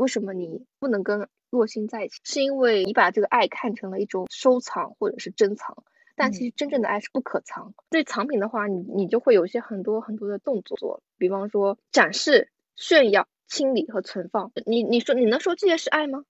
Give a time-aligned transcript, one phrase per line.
[0.00, 2.20] 为什么你不能跟洛星在一起？
[2.24, 5.84] 是因为你把这个爱看成了一种收藏或者是珍藏，
[6.16, 7.74] 但其实真正的爱是不可藏。
[7.90, 14.52] 对藏品的话，你你就会有一些很多很多的动作，比方说展示、炫耀、清理和存放。
[14.64, 16.24] 你你说你能说这些是爱吗？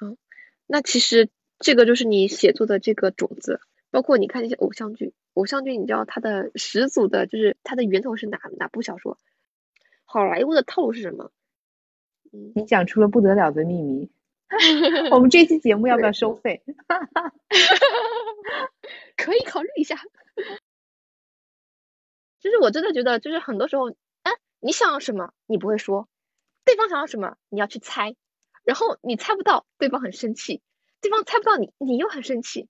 [0.00, 0.16] 嗯，
[0.66, 1.28] 那其实
[1.58, 3.60] 这个就是你写作的这个种子。
[3.90, 9.18] 包括你看那些偶像剧，偶像剧你知道它的始祖的就是它的源头是哪哪部小说？
[10.06, 11.30] 好莱坞的套路是什么？
[12.30, 14.10] 你讲出了不得了的秘密。
[15.12, 16.62] 我们这期节目要不要收费？
[19.16, 19.96] 可以考虑一下。
[22.40, 23.90] 就是我真的觉得，就是很多时候，
[24.22, 26.08] 哎，你想要什么，你不会说；
[26.64, 28.14] 对方想要什么，你要去猜。
[28.64, 30.60] 然后你猜不到，对方很生气；
[31.00, 32.68] 对方猜不到你，你又很生气。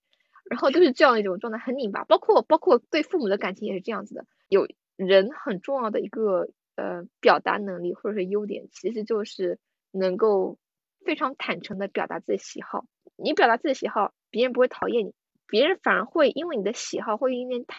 [0.50, 2.04] 然后就是这样一种状态，很拧巴。
[2.04, 4.26] 包括包括对父母的感情也是这样子的。
[4.48, 4.66] 有
[4.96, 6.48] 人很重要的一个
[6.80, 9.58] 呃表达能力或者是优点，其实就是
[9.90, 10.58] 能够
[11.04, 12.86] 非常坦诚的表达自己喜好。
[13.16, 15.12] 你表达自己喜好，别人不会讨厌你，
[15.46, 17.78] 别人反而会因为你的喜好会因为坦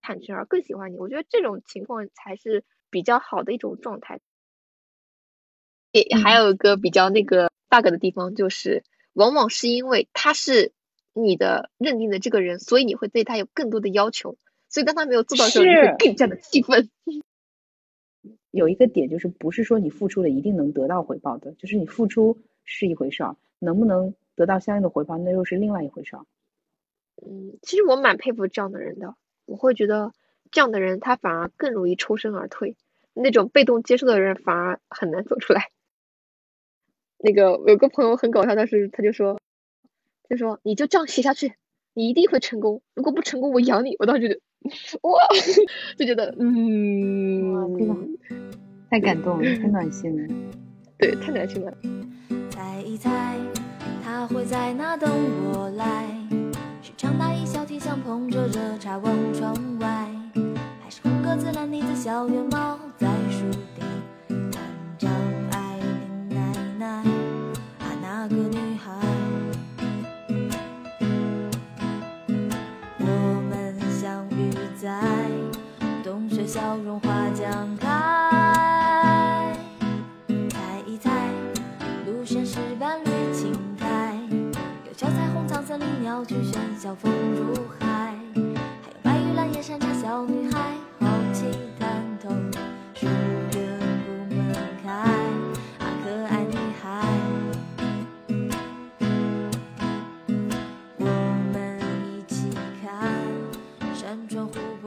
[0.00, 0.98] 坦诚而更喜欢你。
[0.98, 4.20] 我觉得这种情况才是比较好的一种状态。
[5.92, 10.72] 也还有一个比较那个 bug 的地方，就是往往是因为他是。
[11.14, 14.38] 你的认定的这个人，所以你会对他有更多的要求，
[14.70, 16.88] 所以当他没有做到的时候，你会更加的气愤。
[18.52, 26.24] 有一个点就是，不是说你付出了一定能得到回报的，就是你付出是一回事儿，能不能得到相应的回报，那又是另外一回事儿。
[27.16, 30.12] 嗯，其实我蛮佩服这样的人的，我会觉得
[30.52, 32.76] 这样的人他反而更容易抽身而退，
[33.12, 35.70] 那种被动接受的人反而很难走出来。
[37.18, 39.40] 那个有个朋友很搞笑，但是他就说。
[40.28, 41.56] 就说你就这样写下去，
[41.92, 42.80] 你一定会成功。
[42.94, 43.96] 如果不成功，我养你。
[43.98, 44.40] 我当时觉得，
[45.02, 45.20] 哇，
[45.98, 47.94] 就觉得，嗯，真的
[48.90, 50.34] 太感动了，太暖心了。
[50.98, 51.72] 对，太暖心了。
[52.50, 53.36] 猜一猜，
[54.04, 55.10] 他会在哪等
[55.52, 56.06] 我来？
[56.80, 60.08] 是长大衣小提香捧着热茶望窗外，
[60.82, 63.82] 还是红格子蓝呢子小圆猫在树底
[64.30, 64.62] 看
[64.98, 65.10] 张
[65.50, 66.86] 爱玲奶奶？
[67.78, 69.11] 啊，那个女孩。
[74.82, 74.90] 在
[76.02, 77.86] 冬雪消融花将开，
[80.50, 81.08] 猜一猜，
[82.04, 84.16] 路线石板绿青苔，
[84.84, 90.58] 有小彩虹藏森林鸟群喧嚣风如海，还有白玉兰叶山茶小女孩，
[90.98, 91.44] 好奇
[91.78, 92.30] 探头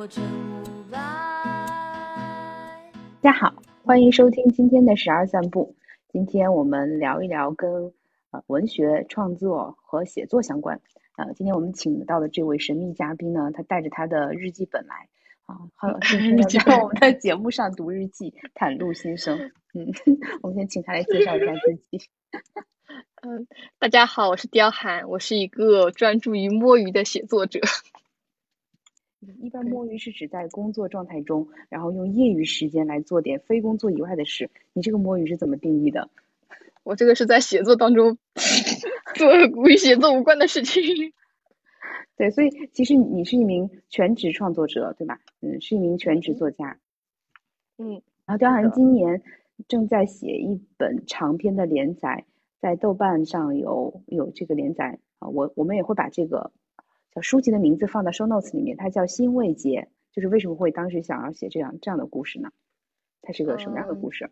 [0.06, 0.12] 大
[3.24, 5.76] 家好，欢迎收听今天的十二散步。
[6.10, 7.92] 今天我们聊一聊跟
[8.30, 10.80] 呃文学创作和写作相关。
[11.16, 15.08] 呃，今天我们请到的这位神秘嘉宾呢，他带着他的日记本来
[15.48, 19.52] 啊，好日记在我们的节目上读日记，袒露心声。
[19.74, 19.92] 嗯，
[20.44, 22.08] 我们先请他来介绍一下自己。
[23.26, 23.48] 嗯，
[23.80, 27.60] 大家好，我是刁寒，我是一个专注于摸鱼的写作者。
[29.40, 34.50] 一般摸鱼是指在工作状态中，然后用业余时间来做点非工作以外的事。
[34.74, 36.10] 你这个摸鱼是怎么定义的？
[36.84, 38.18] 我这个是在写作当中
[39.16, 39.34] 做
[39.68, 40.84] 与写作无关的事情。
[42.18, 45.20] 对，所以其实你是一名全职创作者，对吧？
[45.42, 46.78] 嗯，是一名全职作家。
[47.78, 48.02] 嗯。
[48.26, 49.22] 然后刁寒今年
[49.68, 52.26] 正在写一本长篇的连载，
[52.60, 55.28] 在豆瓣上有有这个连载啊。
[55.30, 56.52] 我我们也会把这个。
[57.22, 62.52] 书籍的名字放到 show notes 里面，它叫《欣慰节》，就是为什么会当时想要写这样这样的故事呢？
[63.22, 64.30] 它是个什么样的故事？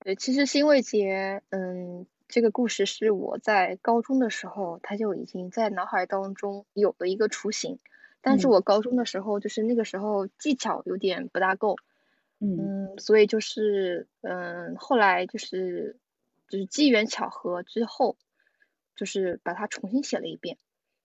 [0.00, 7.78] 对，其实《欣慰节》嗯，这个故事是我在高中的时候，它就已经在脑海当中有了一个雏形，
[8.22, 11.76] 但是我高中的时候就是那个时候技巧有点不大够，
[12.38, 15.98] 嗯，所以就是嗯，后来就是
[16.48, 18.16] 就是机缘巧合之后，
[18.96, 20.56] 就是把它重新写了一遍。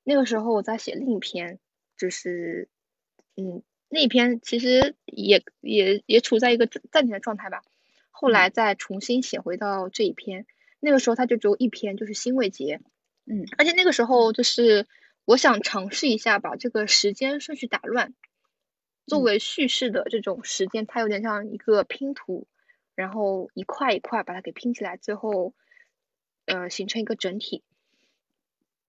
[0.07, 1.59] 那个时候我在写另一篇，
[1.97, 2.69] 就是，
[3.35, 7.63] 嗯，那一篇其实也也也处在一个暂停的状态吧。
[8.11, 10.45] 后来再重新写回到这一篇，
[10.79, 12.81] 那个时候它就只有一篇，就是欣慰节，
[13.25, 14.87] 嗯，而且那个时候就是
[15.25, 18.13] 我想尝试一下把这个时间顺序打乱，
[19.07, 22.47] 作为叙事的这种时间，它有点像一个拼图，
[22.93, 25.55] 然后一块一块把它给拼起来，最后，
[26.45, 27.63] 呃，形成一个整体。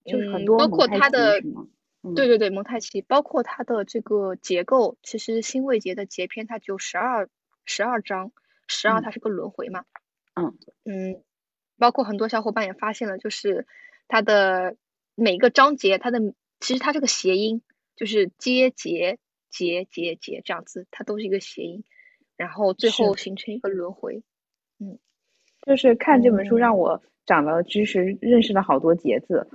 [0.07, 1.41] 就是很多包括它的，
[2.15, 7.29] 对对对，蒙太奇，包括它的这个结构，其实新未节的节篇它只有十二
[7.65, 8.31] 十二章，
[8.67, 9.85] 十二它是个轮回嘛，
[10.35, 10.57] 嗯。
[10.85, 11.23] 嗯，
[11.77, 13.67] 包括很多小伙伴也发现了，就是
[14.07, 14.77] 它的
[15.15, 16.19] 每一个章节，它的
[16.59, 17.61] 其实它这个谐音
[17.95, 19.19] 就是接结
[19.49, 21.83] 结结结这样子，它都是一个谐音，
[22.37, 23.15] 然后最后。
[23.17, 24.23] 形成一个轮回。
[25.67, 29.45] 就是看这本书嗯让我长了知识，认识了好多节字。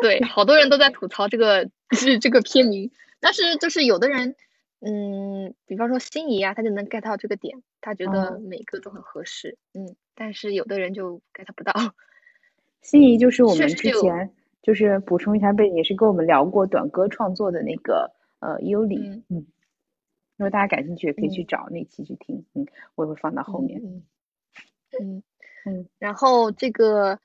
[0.00, 4.36] 对，好多人都在吐槽这个是这个片名，但是就是有的人，
[4.80, 8.38] 嗯，比方说心仪啊，他就能 get 到这个点，他觉得哦。
[8.38, 11.72] 每个都很合适，嗯，但是有的人就 get 不到。
[12.80, 14.30] 心仪就是我们之前
[14.62, 19.24] 就是补充一下背景，也是跟我们聊过短歌创作的那个呃尤里，嗯。
[19.30, 19.46] 嗯，
[20.36, 21.46] 如果大家感兴趣，也可以去嗯。
[21.48, 24.02] 找那期去听，嗯，我也会放到后面，嗯
[24.98, 25.22] 嗯
[25.66, 25.88] 嗯。
[25.98, 27.20] 然后这个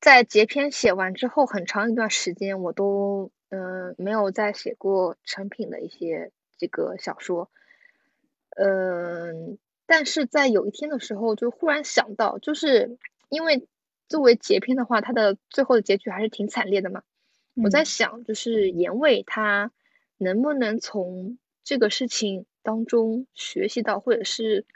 [0.00, 7.50] 在结篇写完之后，很长一段时间我都嗯、呃没有再写过成品的一些这个小说，
[8.56, 12.98] 嗯、但是在有一天的时候，就忽然想到，就是
[13.28, 13.68] 因为
[14.08, 17.02] 作为结篇的话，它的最后的结局还是挺惨烈的嘛。
[17.54, 17.82] 我在。
[17.82, 19.70] 嗯想，就是严卫他
[20.18, 24.66] 能不能从这个事情当中学习到，或者是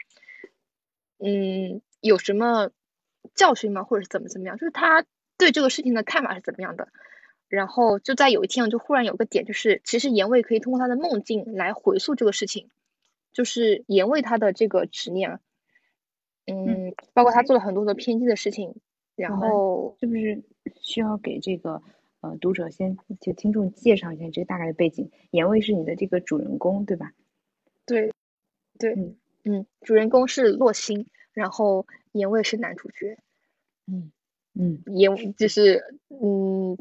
[1.23, 2.71] 嗯有什么
[3.35, 3.83] 教训吗？
[3.83, 4.57] 或者是怎么怎么样？
[4.57, 5.05] 就是他
[5.37, 6.89] 对这个事情的看法是怎么样的？
[7.47, 12.69] 然后就在有一天，就忽然有个点，就是其实严卫可以通过他的梦境来回溯这个事情，
[13.33, 15.39] 就是严卫他的这个执念啊，
[16.45, 18.75] 嗯，包括他做了很多的偏激的事情，
[19.17, 20.43] 然后是不是
[20.79, 21.81] 需要给这个
[22.21, 25.11] 呃读者先就听众介绍一下这个大概的背景？
[25.31, 27.11] 严卫是你的这个主人公对吧？
[27.85, 28.13] 对
[28.79, 33.17] 对嗯嗯，主人公是洛星，然后严卫是男主角，
[33.87, 34.11] 嗯
[34.53, 36.77] 嗯严就是嗯，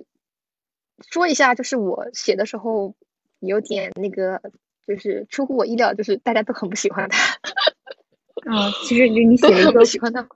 [1.08, 2.94] 说一下，就是我写的时候
[3.38, 4.42] 有点那个，
[4.86, 7.34] 就是出乎我意料，就是大家都很不喜欢他，
[8.50, 10.28] 啊，其实就你写了一个喜欢他。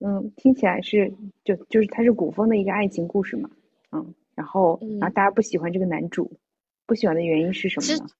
[0.00, 1.12] 嗯，听起来是
[1.44, 3.50] 就就是他是古风的一个爱情故事嘛，
[3.92, 6.38] 嗯，然后然后嗯大家不喜欢这个男主，
[6.86, 8.10] 不喜欢的原因是什么呢？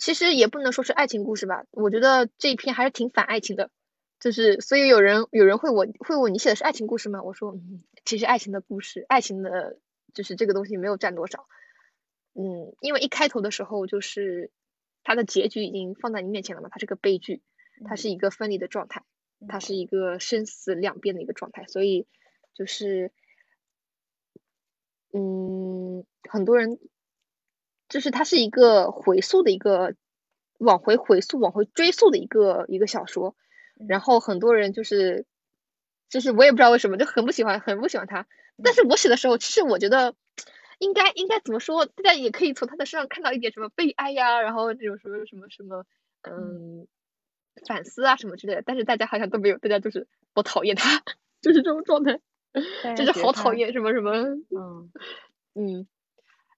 [0.00, 3.70] 其实也不能说是爱情故事吧，我觉得这一篇还是挺反爱情的，
[4.18, 7.22] 就是所以有人有人会问会问你写的是爱情故事吗？
[7.22, 9.78] 我说嗯，其实爱情的故事，爱情的
[10.14, 11.46] 就是这个东西没有占多少，
[12.34, 14.50] 嗯，因为一开头的时候就是
[15.04, 17.42] 它的结局已经放在你面前了嘛，它是个悲剧，
[17.84, 19.04] 它是一个分离的状态，
[19.48, 22.06] 它是一个生死两边的一个状态，所以
[22.54, 23.12] 就是
[25.12, 26.78] 嗯，很多人
[27.90, 29.94] 就是它是一个回溯的一个
[30.58, 33.36] 往回回溯、往回追溯的一个一个小说，
[33.88, 35.26] 然后很多人就是
[36.08, 38.26] 就是我也不知道为什么就很不喜欢，很不喜欢他。
[38.62, 40.14] 但是我写的时候，其实我觉得
[40.78, 45.84] 应该应该怎么说，大家也可以从他的身上看到一点什么悲哀呀，然后这种什么什么什么
[46.22, 46.86] 嗯
[47.66, 48.62] 反思啊什么之类的。
[48.64, 51.02] 但是大家好像都没有，大家就是我讨厌他，
[51.42, 52.20] 就是这种状态，
[52.96, 54.12] 就是好讨厌什么什么。
[54.12, 54.92] 嗯
[55.54, 55.88] 嗯，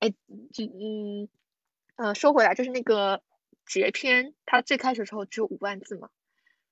[0.03, 0.13] 哎，
[0.53, 1.29] 就嗯
[1.95, 3.23] 呃，说回来，就是那个
[3.65, 6.11] 截篇，它最开始的时候只有五万字嘛。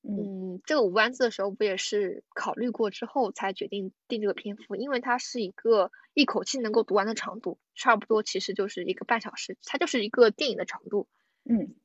[0.03, 11.07] 嗯嗯，这个五万字的时候，不也是考虑过之后才决定定这个篇幅，因为它是一个一口气能够读完的长度，差不多其实就是一个半小时，它就是一个电影的长度。
[11.45, 11.77] 嗯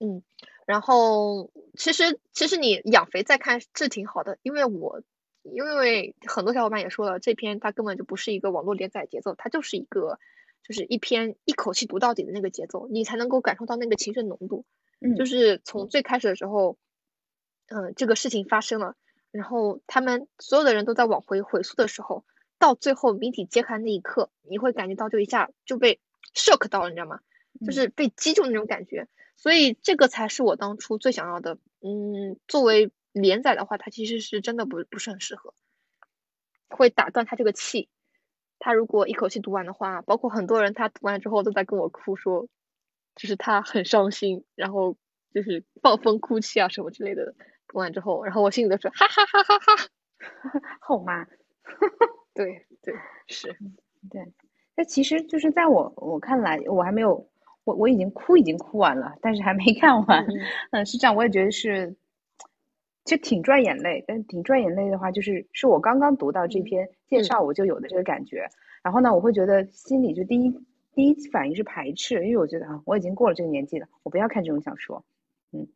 [0.00, 0.22] 嗯，
[0.66, 5.00] 然后其实其实你养肥再看是挺好的，因为我
[5.44, 10.18] 因为很多小伙伴也说了，这篇它根本就不是一个网络连载节奏，它就是一个
[10.62, 14.64] 就是一篇一口气读到底的那个节奏，你才能够感受到那个情绪的浓度。
[15.00, 16.76] 嗯，就是从最开始的时候，
[17.68, 18.96] 嗯、这个事情发生了，
[19.30, 22.24] 然后他们所有的人都在往回回溯的时候，
[22.58, 26.00] 到最后谜底揭开那一刻，你会感觉到就一下就被
[26.34, 27.20] shock 到了，你知道吗？
[27.60, 29.08] 就嗯是被击中那种感觉。
[29.36, 31.58] 所以这个才是我当初最想要的。
[31.80, 35.54] 嗯，作为连载的话，它其实是真的不不是很适合，
[36.68, 37.88] 会打断他这个气。
[38.58, 42.48] 他如果一口气读完的话，包括很多人他读完之后都在跟我哭说，
[43.16, 44.96] 就是他很伤心，然后
[45.32, 47.34] 就是暴风哭泣啊什么之类的。
[47.68, 49.88] 读完之后，然后我心里都是哈哈哈哈哈。
[50.80, 51.26] 后妈。
[52.34, 52.94] 对对
[53.26, 53.54] 是，
[54.10, 54.32] 对，
[54.76, 57.28] 那 其实就是在我我看来，我还没有，
[57.64, 60.24] 我我已经哭已经哭完了，但是还没看完。
[60.24, 60.32] 嗯
[60.70, 61.94] 嗯，是这样，我也觉得是，
[63.08, 64.04] 就挺赚眼泪。
[64.06, 68.46] 但挺赚眼泪的话，就是是我刚刚读到这嗯篇介嗯绍我就有的这个感觉。
[68.82, 70.54] 然后呢，我会觉得心里就第一
[70.94, 75.04] 第一反应是排斥，因为我觉得啊，我已经过了这个年纪了，我不要看这种小说。
[75.52, 75.66] 嗯，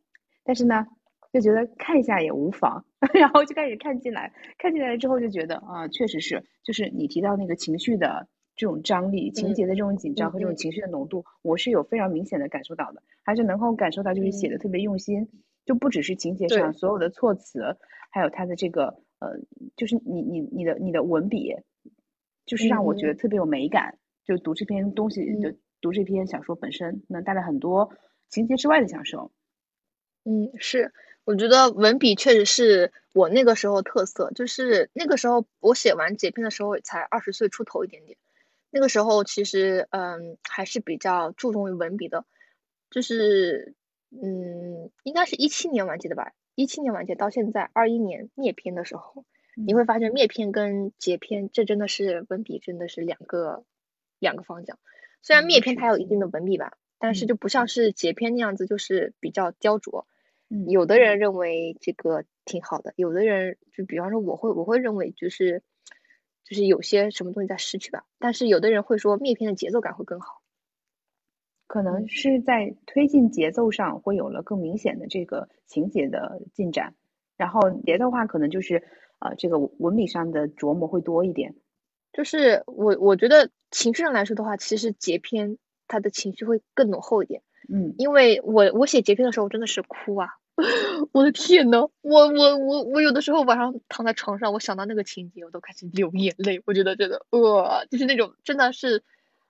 [0.44, 0.86] 但是呢，
[1.32, 2.84] 就觉得看一下也无妨，
[3.14, 15.28] 然后就开始看进来，看进来之后就觉得啊，确实是，就是你提到那个情绪的这种张力、情嗯节的这种紧张和这种嗯情绪的浓度，我是有非常明显的感受到的，还是能够感受到就是写的特别用心，
[15.64, 17.76] 就不只是情节上所有的措辞，
[18.10, 19.38] 还有他的这个呃
[19.76, 21.54] 就是你你你的你的文笔，
[22.46, 23.98] 就是让我觉得特别有美感。
[24.24, 27.90] 就读这篇东西，就读这篇小说本身，能带来很多
[28.28, 29.32] 情节之外的享受。
[30.24, 30.92] 嗯，是，
[31.24, 34.30] 我觉得文笔确实是我那个时候特色。
[34.30, 38.16] 就是那个时候我写完结篇的时候才二十岁出头一点点，
[38.70, 42.24] 那个时候其实嗯还是比较注重于文笔的。
[42.88, 43.74] 就是
[44.12, 46.32] 嗯，应该是一七年完结的吧？
[46.54, 49.24] 一七年完结到现在二一年灭篇的时候，
[49.56, 53.64] 你会发现灭篇跟结篇这真的是文笔真的是两个
[54.18, 54.78] 两个方向。
[55.22, 60.04] 虽然灭篇它有一定的文笔吧，但是就不像是结篇那样子，就是比较雕琢。
[60.68, 65.62] 有的人认为这个挺好的，有的人就比方说我会我会认为就是
[66.44, 68.04] 就是有些什么东西在失去吧。
[68.18, 70.41] 但是有的人会说灭篇的节奏感会更好，
[71.72, 76.92] 可能是在推进节奏上会有了更明显的这个情节的进展。
[77.38, 78.82] 然后别的话可能就是
[79.20, 81.54] 呃这个文笔上的琢磨会多一点。
[82.12, 85.56] 就是我我觉得情绪上来说的话，其实结篇
[85.88, 87.40] 他的情绪会更浓厚一点。
[87.72, 90.28] 嗯，因为我我写结篇的时候真的是哭啊。
[91.12, 96.60] 我的天呐，我我我我有的时候晚上躺在床上，我想到那个情节，我都开始流眼泪。
[96.66, 99.02] 我觉得真的，呃，就是那种真的是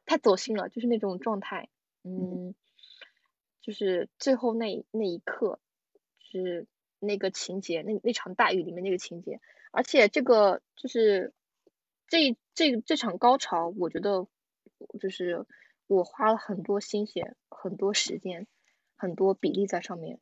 [0.06, 1.68] 太走心了，就是那种状态，
[2.04, 2.54] 嗯，
[3.60, 5.60] 就是最后那那一刻，
[6.18, 6.66] 是
[6.98, 9.40] 那个情节，那那场大雨里面那个情节，
[9.70, 11.32] 而且这个就是
[12.08, 14.26] 这这这场高潮，我觉得
[15.00, 15.46] 就是
[15.86, 18.46] 我花了很多心血、很多时间、
[18.96, 20.18] 很多比例在上面。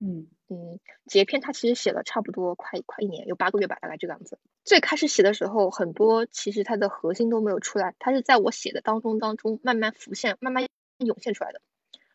[0.00, 4.38] 嗯嗯，截片他其实写了差不多快快一年，有八个月吧，大概这个样子。
[4.64, 11.60] 最开始写的时候，很多其实它的核心都没有出来，它是在我写的当中当中慢慢浮现、慢慢涌现出来的。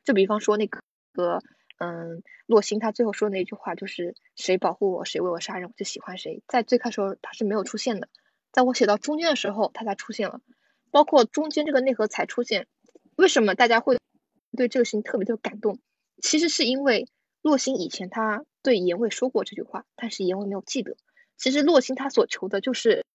[0.03, 0.81] 就比方说那个
[1.13, 1.41] 个
[1.77, 6.43] 嗯，洛星他最后说的那句话，就是谁保护我，谁为我杀人，我就喜欢谁。
[6.47, 8.09] 在最开始候他是没有出现的，
[8.51, 10.41] 在我写到中间的时候，他才出现了，
[10.91, 12.67] 包括中间这个内核才出现。
[13.15, 13.97] 为什么大家会
[14.55, 15.79] 对这个事情特别的感动？
[16.21, 17.07] 其实是因为。
[17.41, 20.97] 洛星以前他对严卫说过这句话，但是严卫没有记得。
[21.37, 23.05] 其实洛星他所求的就是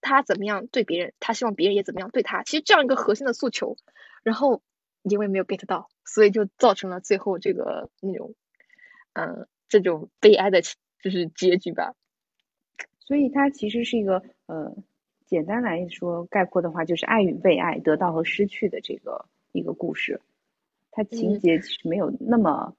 [0.00, 2.44] 他怎么样对别人，他希望别人也怎么样对他。
[2.44, 3.76] 其实这样一个核心的诉求，
[4.22, 4.62] 然后
[5.02, 8.34] 因为没有 get 到，所以就造成了最后这个那种，
[9.14, 10.60] 嗯，这种悲哀的，
[11.02, 11.94] 就是结局吧。
[12.98, 14.74] 所以它其实是一个呃，
[15.26, 20.20] 简单来说概括的话，就是爱与被爱、得到和失去的这个一个故事。
[20.90, 22.74] 它情节其实没有那么。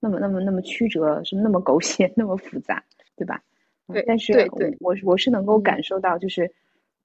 [0.00, 2.84] 那么那么那么曲折，是那么狗血， 那么复杂，
[3.16, 3.42] 对吧？
[3.90, 4.04] 对。
[4.06, 4.34] 但是，
[4.80, 6.52] 我我是能够感受到，就是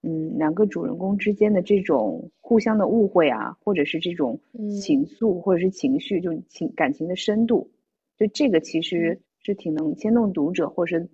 [0.01, 4.39] 嗯，两个主人公之间的这种互相的误会啊，或者是这种
[4.81, 7.71] 情愫，或者是情绪，就情感情的深度，
[8.17, 11.09] 就这个其实是挺能牵动读者，或是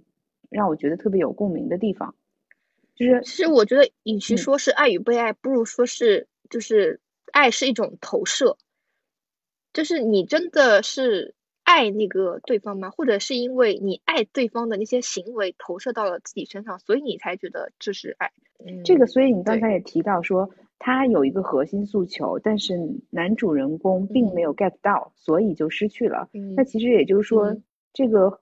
[0.50, 2.16] 让我觉得特别有共鸣的地方。
[2.96, 7.02] 就是，其实我觉得，与其说是爱与被爱，不如说是就是
[7.32, 8.58] 爱是一种投射，
[9.74, 11.34] 就是你真的是。
[11.66, 12.92] 爱那个对方吗？
[12.92, 18.32] 或者是因为你爱对方的那些行为投射到了自己身上，所以你才觉得这是爱？
[18.84, 22.74] 这个，所以你刚才也提到说，他有一个核心诉求，但是
[23.10, 26.30] 男主人公并没有 get 到，所以就失去了。
[26.56, 27.56] 那其实也就是说，
[27.94, 28.40] 这个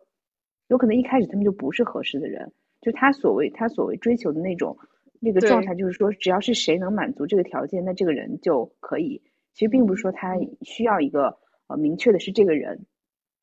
[0.68, 2.52] 有可能一开始他们就不是合适的人。
[2.82, 4.78] 就他所谓他所谓追求的那种
[5.20, 9.22] 那个状态，就是说，只要是谁能满足这个条件，那这个人就可以。
[9.54, 12.86] 其实并不是说他需要一个呃明确的是这个人。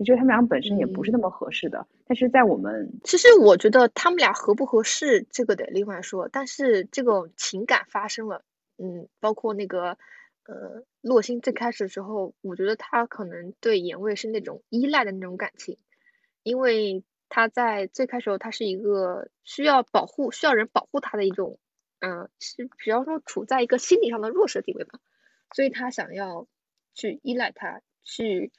[0.00, 8.42] 我觉得他们俩本身也不是那么合适的，但是在我们其实我觉得他们俩合不合适这个得另外说，但是这个情感发生了，
[8.78, 9.98] 嗯，包括那个
[10.46, 15.76] 呃洛星最开始的时候，我觉得他可能对言卫是那种依赖的那种感情，
[16.42, 21.58] 因为他在最开始他是一个需要保护、需要人保护他的一种，
[21.98, 24.98] 嗯，是比方说处在一个心理上的弱势地位吧，
[25.54, 26.46] 所以他想要
[26.94, 28.50] 去依赖他，去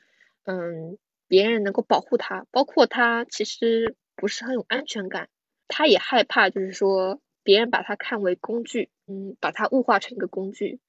[0.44, 1.00] 嗯。
[1.32, 5.30] 别人能够保护他，包括他其实不是很有安全感，
[5.70, 10.82] 他也害怕，就是说别人把他看为工具，嗯，把他物化成一个工具。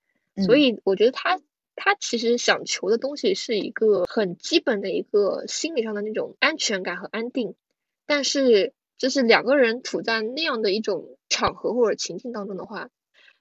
[0.45, 1.41] 所以我觉得他
[1.77, 7.55] 他其实想求的东西是一个很基本的一个心理上的那种安全感和安定。
[8.05, 12.91] 但是就是两个人处在那样的一种场合或者情境当中的话，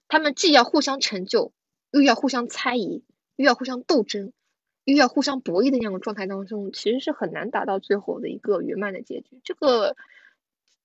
[0.08, 1.52] 他们既要互相成就，
[1.90, 3.04] 又要互相猜疑，
[3.38, 4.34] 又要互相斗争。
[4.84, 9.40] 又要互相博弈的那样的状态当中，其实是很难达到最后的一个圆满的结局。
[9.44, 9.96] 这个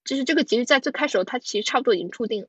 [0.05, 2.47] 就是这个其实在最开始，它其实差不多已经注定，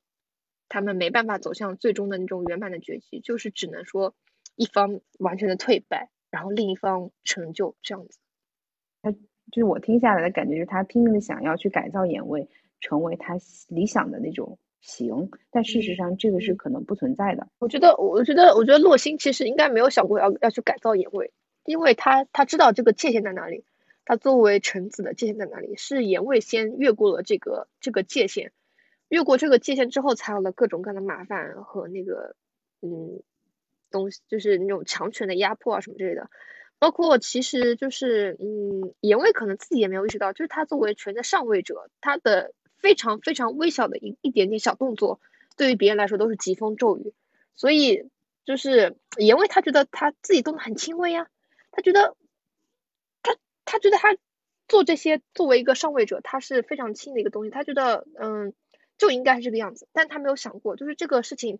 [0.67, 4.13] 他们没办法走向最终的那种圆满的结局，就是只能说
[4.55, 8.19] 一方完全的退败，然后另一方成就这样子。
[9.01, 9.17] 他就
[9.53, 12.49] 是我听下来的感觉，就是他拼命的想要去改造眼位，
[12.81, 13.35] 成为他
[13.69, 17.47] 理想的那种型，但事实上这个是可能不存在的。
[17.59, 21.31] 我觉得，我觉得，我觉得洛星其实应该没有想过要要去改造野味，
[21.65, 23.65] 因为他他知道这个界限在哪里，
[24.05, 28.51] 他作为臣子的界限在哪里，是野味先越过了这个这个界限，
[29.09, 32.35] 越过这个界限之后，才有了各种各样的麻烦和那个
[32.81, 33.21] 嗯
[33.91, 36.29] 东西，就是那种强权的压迫啊什么之类的。
[36.79, 45.19] 包括其实就是嗯，野味可能自己也没有意识到，就是他作为权的上位者，他的非常非常微小的一一点点小动作，
[45.55, 47.13] 对于别人来说都是疾风骤雨。
[47.55, 48.09] 所以
[48.45, 51.27] 就是野味，他觉得他自己动的很轻微呀，
[51.71, 52.15] 他觉得
[53.23, 54.15] 他他觉得他
[54.67, 58.53] 做这些作为一个上位者，他是非常轻的一个东西，他觉得嗯
[58.97, 61.59] 就应该是这个样子，但他没有想过，就是这个事情。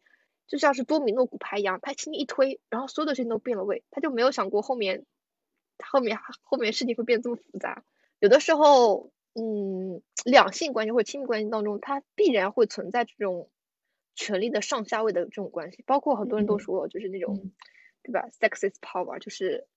[0.49, 5.05] 就像是多米诺骨牌一样，他轻轻一推，然后所有的事情都变了味，他就没有想过后面，
[5.85, 7.83] 后面后面事情会变这么复杂。
[8.19, 13.49] 有的时候，嗯，两性关系或者亲密关系当中，它必然会存在这种
[14.15, 17.51] 权力的上下位的这种关系，包括很多人都说，就是那种，
[18.01, 19.67] 对吧？Sex is power，就是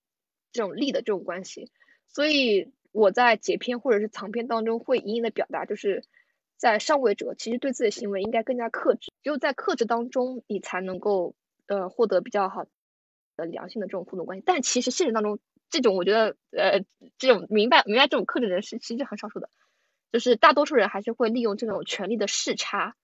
[0.52, 1.70] 这种力的这种关系。
[2.08, 6.04] 所以我在解篇或者是藏篇当中会隐隐的表达，就是。
[6.60, 11.34] 在上位者其实对自己的行为应该更加克制，只有在克制当中，你才能够
[11.66, 12.66] 呃获得比较好
[13.34, 14.44] 的良性的这种互动关系。
[14.46, 15.38] 但其实现实当中，
[15.70, 16.84] 这种我觉得呃
[17.18, 19.48] 这种明白明白这种克制人是其实很少数的，
[20.12, 22.94] 就是大多数人还是会利用这种权力的视差，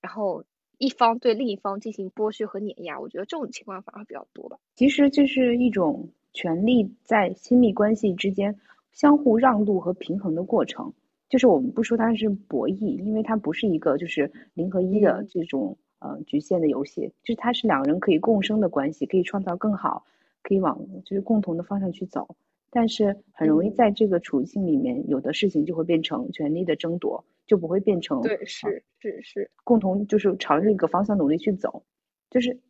[0.00, 0.44] 然后
[0.78, 2.98] 一方对另一方进行剥削和碾压。
[2.98, 4.58] 我觉得这种情况反而比较多吧。
[4.74, 8.58] 其实这是一种权力在亲密关系之间
[8.92, 10.92] 相互让渡和平衡的过程。
[11.28, 20.04] 就是我们不说它是博弈，因为它不是一个就是零和一的这种呃局限的游戏，就是它是两个人可以共生的关系，可以创造更好，
[20.44, 22.36] 可以往就是共同的方向去走。
[22.70, 31.84] 但是很容易在这个处境里面，有的事情就会变成权力的争夺，就不会变成对是是是共同就是朝着一个方向努力去走。
[32.30, 32.60] 就是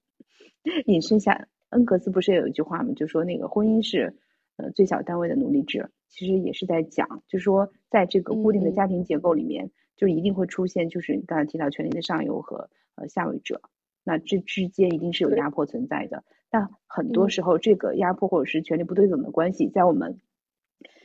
[0.86, 2.94] 引申下，恩格斯不是有一句话吗？
[2.94, 4.16] 就说那个婚姻是
[4.56, 5.90] 呃最小单位的奴隶制。
[6.10, 13.60] 其实也是在讲，就是说，在这个固定的家庭结构里面，就一定会出现，就是你刚才提到权力的上游和呃下位者，
[14.04, 16.22] 那这之间一定是有压迫存在的。
[16.54, 20.20] 但很多时候，这个压迫或者是权力不对等的关系，在我们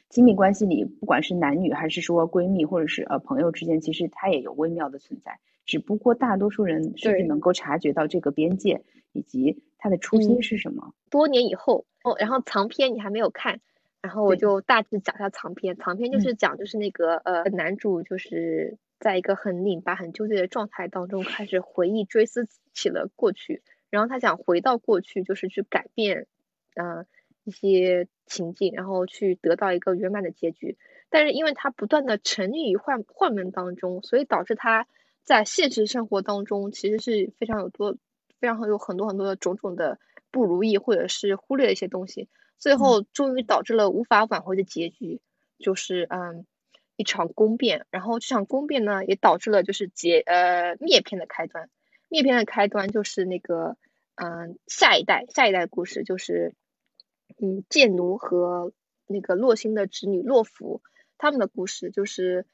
[0.07, 5.39] 亲密关系里，不管是男女还是说闺蜜或者是呃朋友之间，其实它也有微妙的存在。
[5.65, 10.93] 只不过大多数人是不是能够察觉到这个边界以及它的初心是什么？
[11.09, 13.59] 多年以后，哦，然后藏篇你还没有看。
[14.03, 26.27] 然后我就大致讲一下长篇，长篇就是讲就是那个呃男主就是在一个很拧巴、很纠结的状态当中，开始回忆追思起了过去，然后他想回到过去，就是去改变
[26.75, 27.05] 嗯
[27.43, 30.77] 一些情境，然后去得到一个圆满的结局。
[31.09, 34.87] 但是因为他不断的沉溺于幻幻梦当中，所以导致他
[35.23, 37.97] 在现实生活当中其实是非常有多
[38.39, 39.99] 非常有很多很多的种种的
[40.29, 42.29] 不如意，或者是忽略的一些东西。
[42.59, 45.21] 最后终于导致了无法挽回的结局，
[45.57, 46.45] 就是嗯
[46.95, 51.69] 一场宫变，然后这场宫变呢也导致了就是结呃灭片的开端，
[52.09, 53.77] 那篇的开端就是那个
[54.15, 56.53] 嗯下一代下一代故事就是
[57.37, 58.73] 嗯剑奴和
[59.07, 60.81] 那个洛星的侄女洛芙
[61.17, 62.45] 他们的故事就是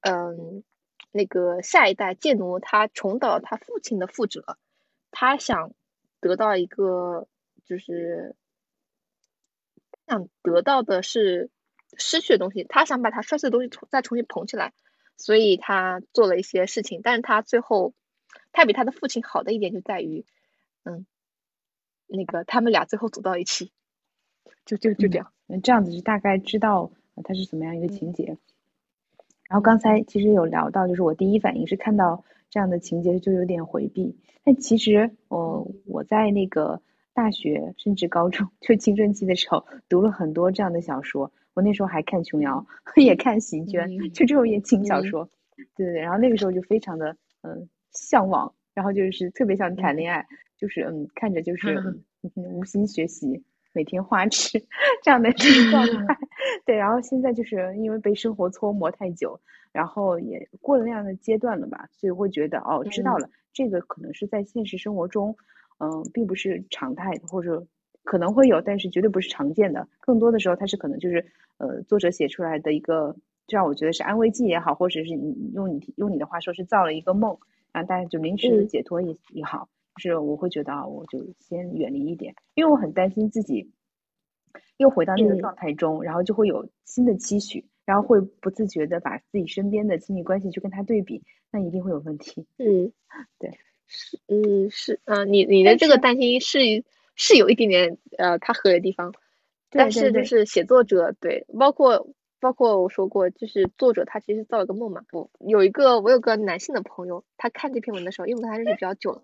[0.00, 0.64] 嗯
[1.12, 4.56] 那个下一代剑奴他重蹈他父亲的覆辙，
[5.10, 5.72] 他想
[6.20, 7.28] 得到一个
[7.64, 8.34] 就是。
[10.06, 11.48] 想得到的是
[11.96, 14.74] 失去的东西，他想把他摔碎的东西重再重新捧起来，
[15.16, 17.00] 所以他做了一些事情。
[17.02, 17.94] 但是他最后，
[18.54, 20.24] 他比他的父亲好的一点就在于，
[20.84, 21.04] 嗯，
[22.06, 23.70] 那个他们俩最后走到一起，
[24.64, 25.30] 就就就这样。
[25.48, 26.90] 嗯，这样子就大概知道
[27.22, 28.38] 他是怎么样一个情节。
[29.48, 36.80] 然后刚才其实有聊到，就是我第一反应是看到这样的情节就有点回避，但其实我我在那个。
[37.16, 41.30] 大学甚至高中，就青春期的时候，读了很多这样的小说。
[41.52, 45.30] 我那时候还看琼瑶， 也看席娟，就这种言情小说。
[45.76, 50.26] 对对对，然后那个时候就非常的嗯向往，然后就是特别想谈恋爱，
[50.58, 52.02] 就是嗯看着就是
[52.34, 54.62] 无心学习，每天花痴
[55.02, 56.18] 这样的一个状态。
[56.66, 59.40] 对，然后现在就是因为被生活搓磨太久，
[59.72, 65.34] 然后也过了那样的阶段了吧，所以会觉得哦，知道了，这个可能是在现实生活中。
[65.78, 67.66] 嗯，并不是常态，或者
[68.04, 69.86] 可能会有，但是绝对不是常见的。
[69.98, 71.26] 更多的时候，它是可能就是
[71.58, 73.14] 呃，作者写出来的一个，
[73.48, 77.36] 这让我觉得是安慰剂也好，或者是你用你用你的话说是造了一个梦，
[77.74, 83.72] 然后大家就临时的解脱也也好，就是我会觉得啊，我就先远离一点，因为我很担心自己
[84.76, 92.46] 又回到那个状态中，然后就会有新的期许，然后会不自觉的把自己身边的亲密关系去跟他对比，那一定会有问题。
[92.58, 92.92] 嗯，
[93.40, 93.58] 对，
[93.88, 96.84] 是，嗯是，嗯，你你的这个担心是
[97.16, 99.12] 是有一点点呃，他合理的地方，
[99.70, 102.06] 但是就是写作者对，包括
[102.44, 105.02] 包括我说过，就是作者他其实造了个梦嘛。
[105.12, 109.22] 我有一个我有个男性的朋友，他看这篇文的时候，因为我跟他认识比较久了，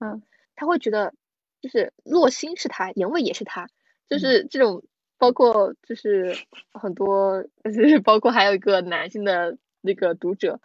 [0.00, 0.22] 嗯，
[0.54, 1.14] 他会觉得
[1.62, 3.68] 就是洛心是他，言卫也是他，
[4.10, 4.84] 就嗯是这种
[5.16, 6.36] 包括就是
[6.74, 10.60] 很多就是包括还有一个男性的那个读者，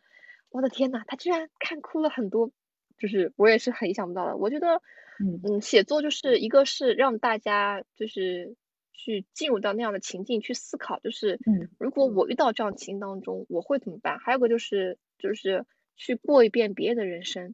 [0.49, 2.51] 我的天呐，他居然看哭了很多，
[2.97, 4.35] 就是我也是很意想不到的。
[4.35, 4.81] 我觉得，
[5.23, 8.57] 嗯嗯，写作就是一个是让大家就是
[8.93, 14.19] 去进入到那样的情境去思考，就是嗯如果我遇到这样的情境当中，我会怎么办？
[14.19, 17.53] 还有个就是就是去过一遍别人的人生，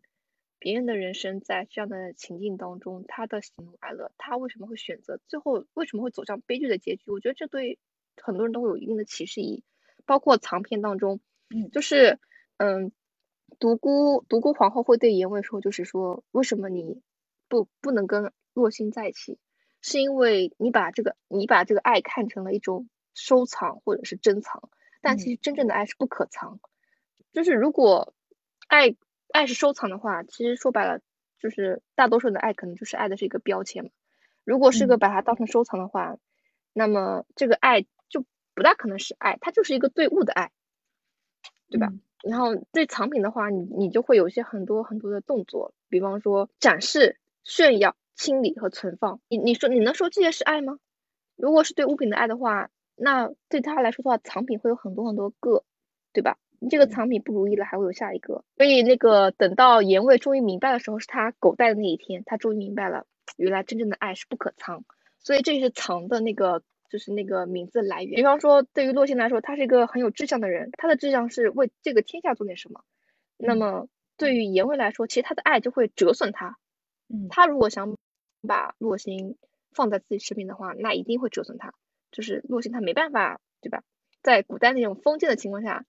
[0.60, 7.10] 别人的人生在这样的情境当中，他的喜怒哀乐，他为什么会选择，最后为什么会走向悲剧的结局？
[7.12, 7.80] 我觉得这对
[8.22, 9.64] 很多人都会有一定的启示意义。
[10.06, 12.20] 包括长篇当中，嗯就是
[12.58, 12.92] 嗯，
[13.60, 17.02] 独孤独孤皇后会对颜卫说，就是说为什么你
[17.48, 19.38] 不不能跟若星在一起？
[19.82, 24.70] 是因为你把这个你把这个爱看成了一种收藏或者是珍藏，
[25.02, 26.60] 但其嗯实真正的爱是不可藏。
[27.32, 28.14] 就是如果
[28.68, 28.96] 爱
[29.32, 31.02] 爱是收藏的话，其实说白了，
[31.40, 33.92] 就是大多数人的爱可能就是爱的是一个标签嘛。
[34.44, 36.18] 如果是个嗯把它当成收藏的话，
[36.74, 40.52] 那么这个爱就不大可能是爱，它就是一个对物的爱，
[41.70, 41.88] 对吧？
[41.88, 49.22] 嗯然后对藏品的话，你你就会有一些很多很多的动作，比方说展示、炫耀、清理和存放。
[49.30, 50.78] 你你说你能说这些是爱吗？
[51.38, 55.64] 如果是对物品的爱的话，那对他来说的话，藏品会有很多很多个，
[56.12, 56.38] 对吧？
[56.60, 58.44] 你这个藏品不如意了，还会有下一个。
[58.58, 63.06] 所以那个等到颜卫终于明白的时候，是他狗带的那一天，他终于明白了，
[63.38, 64.84] 原来真正的爱是不可藏。
[65.20, 68.16] 所以这是藏的那个，就是那个名字的来源。
[68.16, 72.84] 比方说，对于洛心来说，他是一个很有志向的人，他的志向是为这个天下做点什么。
[73.38, 76.58] 那嗯么对于颜卫来说，其实他的爱就会折损他。
[77.08, 77.96] 嗯他如果想
[78.48, 79.38] 把洛星
[79.72, 81.74] 放在自己身边的话，那一定会折损他。
[82.12, 83.84] 就是洛星他没办法，对吧？
[84.22, 85.86] 在古代那种封建的情况下，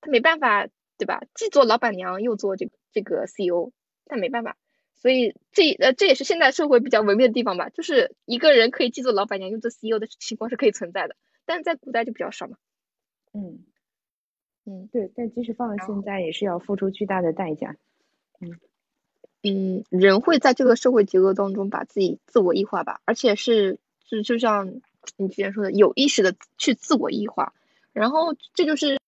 [0.00, 1.22] 他没办法，对吧？
[1.34, 3.72] 既做老板娘又做这个这个 CEO，
[4.06, 4.56] 他没办法。
[4.94, 12.56] 所以这呃这也是现代社会比较文明的地方吧，就是一个人可以既做老板娘又做 CEO 的情况是可以存在的，但是在古代就比较少嘛。
[13.34, 13.64] 嗯，
[14.64, 17.76] 嗯对，但即使放到现在，也是要付出巨大的代价。
[18.40, 18.58] 嗯，
[19.46, 23.78] 嗯人会在这个社会结构当中把自己自我异化吧，而且是
[24.08, 24.80] 就就像
[25.16, 27.52] 你之前说的，有意识的去自我异化，
[27.92, 28.98] 然后这就是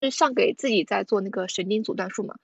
[0.00, 2.36] 是像给自己在做那个神经阻断术嘛。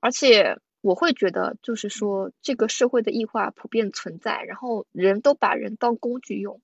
[0.00, 6.60] 而且我会觉得，就是说这个社会的异化普遍存在，然后人都把人当工具用，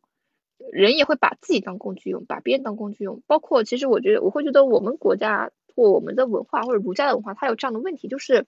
[0.72, 3.22] 人也会把自己当工具用，把别人当工具用。
[3.26, 8.46] 包括其实我觉得，我会觉得我们国家或我们的文化或者儒家的文化，它有这样的问题，就是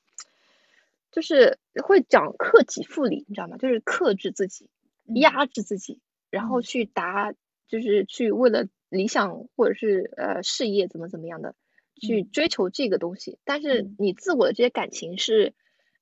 [1.11, 3.57] 就是会讲克己复礼，你知道吗？
[3.57, 4.71] 就是克制自己，
[5.09, 7.33] 嗯压制自己，然后嗯去达，
[7.69, 11.55] 就是去为了理想或者是呃事业怎么怎么样的
[11.97, 13.39] 去嗯追求这个东西。
[13.45, 15.55] 但是嗯你自我的这些感情是，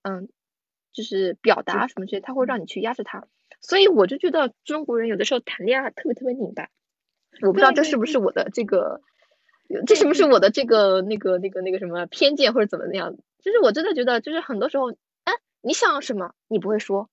[0.03, 0.29] 嗯，
[0.93, 3.27] 就是表达什么这些，他会让你去压制他。
[3.61, 6.69] 所以我就觉得中国人有的时候谈恋爱特别特别拧巴，
[7.43, 9.01] 我不知道这是不是我的这个，
[9.87, 13.17] 这是不是我的这个那个那个那个什么偏见或者怎么那样？
[13.49, 14.91] 就是我真的觉得，就是很多时候，
[15.25, 15.33] 哎，
[15.63, 17.09] 你想要什么你不会说，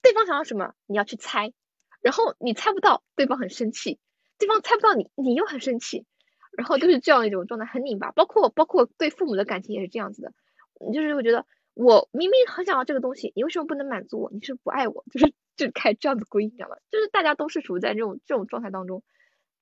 [0.00, 1.52] 对方想要什么你要去猜，
[2.00, 3.98] 然后你猜不到，对方很生气，
[4.38, 6.06] 对方猜不到你，你又很生气，
[6.56, 8.12] 然后就是这样一种状态，很拧巴。
[8.12, 10.32] 包括包括对父母的感情也是这样子的，
[10.94, 11.44] 就是会觉得
[11.74, 14.30] 我明明很想要这个东西，你为什么不能满足我？
[14.32, 15.04] 你是不爱我？
[15.12, 16.76] 就是就开这样子归，你知道吗？
[16.90, 19.02] 就是大家都是处在这种这种状态当中，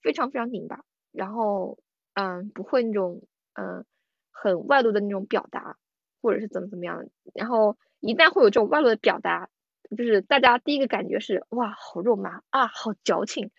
[0.02, 1.78] 非常非常拧巴，然后
[2.14, 3.22] 嗯，不会那种
[3.54, 3.84] 嗯
[4.30, 5.76] 很外露的那种表达，
[6.22, 7.04] 或者是怎么怎么样。
[7.34, 9.50] 然后一旦会有这种外露的表达，
[9.96, 13.50] 就是大家第一个感觉是哇，好肉麻啊，好矫情，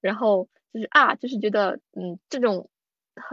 [0.00, 2.68] 然后就是啊，就是觉得嗯这种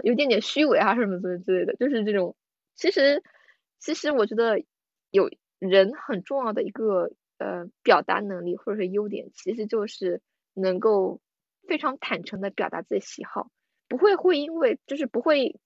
[0.03, 2.35] 有点点虚伪啊什么什么之类的，就是这种。
[2.75, 3.23] 其实
[3.79, 4.61] 其实我觉得
[5.09, 10.21] 有人很重要的一个呃表达能力或者是优点，其实就是
[10.53, 11.21] 能够
[11.67, 13.49] 非常坦诚的表达自己喜好，
[13.87, 15.59] 不会会因为就是不会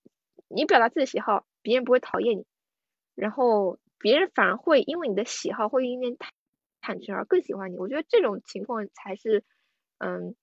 [0.47, 2.45] 你表达自己喜好，别人不会讨厌你，
[3.19, 6.31] 然后别人反而会因为你的喜好会因为坦
[6.79, 7.77] 坦诚而更喜欢你。
[7.77, 9.43] 我觉得这种情况才是
[9.97, 10.35] 嗯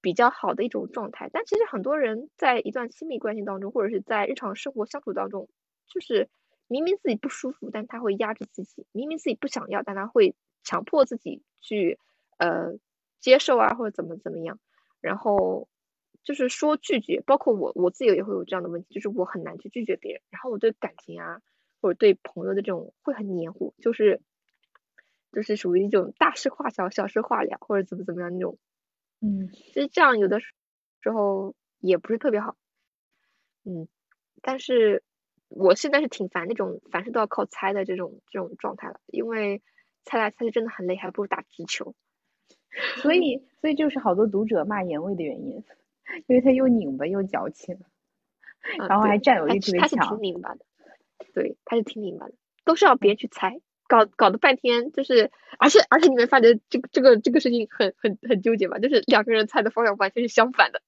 [0.00, 1.28] 比较好的一种状态。
[1.32, 5.48] 但其实很多人在一段亲密关系当中，或者是在日常生活相处当中，
[5.86, 6.30] 就是
[6.66, 11.98] 明明自己不舒服，但他会压制自己；明明自己不想要，但他会强迫自己去
[12.38, 12.78] 呃
[13.20, 14.58] 接受啊，或者怎么怎么样。
[15.00, 15.68] 然后
[16.24, 21.40] 就是说拒绝，包括我我自己也会有这样的问题，就是我很难去拒绝别人，然后我对感情啊
[21.80, 24.20] 或者对朋友的这种会很黏糊，就是
[25.32, 28.58] 就是属于一种大事化小，小事化了，或者怎么怎么样那种。
[29.20, 30.52] 嗯，其实这样有的时
[31.12, 32.56] 候也不是特别好。
[33.64, 33.88] 嗯，
[34.42, 35.02] 但是
[35.48, 39.62] 我现在是挺烦那种凡事都要靠猜的这种这种状态了，因为
[40.04, 41.94] 猜来猜去真的很累，还不如打直球。
[43.02, 45.64] 所以所以就是好多读者骂言卫的原因，
[46.28, 47.74] 因为他又拧巴又矫情，
[48.78, 50.22] 啊然后还占有欲特别强挺。
[50.22, 50.64] 拧巴的，
[51.34, 60.82] 对，他是挺拧巴的，都是要别人去猜，搞搞得半天就是，而且而且你们发觉这个这个这个事情很很很纠结吧，就是两个人猜的方向完全是相反的。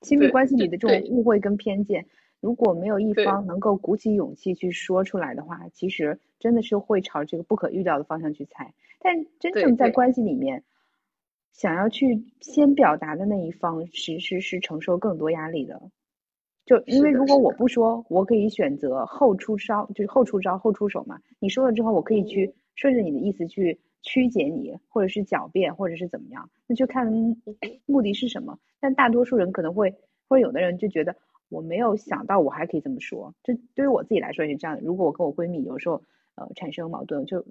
[0.00, 2.06] 亲密关系里的这种误会跟偏见，
[2.40, 8.74] 如果没有一方能够鼓起勇气去说出来的话，其实真的是会朝这个不可预料的方向去猜。
[9.00, 10.62] 但真正在关系里面，
[11.52, 15.90] 想要去先表达的那一方，其实是承受更多压力的。
[16.68, 21.18] 就因为如果我不说，我可以选择后出招，就是后出招后出手嘛。
[21.38, 27.10] 你说了之后，我可以去顺着你的意思去曲解你，或者是狡辩，或者是怎么样，那就看
[27.86, 28.58] 目的是什么。
[28.80, 29.90] 但大多数人可能会，
[30.28, 31.16] 或者有的人就觉得
[31.48, 33.32] 我没有想到我还可以这么说。
[33.42, 34.82] 这对于我自己来说也是这样的。
[34.82, 36.02] 如果我跟我闺蜜有时候
[36.34, 37.42] 呃产生矛盾，就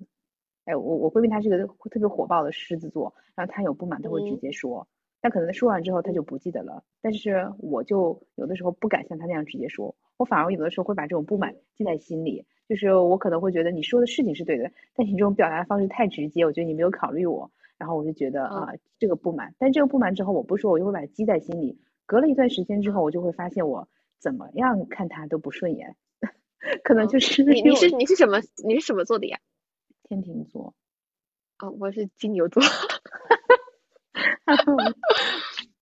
[0.65, 1.58] 哎我我闺蜜她是个
[1.89, 4.88] 特别火爆的狮子座，然后她有不满她会直嗯接说。
[5.28, 23.86] 但可能说完之后他就不记得了，但是我就有的时候不敢像他那样直接说，我反而有的时候会把这种不满记在心里，就是我可能会觉得你说的事情是对的，但你这种表达方式太直接，我觉得你没有考虑我，然后我就觉得啊、这个不满，但这个不满之后我不说，我就会把它积在心里，隔了一段时间之后，我就会发现我
[24.22, 25.98] 怎么样看他都不顺眼，
[26.86, 29.38] 可能就是你是你是什么你是什么座的呀？
[30.04, 30.74] 天秤座，
[31.60, 32.63] 哦，我是金牛座。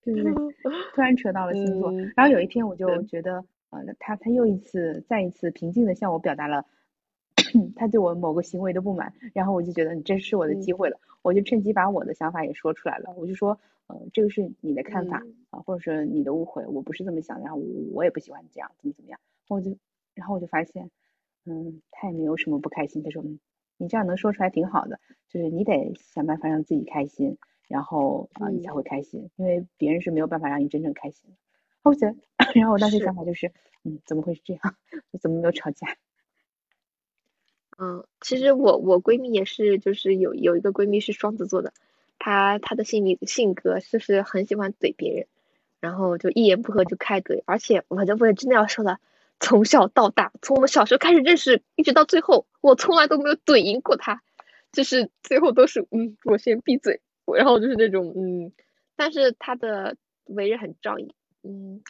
[0.03, 0.33] 对对对，
[0.93, 2.11] 突然扯到了星座，嗯。
[2.15, 6.65] 然后有一天我就觉得，呃，他他又一次再一次平静的向我表达了
[7.75, 10.77] 他对我某个行为的不满，然后我就觉得你这是我的机嗯。
[10.77, 15.35] 会了，我就趁机把我的想法也说出来了，我就说，呃，这个是你的看法嗯。
[15.51, 19.75] 啊，或者说你的误会，我不是这么想的，然后我我也不喜欢这样，怎么怎么样，我就
[20.13, 20.89] 然后我就发现，
[21.45, 23.39] 嗯，他也没有什么不开心，他说，嗯，
[23.77, 31.35] 你这样能说出来挺好的，就是你得想办法让自己开心，然后啊、你才嗯会开心，因为别人是没有办法让你真正开心的。
[31.83, 32.15] 我觉得，
[32.55, 33.51] 然后我当时想法就是，
[33.83, 34.75] 嗯，怎么会是这样？
[35.11, 35.87] 我怎么没有吵架？
[37.77, 41.73] 嗯，其实我我闺蜜也是，就是有有一个闺蜜是双子座的，
[42.19, 45.27] 她她的性理性格就是很喜欢怼别人，
[45.81, 48.99] 然后就一言不合就开怼，而且我就我真的要说了，
[49.41, 54.23] 从小到大，从我们小时候开始认识，一直到最后，我从来都没有怼赢过她，
[54.71, 58.51] 就是最后都是嗯，我先闭嘴，我然后就是那种嗯，
[58.95, 61.81] 但是他的为人很仗义，嗯，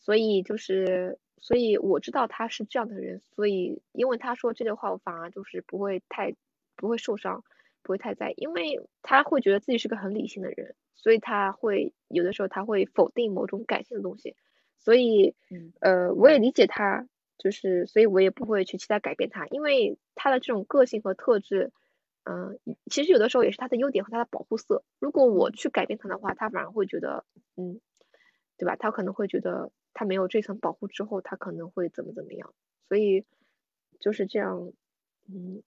[0.00, 6.34] 所以就是，所以我知道他是这样的人，所以因为他说这句话，我反而就是不会太
[6.76, 7.44] 不会受伤，
[7.82, 14.34] 不会太在意，因为他会觉得自己是个很理性的人，所以他会有的时候他会否定某种感性的东西，
[14.78, 17.06] 所以嗯呃，我也理解他，
[17.38, 21.72] 就是所以我也不会去期待改变他，因为他的这种个性和特质。
[22.24, 22.58] 嗯，
[22.90, 24.84] 其实有的时候也是他的优点和他的保护色。
[25.00, 27.24] 如果我去改变他的话，他反而会觉得，
[27.56, 27.80] 嗯，
[28.56, 28.76] 对吧？
[28.76, 32.54] 他可能会觉得他没有这层保护之后，他可能会怎么怎么样。
[32.88, 33.24] 所以
[34.00, 34.72] 就是这样，
[35.28, 35.62] 嗯，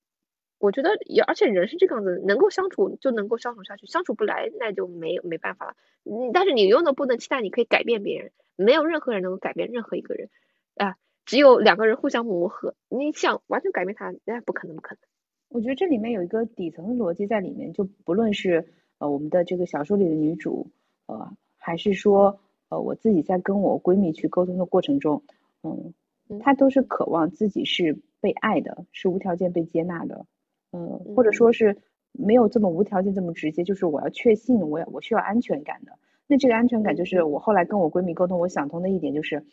[0.60, 5.76] 我觉得也，而且人是这个样子，能够相处就能够相处下去，相处不来那就没没办法了。
[6.04, 10.30] 嗯，但是你永远都不能期待你可以改变别人，没有任何人能够改变任何一个人，
[10.76, 12.76] 啊，只有两个人互相磨合。
[12.88, 15.00] 你想完全改变他，那不可能，不可能。
[15.49, 18.65] 我觉得这里面有一个底层的逻辑在里面，就不论是
[18.97, 20.67] 呃我们的这个小说里的女主，
[21.05, 25.23] 呃，还是说呃我自己在跟我闺蜜去沟通的过程中，
[25.63, 25.93] 嗯，
[26.29, 30.25] 嗯她都是渴望自己是被爱的，是无条件被接纳的，
[30.71, 31.77] 嗯，或者嗯说是
[32.12, 35.93] 没有这么无条件这么直接，就是我要确信，我要我需要安全感的。
[36.27, 39.45] 那这个安全感就是嗯我后来跟我闺蜜沟通，我想通的一点就是，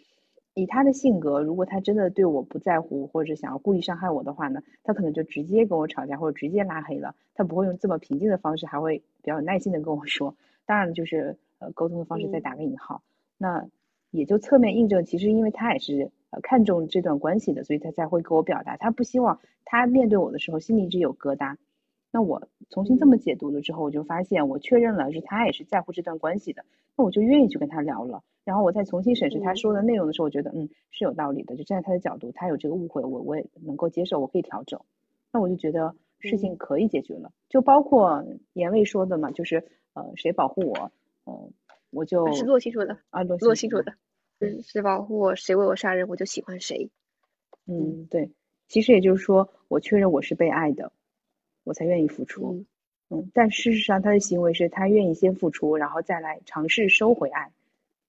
[0.55, 7.15] 以他的性格，如果他真的对我不在乎，或者想要故意伤害我的话呢，他可能就直接跟我吵架，或者直接拉黑了。
[7.35, 10.35] 他不会用这么平静的方式，还会比较有耐心的跟我说。
[10.67, 13.03] 当然，就是呃沟通的方式再嗯打个引号，
[13.38, 13.67] 那
[14.11, 21.57] 也就侧面印证，其实因为他也是呃看重这段关系的，所以他才会跟我表达，他不希望他面对我的时候心里一直有疙瘩。
[22.11, 26.62] 那我重新这么解读了之后，我就发现我确认了是他也是在乎这段关系的，
[26.95, 28.23] 那我就愿意去跟他聊了。
[28.44, 34.81] 然后我再重新审视他嗯说的内容的时候，我觉得嗯是有道理的，就站在他的角度，他有这个误会，我我也能够接受，我可以调整。
[35.33, 40.92] 那我就觉得事情嗯可以解决了，就包括严卫说的嘛，就是呃谁保护我，
[41.24, 41.50] 呃
[41.90, 43.92] 我就是洛星说的，啊，洛洛星说说
[44.40, 45.00] 的，是吧？
[45.00, 46.90] 或谁为我杀人，我就喜欢谁。
[47.66, 48.31] 嗯，对，
[48.66, 50.90] 其实也就是说，我确认我是被爱的，
[51.64, 52.52] 我才愿意付出。
[52.52, 52.66] 嗯
[53.11, 57.52] 嗯，但事实上他的行为是他愿意先付出，然后再来尝试收回爱。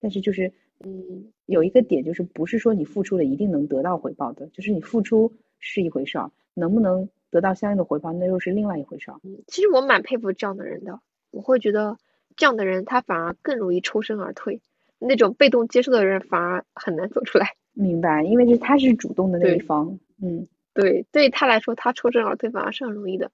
[0.03, 9.17] 但是就是嗯有一个点，就是不是说你付出了一定能得到回报的，就是你付出是一回事儿，能不能得到相应的回报，那又是另外一回事儿。
[9.23, 10.99] 嗯，其实我蛮佩服这样的人的，
[11.31, 11.97] 我会觉得
[12.35, 14.61] 这样的人他反而更容易抽身而退，
[14.99, 17.55] 那种被动接受的人反而很难走出来。
[17.73, 18.23] 明白？
[18.23, 19.97] 因为是他是主动的那一方。
[20.21, 23.31] 嗯对，对他来说，他抽身而退反而是很容易的。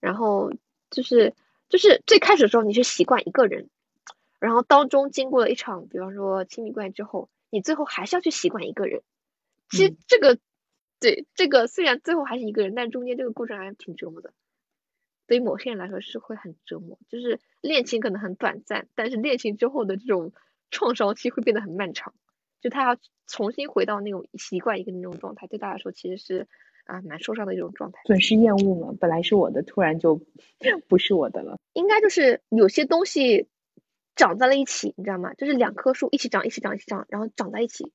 [0.00, 0.52] 然后
[0.90, 1.34] 就是
[1.68, 3.68] 就是最开始的时候，你是习惯一个人，
[4.40, 9.02] 然后当中经过了一场，比方说亲密关系之后，你最后还是要去习惯一个人。
[9.70, 10.38] 其实嗯这个，
[10.98, 14.32] 对这个虽然最后还是一个人，但中间这个过程还是挺折磨的。
[15.26, 20.32] 对于某些人来说是会很折磨，就是恋情可能很短暂，但是恋情之后的这种
[20.72, 22.14] 创伤期会变得很漫长。
[22.60, 26.48] 就他要重新回到那种习惯一个人那种状态，对他来说其实是
[26.84, 28.00] 啊蛮受伤的一种状态。
[28.06, 30.20] 损失厌恶嘛，本来是我的，突然就
[30.88, 31.58] 不是我的了。
[31.74, 33.46] 应该就是有些东西
[34.16, 35.34] 长在了一起，你知道吗？
[35.34, 37.92] 就是两棵树一起长，一起长，一起长，然后长在一起，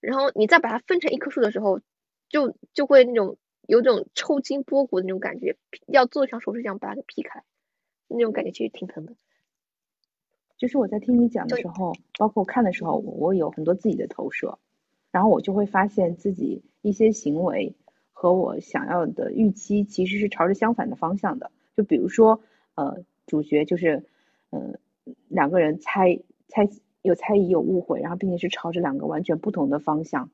[0.00, 1.80] 然后你再把它分成一棵树的时候，
[2.28, 7.42] 就就会那种有种抽筋剥骨的那种感觉，要做一场手术一样把它给劈开，
[8.08, 9.14] 那种感觉其实挺疼的。
[10.56, 14.58] 就是我在听你讲的时候，包括看的时候，我我有很多自己的投射，
[15.10, 17.74] 然后我就会发现自己一些行为
[18.12, 21.50] 和我想要的预期其实是朝着相反的方向的。
[21.76, 22.40] 就比如说，
[22.74, 24.02] 呃，主角就是，
[24.48, 24.78] 呃，
[25.28, 26.68] 两个人猜猜
[27.02, 30.30] 有猜疑有误会，然后并且是朝着两个完全不同的方向，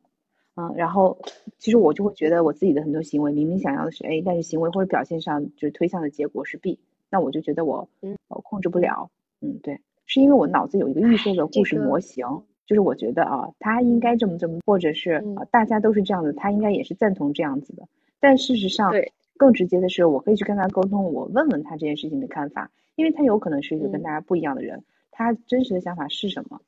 [0.55, 1.19] 嗯、然后
[1.59, 6.79] 其实我就会觉得我自己的很多行为明明想要的是 A，但是行为或者表现上就是推向的结果是 B，
[7.11, 9.81] 那我就觉得我嗯我控制不了，嗯，对。
[10.05, 12.27] 是因为我脑子有一个预设的故事这个模型，
[12.67, 17.89] 就是我觉得啊，他应该这么这么，或者是大家都是这样的，他应该也是赞同这样子的。
[18.21, 18.93] 但事实上，
[19.39, 26.61] 更直接的是，我可以去跟他沟通，我问问他这件事情的看法，因为他有可能是一个跟嗯大家不一样的人，他真实的想法是什么？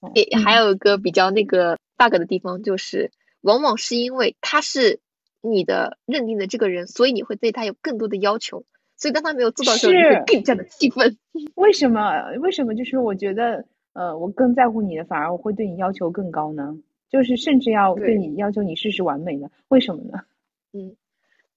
[0.00, 3.10] 嗯也还有一个比较那个 bug 的地方，就是
[3.40, 5.00] 往往是因为他是
[5.40, 8.64] 你的认定的这个人，所以你会对他有更多的要求，
[8.96, 11.16] 所以当他没有做到的时候，你会更加的气愤。
[11.56, 12.30] 为什么？
[12.38, 12.74] 为什么？
[12.76, 16.76] 就是我觉得，呃，我更在乎你的，反而我会对你要求更高呢？
[17.10, 19.48] 就是甚至要对对你要求你事事完美呢？
[19.68, 20.20] 为什么呢？
[20.72, 20.94] 嗯，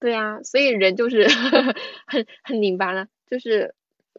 [0.00, 1.28] 对啊，所以人就是
[2.08, 3.74] 很很拧巴了，就是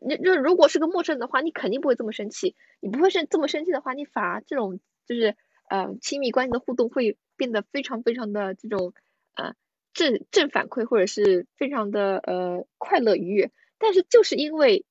[0.10, 5.36] 就就如果是个陌生人的话，你肯定不会这么生气，你不会生这么生气的话，你反而这种就是
[5.70, 8.94] 呃亲密关系的互动会变得非常非常的这种
[9.36, 9.54] 呃
[9.94, 13.52] 正正反馈，或者是非常的呃快乐愉悦。
[13.78, 14.86] 但是就是因为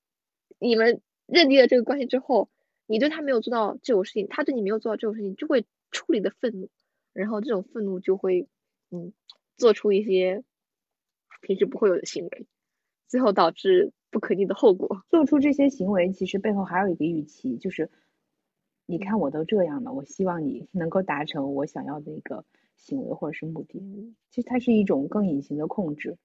[0.58, 2.50] 你们认定了这个关系之后，
[2.86, 6.68] 你对他没有做到这种事情，他对你没有做到这种事情，就会处理的愤怒，
[7.12, 8.48] 然后这种愤怒就会
[8.90, 9.12] 嗯
[9.56, 10.42] 做出一些
[11.40, 12.46] 平时不会有的行为，
[13.08, 15.02] 最后导致不可逆的后果。
[15.08, 17.90] 做出这些行为，其实背后还有一个预期，就是
[18.86, 22.44] 你看我都这样了，我希望你能够达成我想要的一个
[22.76, 23.80] 行为或者是目的。
[23.80, 26.16] 嗯其实它是一种更隐形的控制，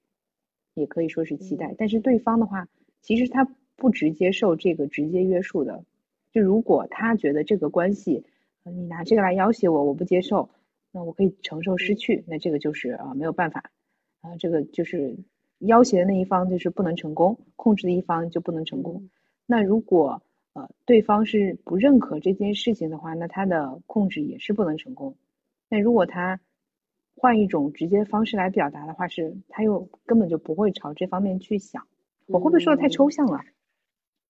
[0.76, 1.72] 也可以说是期待。
[1.72, 2.68] 嗯但是对方的话，
[3.02, 5.84] 其实他不直接受这个直接约束的。
[6.32, 8.26] 就如果他觉得这个关系，
[8.64, 10.50] 呃你拿这个来要挟我，我不接受，
[10.92, 13.72] 那我可以承受失去，那这个就是啊、没有办法
[14.22, 15.18] 啊、这个就是
[15.60, 19.02] 要挟的那一方就是不能成功，控制的一方就不能成功。
[19.04, 19.10] 嗯
[19.50, 25.16] 那如果呃对方是不认可这件事情的话，那他的控制也是不能成功。
[25.70, 26.40] 那如果他
[27.16, 31.88] 换一种直接方式来表达的话，是他又根本就不会朝这方面去想。
[32.26, 33.40] 我会不会说的太抽嗯象了？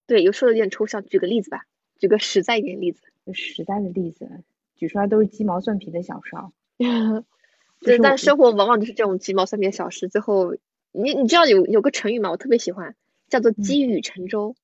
[0.06, 1.66] 对，又说的有点抽象，举个例子吧，
[1.98, 3.02] 举个实在一点例子。
[3.26, 4.44] 就实在的例子，
[4.76, 6.52] 举出来都是鸡毛蒜皮的小事儿。
[7.82, 10.56] 对，但生活往往就是这种鸡毛蒜皮的小事，最后
[10.98, 12.32] 你你知道有有个成语吗？
[12.32, 12.96] 我特别喜欢，
[13.30, 14.56] 叫做嗯积雨成舟，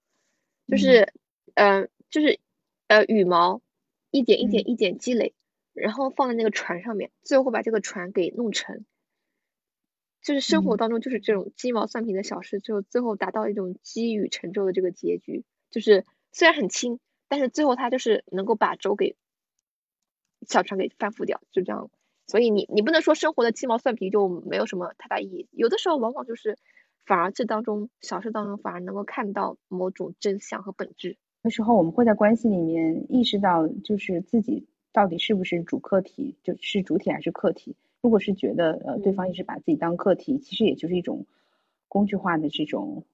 [0.67, 1.13] 就是
[1.53, 2.39] 呃就是
[2.87, 3.61] 呃羽毛
[4.11, 5.33] 一点一点嗯一点积累，
[5.73, 8.85] 然后放在那个船上面，最后会把这个船给弄沉。
[10.21, 19.15] 就是生活嗯当中就是这种鸡毛蒜皮的小事，最后最后达到一种积雨成舟的这个结局，就是虽然很轻，但是最后它就是能够把舟给
[20.47, 21.91] 小船给翻覆掉，就这样。
[22.27, 26.57] 所以你你不能说生活的鸡毛蒜皮就没有什么太大意义，有的时候往往就是
[27.05, 31.17] 反而这当中小事当中反而能够看到某种真相和本质。
[31.43, 37.75] 有时候我们会在关系里面意识到，就是自己到底是不是主客体，就是主体还是客体。
[38.01, 41.25] 如果是觉得呃对方一直把自己当客体，其实也就是一种
[41.89, 43.05] 工具化的这种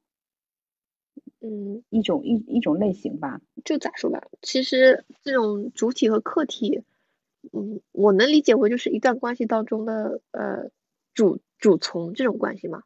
[1.41, 3.41] 嗯，一种一一种类型吧。
[3.65, 6.83] 就咋说吧，其实这种主体和客体，
[7.53, 10.69] 嗯，我能理解为就是一段关系当中的呃
[11.13, 12.83] 主主从这种关系吗。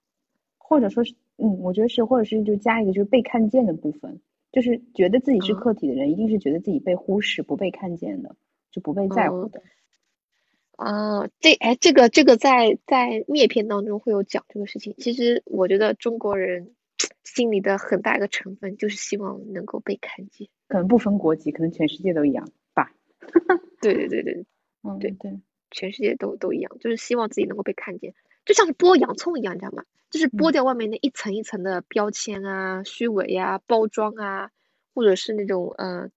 [0.57, 8.35] 或者说是，嗯，我觉得是，或者是就加一个就是被看见的部分，就是觉得自己是嗯客体的人，一定是觉得自己被忽视、不被看见的，
[8.71, 9.61] 就不被在乎嗯的。
[10.75, 14.95] 啊，这哎，这个这个在在灭片当中会有讲这个事情。
[14.97, 16.73] 其实我觉得中国人
[17.23, 20.47] 心里的很大一个成分就是希望能够被看见。
[20.67, 22.91] 可能不分国籍，可能全世界都一样吧。
[23.83, 24.45] 对对对对，
[24.83, 25.39] 嗯，对对，
[25.71, 28.13] 全世界都都一样，就是希望自己能够被看见，
[28.45, 29.83] 就像是剥洋葱一样，你知道吗？
[30.09, 34.51] 就是剥掉外面那一层一层的标签啊、虚伪呀、包装啊，
[34.93, 36.09] 或者是那种呃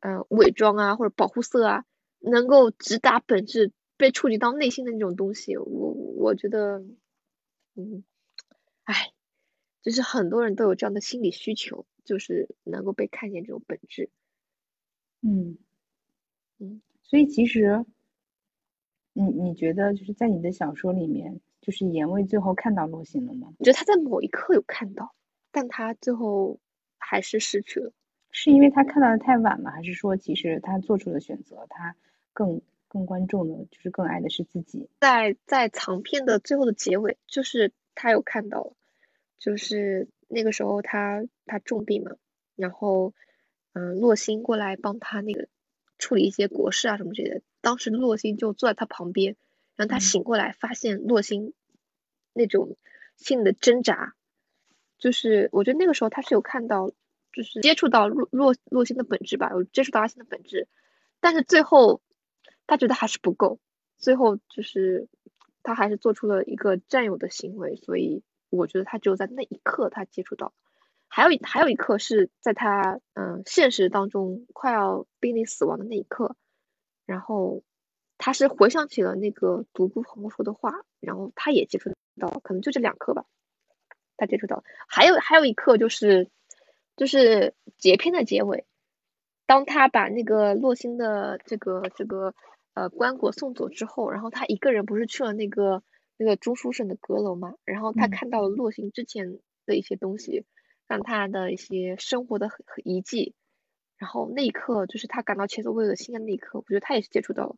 [0.00, 1.84] 呃伪装啊或者保护色啊，
[2.20, 6.84] 能够直达本质、被触及到内心的那种东西，我我觉得，
[7.74, 8.04] 嗯，
[8.84, 9.12] 唉，
[9.82, 14.08] 就是很多人都有这样的心理需求，就是能够被看见这种本质。
[15.22, 15.58] 嗯
[16.58, 17.84] 嗯，所以其实，
[19.12, 23.52] 你你觉得就是在你的小说里面，就是严卫最后看到洛星了吗？
[23.58, 25.14] 我觉得他在某一刻有看到，
[25.50, 26.58] 但他最后
[26.98, 27.92] 还是失去了。
[28.30, 31.96] 是因为他看到的太晚了，还是说其实他做出的选择，他
[32.32, 34.88] 更更关注的，就是更爱的是自己？
[35.00, 38.72] 在在长篇的最后的结尾，就是他有看到了，
[39.38, 42.16] 就是那个时候他他重病嘛，
[42.56, 43.14] 然后
[43.72, 45.48] 嗯，洛星过来帮他那个
[45.98, 47.42] 处理一些国事啊什么之类的。
[47.60, 49.36] 当时洛星就坐在他旁边，
[49.76, 51.52] 然后他嗯醒过来，发现洛星
[52.32, 52.76] 那种
[53.16, 54.14] 心里的挣扎，
[54.98, 56.90] 就是我觉得那个时候他是有看到，
[57.32, 60.68] 就是接触到洛洛洛星的本质吧，有接触到阿星的本质，
[61.20, 62.00] 但是最后
[62.66, 63.58] 他觉得还是不够，
[63.98, 65.08] 最后就是
[65.62, 70.52] 他还是做出了一个占有的行为，所以我觉得他只有在那一刻他接触到，
[71.08, 76.36] 还有还有一刻是在他嗯现实当中快要濒临死亡的那一刻，
[77.06, 77.62] 然后
[78.18, 83.24] 他是回想起了那个独孤朋说的话，然后他也接触到，可能就这两刻吧，
[84.16, 86.28] 他接触到，还有还有一刻就是
[86.96, 88.66] 就是截篇的结尾，
[89.46, 92.34] 当他把那个洛星的这个这个
[92.74, 95.82] 呃棺椁送走之后，然后他一个人不是去了那个
[96.16, 98.10] 那个中书省的阁楼嘛，然后他嗯。
[98.10, 100.44] 看到了洛星之前的一些东西，
[100.86, 103.34] 让他的一些生活的痕遗迹，
[103.96, 107.56] 然后那一刻就是他感到前所未有的新的那一刻，我觉得他也是接触到了，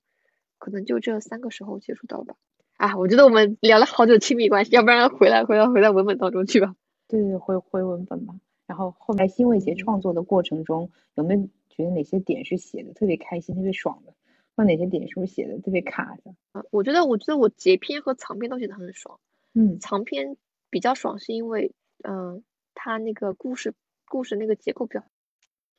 [0.59, 2.35] 可能就这三个时候接触到吧。
[2.77, 6.75] 啊，我觉得我们聊了好久亲密关系，要不然回来回来回到文本当中去吧。
[7.09, 8.35] 对对，回回文本吧。
[8.67, 14.15] 然后后来新卫杰创作的过程中，有没有觉得哪些点是写的特别开心、特别爽的，
[14.55, 16.35] 或哪些点是不是写的特别卡的？
[16.53, 19.19] 啊，我觉得我觉得我截篇和长篇都写的很爽。
[19.55, 20.37] 嗯长篇
[20.71, 21.73] 比较爽，是因为
[22.05, 22.45] 嗯，
[22.81, 23.75] 它那个故事
[24.07, 25.05] 故事那个结构比较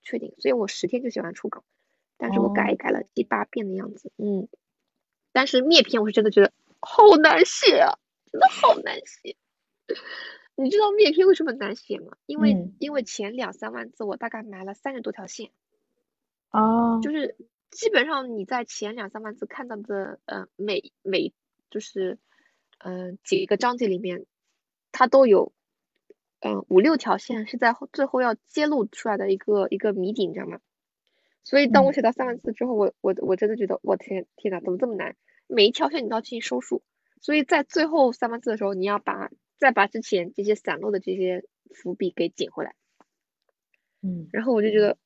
[0.03, 1.63] 确定，所以我十天就写完初稿，
[2.17, 4.49] 但是我改一改了七八遍的样子，嗯。
[5.31, 7.99] 但是灭篇我是真的觉得好难写啊，
[8.31, 9.37] 真的好难写。
[10.55, 12.17] 你知道灭篇为什么难写吗？
[12.25, 15.51] 因为、嗯因为前两三万字我大概埋了三十多条线，
[16.51, 17.37] 哦，就是
[17.69, 21.31] 基本上你在前两三万字看到的，呃，每每
[21.69, 22.17] 就是，
[22.79, 24.25] 嗯、几个章节里面，
[24.91, 25.53] 它都有，
[26.41, 30.59] 嗯、五六条线是在后最后要揭露出来的一个一个谜底，你知道吗？
[31.43, 35.15] 所以当我嗯写到三万字之后，我我我真的觉得，我天天呐，怎么这么难？
[35.47, 36.83] 每一条线你都要进行收束，
[37.21, 42.75] 所以在最后三万字的时候，你要把再把之前这些散落的这些伏笔给捡回来。
[44.01, 44.97] 嗯然后我就觉得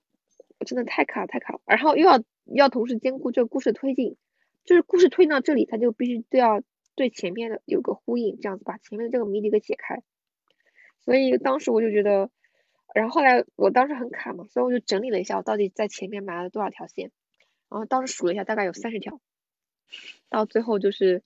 [0.59, 4.17] 我真的太卡了太卡了，然后又要又要同时兼顾这个故事推进，
[4.65, 6.61] 就是故事推进到这里，它就必须都要
[6.93, 10.03] 对前面的有个呼应，这样子把前面的这个谜底给解开。
[11.05, 12.29] 所以当时我就觉得，
[12.93, 17.11] 然后后来我当时很卡嘛，所以我就整理了一下我到底在前面埋了多少条线，
[17.69, 19.19] 然后当时数了一下，大概有三十条，
[20.29, 21.23] 到最后就是，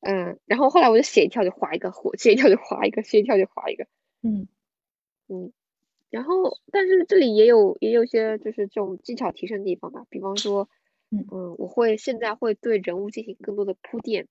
[0.00, 3.86] 嗯，然后后来我就写一条就划一个，写一条就划一个，写一条就划一个。
[4.22, 4.48] 嗯
[5.28, 5.52] 嗯，
[6.10, 10.68] 然后但是这里也有也有一些就是这种技巧提升的地方吧，比方说，
[11.10, 11.24] 嗯
[11.58, 14.26] 我会现在会对人物进行更多的铺垫，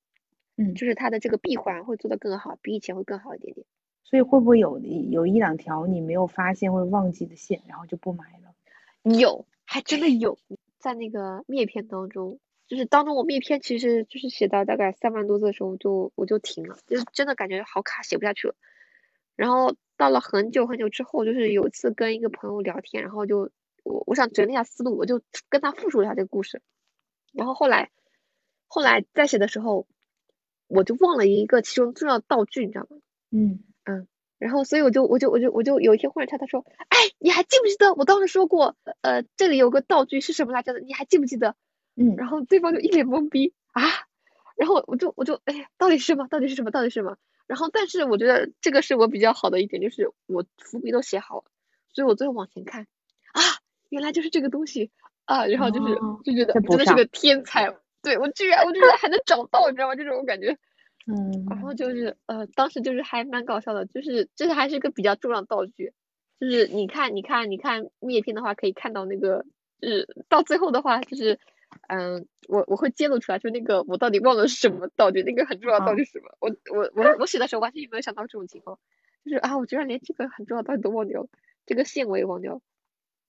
[0.58, 3.66] 嗯，就是它的这个闭环会做得更好，比以前会更好一点点。
[4.04, 9.16] 所以会不会有有一两条你没有发现或者忘记的线，然后就不买了？
[9.18, 10.38] 有，还真的有，
[10.80, 18.56] 在那个灭篇当中，就是当中我灭篇其实就是写到大概三万多字的时候就我就停了，就是真的感觉好卡，写不下去了。
[19.36, 23.50] 然后到了很久很久之后，就是有一次跟一个朋友聊天，然后就
[23.84, 26.62] 我我想整理一下思路，我就跟他复述一下这个故事。
[27.32, 27.90] 然后后来
[28.68, 29.88] 后来再写的时候，
[30.68, 32.98] 我就忘了一个其中重要的道具，你知道吗？
[33.32, 33.64] 嗯
[34.38, 40.80] 然后所以我就我就我就我就有一天忽然他他说，哎，你还记不记得我当时说过，呃，这里有个道具是什么来着的？
[40.80, 41.56] 你还记不记得？
[41.96, 43.84] 嗯然后对方就一脸懵逼啊，
[44.56, 46.28] 然后我就我就哎呀，到底是什么？
[46.28, 46.72] 到底是什么？
[46.72, 47.18] 到底是什么？
[47.46, 51.44] 然后但是我觉得这个是我比较好的一点，就是我伏笔都写好了，
[51.94, 52.88] 所以我最后往前看
[53.34, 53.42] 啊，
[53.90, 54.90] 原来就是这个东西
[55.26, 59.96] 啊，然后就是、哦就觉得真的是个天才，对我居然我居然还能找到，你知道吗？
[59.96, 60.58] 这种感觉。
[61.08, 61.46] 嗯。
[61.50, 65.94] 然后就是呃，当时就是还蛮搞笑的，就是这还是一个比较重要的道具，
[66.40, 69.46] 就是你看你看你看灭片的话，可以看到那个，
[69.80, 71.40] 就是到最后的话，就是
[71.88, 78.80] 嗯，我我会揭露出来，就那个我到底忘了是什么道具，那个很重要的道具是什么，我我我我写的时候完全没有想到这种情况，
[79.24, 81.30] 就是啊，我居然连这个很重要的道具都忘掉了，
[81.66, 82.62] 这个线我也忘掉了，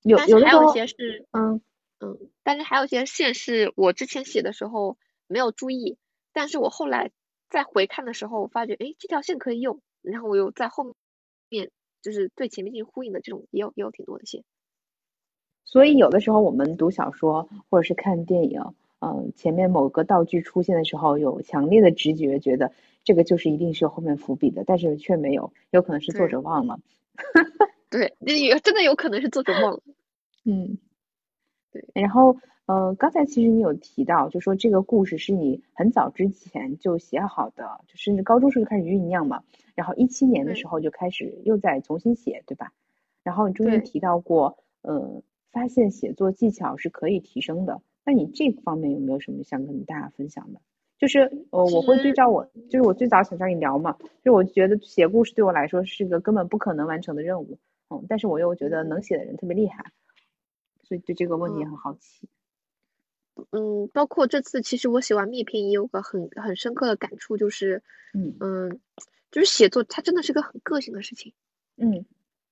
[0.02, 1.60] 有但是还有一些是嗯。
[2.04, 4.98] 嗯，但是还有一些线是我之前写的时候
[5.28, 5.98] 没有注意，
[6.32, 7.12] 但是我后来
[7.52, 10.96] 再回看的时候发觉，哎，这条线可以用，然后我又在后
[11.50, 14.42] 面就是对前面进行呼应的这种也有也有挺多的线。
[15.64, 18.62] 所以有的时候我们读小说或者是看电影，
[19.00, 22.72] 嗯、前面某个道具出现的时候，有强烈的直觉，觉得
[23.04, 26.80] 这个就是一定是有后面伏笔的，但是却没有，有可能是作者忘了。
[27.90, 29.80] 对，那也真的有可能是作者忘了。
[30.44, 30.78] 嗯，
[31.70, 31.84] 对。
[31.94, 32.36] 然后，
[32.66, 39.42] 呃，刚才其实你有提到，就说这个故事是你很早之前就写好的，就甚至高中时候就开始酝酿嘛，
[39.74, 42.72] 然后一七年的时候就开始又在重新写，对吧？
[43.24, 47.82] 然后你中间提到过，呃，发现写作技巧是可以提升的。
[48.04, 50.60] 那你这方面有没有什么想跟大家分享的？
[50.98, 53.92] 就是呃，我会对照我，就是我最早想找你聊嘛，
[54.22, 57.58] 就是我觉得写故事对我来说是个根本不可能完成的任务，
[57.90, 59.84] 嗯，但是我又觉得能写的人特别厉害，
[60.84, 62.26] 所以对这个问题也嗯很好奇。
[62.26, 62.41] 嗯，
[63.92, 68.80] 包括这次其实我写完灭片也有个很很深刻的感触，就是嗯嗯，
[69.30, 71.32] 就是写作它真的是个很个性的事情。
[71.76, 72.04] 嗯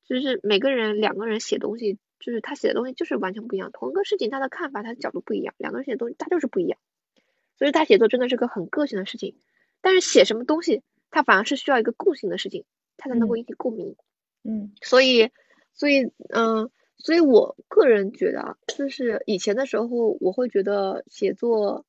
[0.04, 3.70] 就是每个人两个人写东西，就是他写的东西就是完全不一样。
[3.72, 6.78] 同一个事情，他的看法、他的角度不一样，两个人写的东西他就是不一样。
[7.56, 9.36] 所以他写作真的是个很个性的事情。
[9.82, 12.64] 但是写什么东西，它反而是需要一个共性的事情，
[12.96, 13.96] 它才能够嗯引起共鸣。
[14.42, 15.30] 嗯所以，
[15.74, 16.70] 所以，嗯、
[17.02, 19.86] 所以我个人觉得啊，就是以前的时候，
[20.20, 21.84] 我会觉得写作，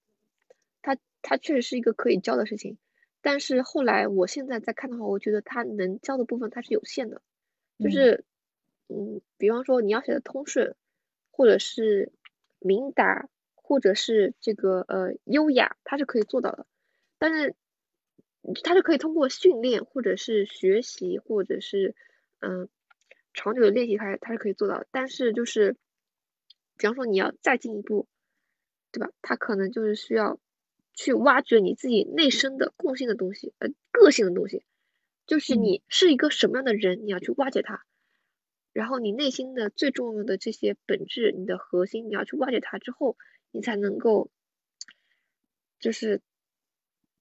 [0.81, 2.77] 它它确实是一个可以教的事情。
[3.21, 7.21] 但是后来，我现在再看的话，我觉得它能教的部分它是有限的。
[7.77, 8.25] 就嗯是，
[8.89, 10.75] 嗯，比方说你要写的通顺，
[11.29, 12.11] 或者是
[12.59, 16.65] 明达，或者是这个呃优雅，它是可以做到的。
[17.19, 17.53] 但是
[18.63, 21.93] 它是可以通过训练，或者是学习，或者是
[22.39, 22.69] 嗯
[23.33, 24.87] 长久的练习，它它是可以做到的。
[24.91, 25.77] 但是就是，
[26.77, 28.07] 比方说你要再进一步，
[28.91, 29.11] 对吧？
[29.21, 30.39] 它可能就是需要
[30.93, 34.63] 去挖掘你自己内生的共性的东西，呃，个性的东西。
[35.27, 37.83] 就是嗯你是一个什么样的人，你要去挖掘它，
[38.73, 43.15] 然后你内心的最重要的这些本质，你的核心，你要去挖掘它之后，
[43.51, 44.29] 你才能够，
[45.79, 46.21] 就是，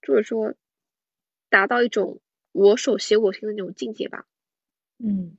[0.03, 0.55] 就是说，
[1.51, 4.27] 达到一种我手写我心的那种境界吧。
[4.99, 5.37] 嗯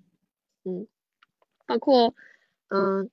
[0.63, 0.87] 嗯，
[1.65, 2.13] 包括
[2.69, 3.09] 嗯，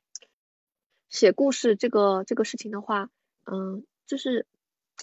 [1.09, 3.11] 写故事这个这个事情的话，
[3.45, 4.47] 嗯，就是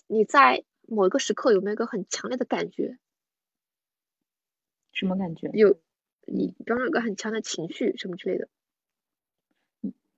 [0.08, 2.98] 你在某一个时刻有没有一个很强烈的感觉？
[4.92, 5.50] 什么感觉？
[5.54, 5.80] 有
[6.28, 8.48] 你比方说有个很强的情绪什么之类的。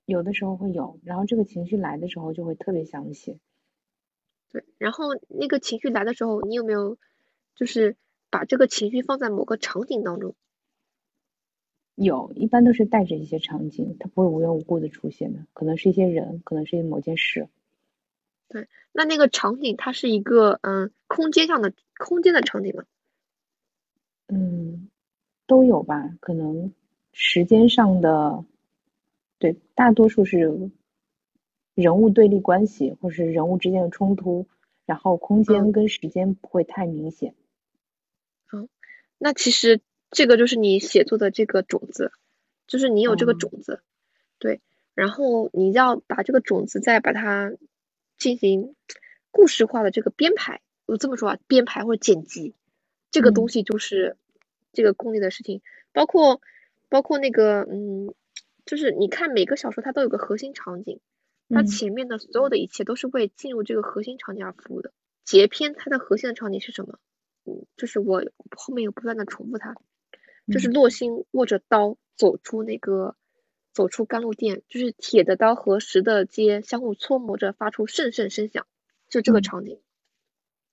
[0.04, 3.38] 有的时候会有，然后这个情绪来的时候就会特别想写。
[4.50, 6.96] 对，然后那个情绪来的时候，你有没有
[7.54, 7.96] 就是
[8.30, 10.34] 把这个情绪放在某个场景当中？
[12.04, 17.48] 有，一般都是带着一些场景，它不会无缘无故的出现的，可能是一些人，可能是某件事。
[18.48, 22.84] 对那那个场景它是一个嗯空间上的空间的场景吗？
[24.28, 24.88] 嗯，
[25.46, 26.72] 都有吧，可能
[27.12, 28.44] 时间上的，
[29.38, 30.70] 对，大多数是
[31.74, 34.46] 人物对立关系，或是人物之间的冲突，
[34.86, 37.34] 然后空间嗯跟时间不会太明显。
[39.20, 39.80] 那其实
[40.10, 42.12] 这个就是你写作的这个种子，
[42.66, 43.36] 就是你有这个哦。
[43.38, 43.82] 种子，
[44.38, 44.60] 对，
[44.94, 47.52] 然后你要把这个种子再把它
[48.16, 48.74] 进行
[49.30, 52.54] 故事化的这个编排，我这么说啊，编排或者剪辑，
[53.10, 53.48] 这个东嗯。
[53.48, 54.16] 西就是
[54.72, 55.60] 这个功力的事情，
[55.92, 56.40] 包括
[56.88, 58.14] 包括那个嗯，
[58.64, 61.00] 就是你看每个小说它都有个核心场景，
[61.48, 61.66] 它嗯。
[61.66, 64.92] 前面的所有的一切都是为进入这个核心场景而服务的。
[65.24, 66.98] 结篇它的核心的场景是什么？
[67.44, 68.22] 嗯，就是我
[68.56, 69.74] 后面有不断的重复它，
[70.52, 73.16] 就是嗯洛星握着刀走出那个
[73.72, 78.66] 走出甘露殿，就是铁的刀和石的阶相互搓磨着，发出阵阵声响，
[79.08, 79.80] 就这个嗯场景，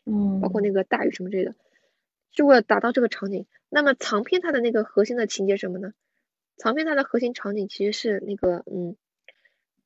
[0.05, 1.55] 嗯，包括那个大雨什么之类的。
[2.31, 3.47] 就为了达到这个场景。
[3.67, 5.93] 那么长篇它的那个核心的情节什么呢？
[6.57, 8.95] 长篇它的核心场景其实是那个嗯，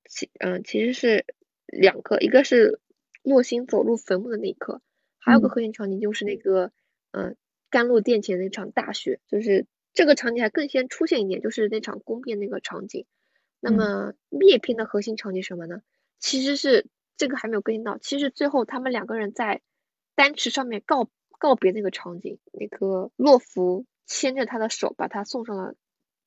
[0.07, 1.25] 其嗯其实是
[1.65, 2.79] 两个，一个是
[3.23, 4.81] 洛星走入坟墓的那一刻，
[5.17, 6.71] 还有个嗯核心场景就是那个
[7.11, 7.35] 嗯
[7.71, 13.05] 甘露殿前的那场大雪，就是这个场景还更先出现一点，就是那场宫变那个场景。
[13.59, 15.81] 那嗯么灭篇的核心场景什么呢？
[16.19, 16.87] 其实是
[17.17, 19.61] 这个还没有更新到，其实最后他们两个人在
[20.15, 25.75] 丹池上面告告别那个场景，那个洛夫牵着他的手，把他送上了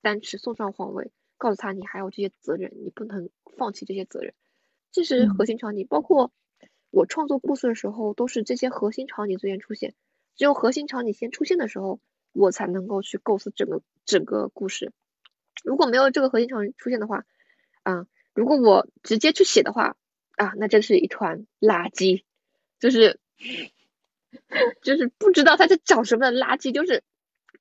[0.02, 4.34] 丹池，送上皇位，告诉他你还有这些责任，你不能放弃这些责任，
[4.90, 5.86] 这是核嗯心场景。
[5.86, 6.32] 包括
[6.90, 9.94] 我创作故事的时候，都是这些核心场景最先出现，
[10.36, 12.00] 只有核心场景先出现的时候，
[12.32, 14.92] 我才能够去构思整个整个故事。
[15.64, 17.24] 如果没有这个核心场景出现的话，
[17.82, 19.96] 啊，如果我直接去写的话，
[20.36, 22.24] 啊，那真是一团垃圾，
[22.80, 23.20] 就是
[24.82, 27.02] 就是不知道他在找什么的垃圾，就是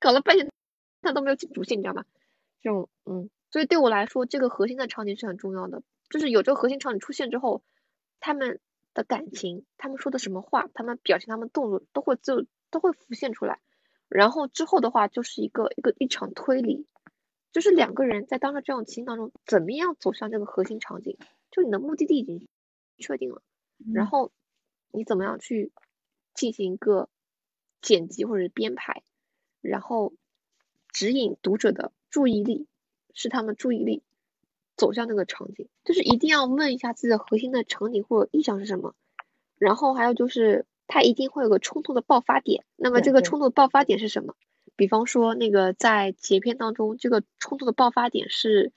[0.00, 0.50] 搞了半天
[1.02, 2.04] 他都没有主线，你知道吗？
[2.60, 7.62] 这种嗯，所以对我来说，这个核心的场景是很重要的，就是有这个核心场景出现之后，
[8.20, 8.60] 他们
[8.94, 13.60] 的感情，他们说的什么话，他们表现他们动作都会就都会浮现出来，
[14.12, 16.86] 然后之后的话就是一个一个一场推理，
[17.52, 21.16] 就是两个人在当时这种情境当中，怎么样走向这个核心场景，
[21.50, 22.48] 就你的目的地已经
[22.98, 23.42] 确定了，
[23.92, 24.08] 然嗯。
[24.08, 24.32] 后
[24.94, 25.72] 你怎么样去
[26.34, 27.08] 进行一个
[27.80, 29.02] 剪辑或者编排，
[29.62, 30.12] 然后
[30.88, 32.66] 指引读者的注意力，
[33.14, 34.02] 使他们注意力
[34.76, 38.94] 走向那个场景，就是一定要问一下自己的核心的场景或者意向是什么，
[39.56, 44.34] 然后还有就是它一定会有个冲突的爆发点，那么这个冲突的爆发点是什么？
[44.76, 48.72] 比方说那个在节片当中，这个冲突的爆发点是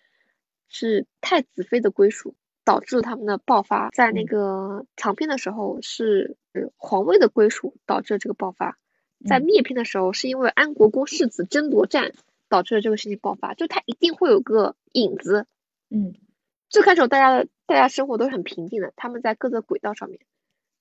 [0.69, 4.25] 是太子妃的归属导致了他们的爆发，在那嗯。
[4.27, 8.77] 个长篇的时候是呃皇位的归属导致了这个爆发，
[9.27, 9.41] 在嗯。
[9.41, 12.13] 灭片的时候是因为安国公世子争夺战
[12.47, 15.47] 导致了这个事情爆发，就它一定会有个影子。
[15.89, 16.13] 嗯。
[16.69, 20.21] 最开始大家的大家生活都是很平静的，他们在各自轨道上面，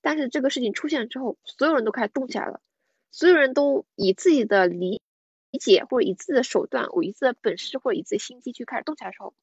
[0.05, 2.61] 但是这个事情出现之后，所有人都开始动起来了，
[3.09, 5.01] 所有人都以自己的理
[5.49, 9.33] 理解或者以自己的手段，我以自己的本事或者以自己心机去开始动起来的时候，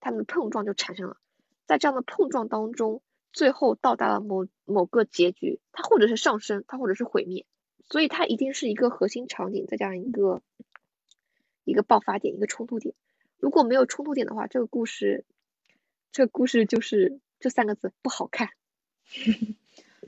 [0.00, 1.16] 他们的碰撞就产生了，
[1.64, 7.46] 在这样的碰撞当中，最后到达了某某个结局，它或者是上升，它或者是毁灭，
[7.84, 10.42] 所以它一定是一个核心场景，再加上一个
[11.62, 12.96] 一个爆发点，一个冲突点。
[13.38, 15.24] 如果没有冲突点的话，这个故事，
[16.10, 18.48] 这个故事就是这三个字不好看，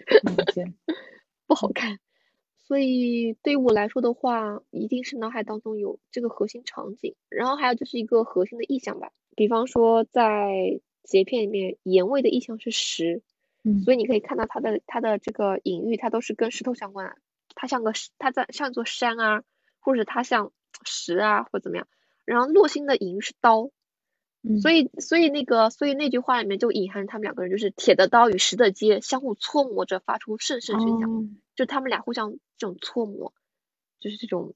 [1.47, 1.99] 不好看。
[2.57, 9.13] 所以对于我来说的话，一定是脑海当中有这个核心场景，然后还有就是一个核心的意象吧。
[9.37, 13.23] 比方说在截片里面，盐味的意象是石，
[13.63, 17.17] 嗯所以你可以看到它的它的这个隐喻，它都是跟石头相关的。
[17.55, 19.45] 它像个石它在像一座山啊，
[19.79, 20.53] 或者它像
[20.85, 21.87] 石啊，或者怎么样。
[22.25, 23.71] 然后洛星的隐喻是刀，
[24.49, 24.61] 嗯。
[24.61, 31.29] 所以所以那个所以那句话里面就隐含他们两个人就是铁的刀与石的接，相互搓磨着发出阵阵声响，哦。
[31.55, 33.33] 就他们俩互相这种搓磨，
[33.99, 34.55] 就是这种，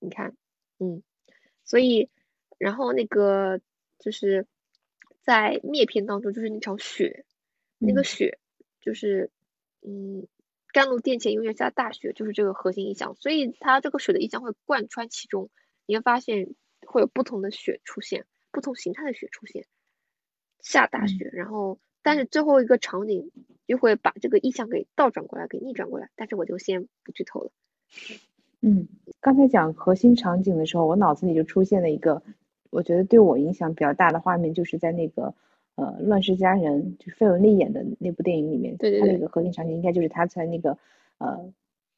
[0.00, 0.36] 你看，
[0.78, 1.02] 嗯，
[1.64, 2.10] 所以
[2.58, 3.60] 然后那个
[3.98, 4.46] 就是
[5.22, 7.24] 在灭篇当中，就是那场雪，
[7.78, 8.04] 那个嗯。
[8.04, 8.38] 雪
[8.80, 9.30] 就是
[9.82, 10.26] 嗯，
[10.72, 15.48] 甘露殿前永远下大雪，就是这个核心意象，所以它这个雪的意象会贯穿其中，
[15.86, 19.64] 你会发现会有不同的雪出现，不同形态的雪出现，
[20.60, 21.08] 下大嗯。
[21.08, 23.32] 雪，然后但是最后一个场景
[23.66, 27.50] 就会把这个意象给倒转过来，给逆转过来，但是我就先不剧透了。
[28.60, 28.86] 嗯，
[29.20, 32.22] 刚才讲核心场景的时候，我脑子里就出现了一个，
[32.70, 35.34] 我觉得对我影响比较大的画面，就是在那个
[35.74, 40.78] 呃《乱世佳人》，就是费雯丽演的那部电影里面，对对对它那个核心场景应该就是她在那个
[41.18, 41.52] 呃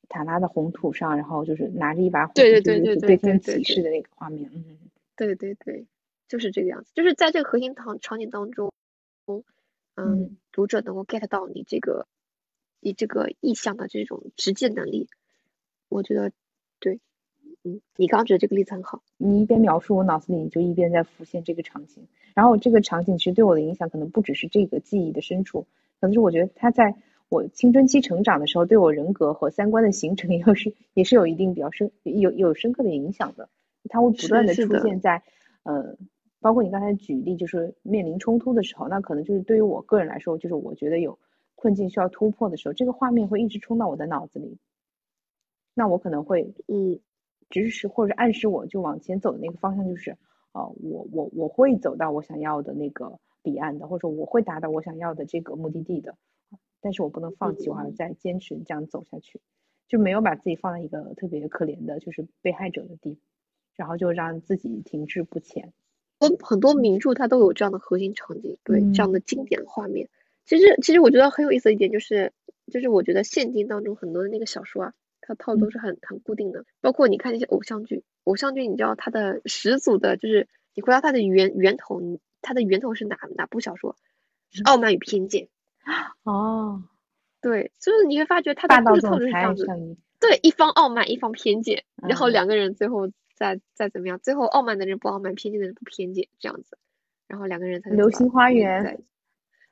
[0.09, 4.79] 塔拉的红土上，然后就是拿着一把火，对对对对对对对就对天对对起誓的那个画面，嗯。
[5.17, 5.87] 对对对，
[6.29, 8.73] 就是这个样子，就是在这个核心场场景当中，
[9.27, 9.45] 嗯，
[9.97, 12.07] 嗯读者能够 get 到你这个
[12.81, 15.09] 你这个意向的这种直接能力，
[15.89, 16.33] 我觉得
[16.81, 17.01] 对，
[17.63, 22.07] 嗯，你刚刚举的这个例子很好，你一边描述，我脑子里就一边在浮现这个场景。
[22.35, 25.67] 然后这个场景其实对我的影响可能不只是这个记忆的深处，
[26.01, 26.97] 可能是我觉得它在
[27.29, 33.49] 我青春期成长的时候，对我人格和三观的形成 又是也是有一定比较深有有深刻的影响的。
[33.89, 35.23] 它会不断的出现在
[35.63, 35.97] 呃，
[36.45, 41.19] 包括你刚才举例，就是面临冲突的时候，那可能就是对于我个人来说，就是我觉得有
[41.55, 44.59] 困境需要突破的时候，这个画面会一直冲到我的脑子里。
[45.73, 47.01] 那我可能会嗯
[47.49, 50.19] 指使或者暗示我就往前走的那个方向，就是，
[50.53, 56.15] 呃，我我我会走到我想要的那个彼岸的，或者说我会达到我想要的这个目的地的，
[56.83, 59.41] 但是我不能放弃，我还要嗯再坚持这样走下去。
[59.89, 63.19] 就没有把自己放在一个特别可怜的，就是被害者的地，
[63.77, 65.73] 然后就让自己停滞不前。
[66.19, 69.23] 很很多名著它都有这样的核心场景，对这样的嗯。
[69.27, 70.09] 经典画面。
[70.45, 72.33] 其实其实我觉得很有意思的一点就是，
[72.71, 82.01] 就是我觉得现今当中很多的那个小说啊，它套路都是很很固定的，包括你看那些偶像剧，偶像剧你知道它的始祖的就是你回到它的源源头，
[82.43, 83.97] 它的源头是哪哪部小说？
[84.51, 85.45] 是《傲慢与偏见》。
[86.23, 86.83] 哦，
[87.41, 89.67] 对，就是你会发觉它的故事套路是这样子，
[90.21, 92.33] 对，一方傲慢，一方偏见，然后嗯。
[92.33, 96.79] 两个人最后再再怎么样，最后傲慢的人不傲慢，偏见的人不偏见，这样子，
[97.29, 99.05] 然后两个人才流星花嗯园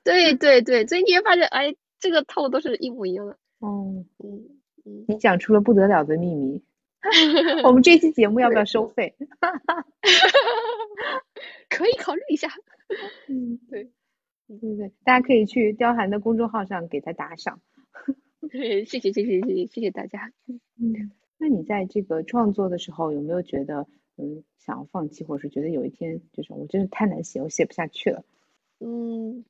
[0.05, 4.49] 对对对，所以你会发现，哎，这个套路都是一模一样的，哦，嗯
[4.85, 6.63] 嗯，你讲出了不得了的秘密。
[7.65, 9.15] 我们这期节目要不要收费？
[11.69, 12.49] 可以考虑一下，
[13.29, 13.91] 嗯，对，
[14.47, 17.61] 对对对，大家可以去刁寒的公众号上给他打赏。
[18.53, 20.33] 谢谢谢谢谢谢谢谢大家。
[20.47, 20.99] 嗯，那
[21.53, 23.87] 你在这个创作的时候，有没有觉得，
[24.17, 28.25] 嗯，想要放弃，或者是觉得有一天，就是我真的太难写，我写不下去了？
[28.81, 29.45] 嗯，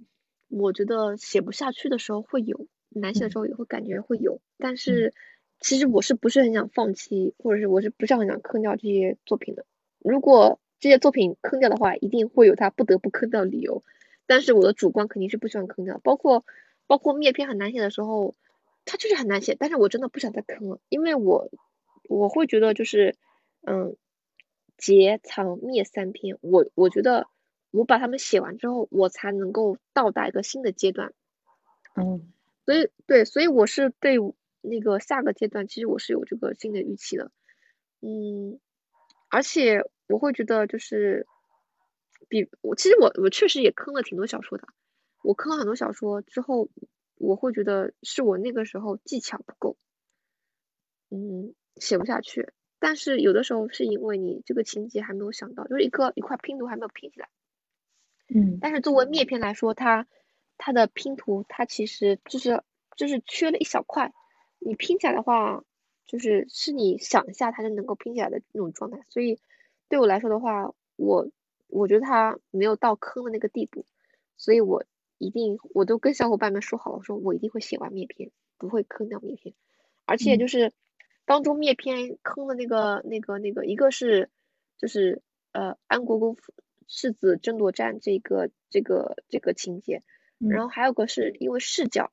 [0.49, 5.15] 我觉得写不下去的时候会有，难写的嗯时候也会感觉会有，但是
[5.61, 9.65] 其实我是不是很想放弃，或者是我是不是很想坑掉这些作品的？
[9.99, 13.85] 如果这些作品坑掉的话，一定会有他不得不坑掉的理由，
[14.27, 16.45] 但是我的主观肯定是不喜欢坑掉，包括
[16.87, 18.35] 包括灭篇很难写的时候，
[18.85, 21.49] 它就是很难写，但是我真的不想再坑了，因为我
[22.19, 23.17] 我会觉得就是
[23.67, 23.97] 嗯，
[24.77, 27.27] 结藏灭三篇，我我觉得
[27.71, 31.15] 我把它们写完之后，我才能够到达一个新的阶段。
[31.95, 32.33] 嗯
[32.65, 34.17] 所以对，所以我是对
[34.61, 37.33] 那个下个阶段，其实我是有这个新的预期的。
[38.01, 38.61] 嗯，
[39.29, 41.27] 而且我会觉得就是，
[42.29, 44.69] 比我其实我我确实也坑了挺多小说的，
[45.25, 46.69] 我坑了很多小说之后，
[47.17, 49.77] 我会觉得是我那个时候技巧不够，
[51.11, 52.53] 嗯，写不下去。
[52.79, 57.29] 但是有的时候是因为你这个情节还没有想到，就是一个一块拼图还没有拼起来。
[58.35, 60.07] 嗯但是作为灭篇来说，它
[60.59, 62.63] 它的拼图它其实就是
[62.97, 64.13] 就是缺了一小块，
[64.59, 65.63] 你拼起来的话，
[66.07, 69.05] 就是是你想一下它就能够拼起来的那种状态。
[69.09, 69.39] 所以
[69.89, 71.31] 对我来说的话，我
[71.69, 73.87] 我觉得它没有到坑的那个地步，
[74.37, 74.85] 所以我
[75.19, 79.55] 一定我都跟小伙伴们说好了，我说我一定会写完灭篇，不会坑掉灭篇。
[80.05, 80.73] 而且嗯就是
[81.25, 84.31] 当中灭篇坑的那个那个那个，一个是
[84.79, 86.53] 就是呃安国公父
[86.89, 90.03] 世子争夺战这个这个这个情节，
[90.39, 92.13] 然嗯后还有个是因为视角，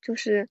[0.00, 0.48] 就是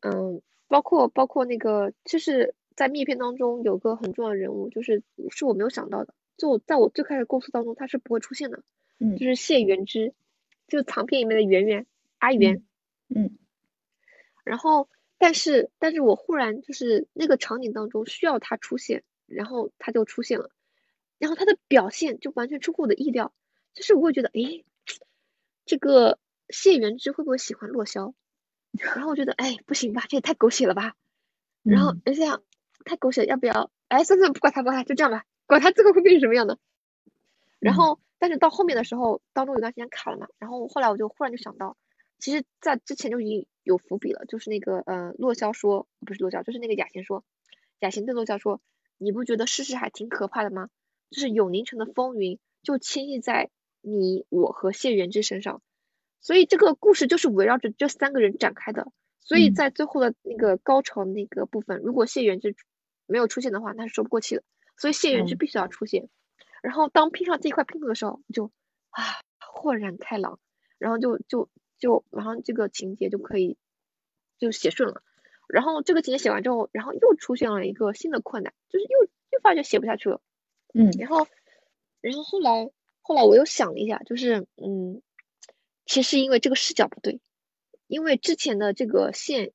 [0.00, 8.62] 嗯包括包括那个就是在灭片当中有个很重要的人物，就是是我没有想到的，就在我最开始构思当中他是不会出现的，
[8.98, 9.16] 嗯。
[9.16, 10.14] 就是谢元之，
[10.68, 11.86] 就是长篇里面的圆圆
[12.18, 12.64] 阿元。
[13.08, 13.36] 嗯。
[14.44, 14.88] 然后，
[15.24, 20.50] 但是，但是我忽然就是那个场景当中需要他出现，然后他就出现了，
[21.16, 23.32] 然后他的表现就完全出乎我的意料，
[23.72, 24.66] 就是我会觉得，诶，
[25.64, 26.18] 这个
[26.50, 28.14] 谢元之会不会喜欢洛萧？
[28.72, 30.94] 然后我觉得，哎，不行吧，这也太狗血了吧。
[31.64, 32.26] 然后嗯而且
[32.84, 33.70] 太狗血，要不要？
[33.88, 36.58] 哎，算算，不管他，不管他，就这样吧，管他最后会变成什么样的。
[37.60, 41.78] 然嗯后，但是到后面的时候，当中有段时间卡了嘛，然后后来我就忽然就想到，
[42.18, 47.24] 其实在之前就已经有伏笔了，就是那个呃，洛萧说，不是洛萧，就是那个雅贤说，
[47.80, 48.60] 雅贤对洛萧说，
[48.98, 50.68] 你不觉得世事还挺可怕的吗？
[51.10, 53.50] 就是永宁城的风云就轻易在
[53.80, 55.62] 你我和谢元之身上，
[56.20, 58.92] 所以这个故事就是围绕着这三个人展开的。
[59.20, 62.54] 所以嗯在最后的那个高潮那个部分，如果谢元之
[63.06, 64.42] 没有出现的话，那是说不过去的。
[64.76, 66.08] 所以谢元之嗯必须要出现。
[66.62, 68.50] 然后当拼上这一块拼图的时候，就
[68.90, 69.02] 啊
[69.38, 70.38] 豁然开朗，
[70.78, 71.48] 然后就就
[71.84, 73.58] 就马上这个情节就可以
[74.38, 75.02] 就写顺了。
[75.46, 80.22] 然后这个情节写完之后，然后又出现了一个新的困难，就是又又发觉写不下去了。
[80.72, 81.26] 嗯然后，
[82.00, 82.70] 然后后来
[83.02, 85.02] 后来我又想了一下，就是嗯，
[85.84, 87.20] 其实因为这个视角不对，
[87.86, 89.52] 因为之前的这个线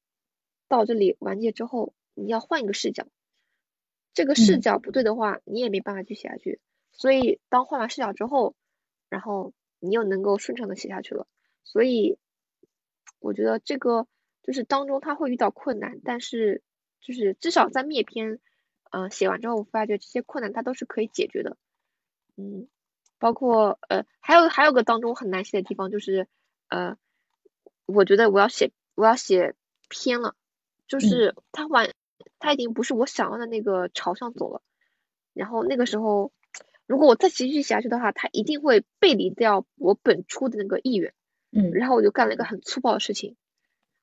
[0.67, 3.07] 到这里完结之后，你要换一个视角，
[4.13, 6.59] 这个视嗯角不对的话，你也没办法去写下去。
[6.91, 8.53] 所以当换完视角之后，
[9.09, 11.25] 然后你又能够顺畅的写下去了。
[11.63, 12.17] 所以
[13.19, 14.07] 我觉得这个
[14.43, 16.63] 就是当中他会遇到困难，但是
[17.01, 18.39] 就是至少在灭篇，
[18.91, 21.57] 呃，写完之后，我发觉这些困难它都是可以解决的。
[22.35, 22.67] 嗯，
[23.17, 26.27] 包括呃，还有还有个当中很难写的地方就是，
[26.69, 26.97] 呃，
[27.85, 29.55] 我觉得我要写我要写
[29.89, 30.35] 偏了，
[30.87, 31.93] 就是他完
[32.39, 34.61] 他已经不是我想要的那个朝向走了。
[35.33, 36.31] 然后那个时候，
[36.85, 41.13] 如果我再继续写下去的话，他一定会背离掉我本初的那个意愿。
[41.51, 43.35] 嗯然后我就干了一个很粗暴的事情，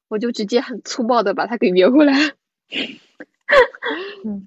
[0.08, 2.12] 我就直接很粗暴的把它给圆回来。
[4.24, 4.46] 嗯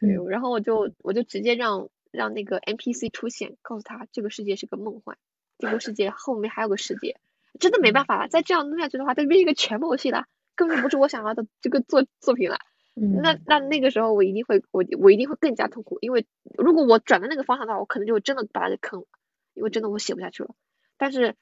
[0.00, 5.16] 对，嗯然后我就我就直接让让那个 NPC 出现，告诉他这个世界是个梦幻，
[5.58, 7.16] 这个世界后面还有个世界，
[7.60, 10.26] 真的没办法了，再这样弄下去的话，它变成一个全梦戏了，
[10.56, 12.58] 根本不是我想要的这个作作品了。
[12.96, 16.26] 嗯，那那那个时候我一定会我我一定会更加痛苦，因为
[16.56, 19.06] 如果我转到那个方向的话，我可能就真的把它给坑了，
[19.54, 20.54] 因为真的我写不下去了。
[20.96, 21.34] 但是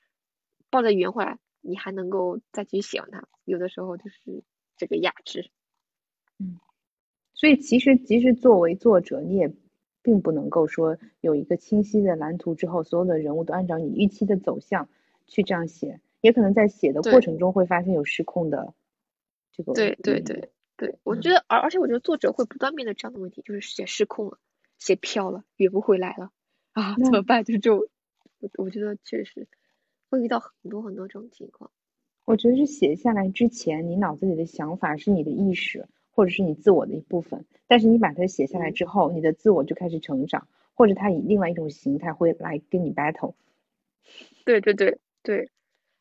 [0.72, 4.42] 抱着圆回来，你还能够再继续写完它，有的时候就是
[4.78, 5.50] 这个雅致。
[7.34, 9.52] 所以其实其实作为作者，你也
[10.00, 14.88] 并不能够说有一个清晰的蓝图之后，所有的人物都按照你预期的走向
[15.26, 18.72] 去这样写，也可能在写的过程中会发现有失控的
[19.52, 24.38] 这个对对嗯对对，我嗯觉得而而且我觉得作者会不断面对这样的问题，就是写失控了，
[24.78, 26.30] 写飘了，圆不回来了
[26.72, 27.44] 啊，怎么办？
[27.44, 27.86] 就是这种，
[28.40, 29.46] 我我觉得确实
[30.12, 31.70] 会遇到很多很多这种情况。
[32.26, 37.46] 我觉得是写下来之前，你脑子里的想法是你的意识，或者是你自我的一部分。
[37.66, 43.34] 但是你把它写下来嗯之后，你的自我就开始成长，或者它以另外一种形态会来跟你 battle。
[44.44, 45.50] 对对对对，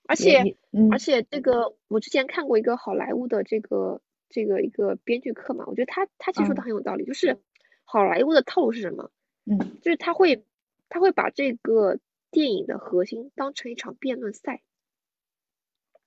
[0.07, 0.57] 而且
[0.91, 7.39] 而且这个我之前看过一个好莱坞的这个这个一个编剧课嘛，我觉得他他其实说的嗯很有道理，就是
[7.85, 9.09] 好莱坞的套路是什么？
[9.45, 10.43] 嗯就是他会
[10.89, 11.97] 他会把这个
[12.31, 14.63] 电影的核心当成一场辩论赛。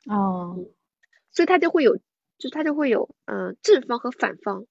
[0.06, 0.66] 哦
[1.30, 2.02] 所以他就会有，就
[2.38, 4.66] 是他就会有，嗯、正方和反方，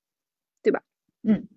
[0.62, 0.84] 对吧？
[1.22, 1.48] 嗯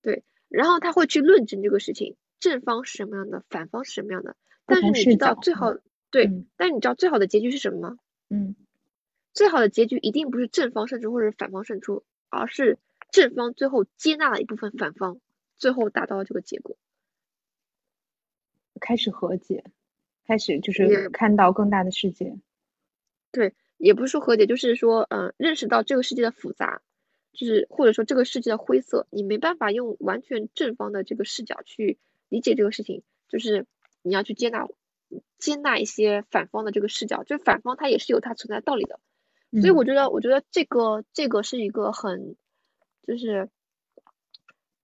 [0.00, 4.36] 对，然后他会去论证这个事情，正方是什么样的，反方是什么样的。
[4.64, 5.74] 但是你知道最好，
[6.10, 7.96] 对，嗯但是你知道最好的结局是什么吗？
[8.30, 8.56] 嗯
[9.34, 12.78] 最好的结局一定不是正方胜出或者反方胜出，而是
[13.10, 15.20] 正方最后接纳了一部分反方，
[15.58, 16.78] 最后达到了这个结果。
[18.78, 19.64] 开始和解，
[20.26, 22.36] 开始就是看到更大的世界。
[23.30, 26.80] 对，也不是说和解，就是说，嗯、认识到这个世界的复杂，
[27.32, 31.98] 就是或者说这个世界的灰色，你没办法用完全正方的这个视角去
[32.28, 33.66] 理解这个事情，就是
[34.02, 34.66] 你要去接纳
[35.38, 38.98] 接纳一些反方的这个视角，就是反方它也是有它存在道理的，
[39.52, 39.76] 所以嗯。
[39.76, 42.34] 我觉得，我觉得这个这个是一个很
[43.06, 43.48] 就是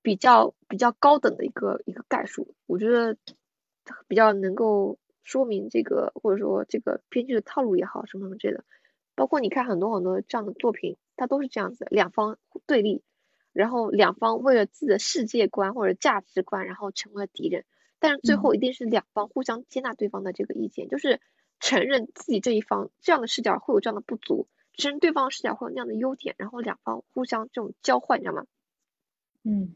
[0.02, 3.16] 比较比较高等的一个一个概述，我觉得
[4.08, 8.64] 比较能够说明这个或者说这个编剧的套路也好，什么什么之类的。
[9.14, 13.02] 包括你看很多很多这样的作品，它都是这样子，两方对立，
[13.52, 17.64] 然后两方为了自己的世界观或者价值观，然后成为了敌人。
[18.00, 21.20] 但是最嗯后一定是两方互相接纳对方的这个意见，就是
[21.60, 28.46] 承认自己这一方这样的视角会有这样的不足，承认对方的视角会有那样的优点，然后两方互相这种交换，你知道吗？
[29.44, 29.74] 嗯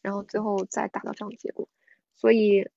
[0.00, 1.68] 然后最后再达到这样的结果。
[2.14, 2.70] 所以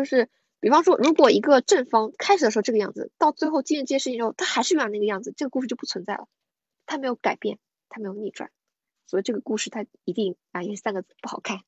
[0.00, 0.30] 就是，
[0.60, 6.26] 比方说，如果一个正方开始的时候这个样子，到最后经历这些事情之后，他还是原来那个样子，这个故事就不存在了，
[6.86, 7.58] 他没有改变，
[7.90, 8.50] 他没有逆转，
[9.06, 11.60] 所以这个故事它一定啊也是三个字不好看。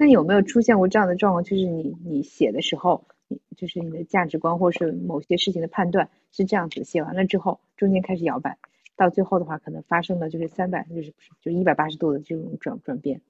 [0.00, 1.44] 那有没有出现过这样的状况？
[1.44, 8.58] 就是你你写的时候，你就是你的价值观或是某些事情的判断是这样子，写完了之后中间开始摇摆，
[8.96, 13.20] 到最后的话可能发生了就是三百就是就一百八十度的这种转转变。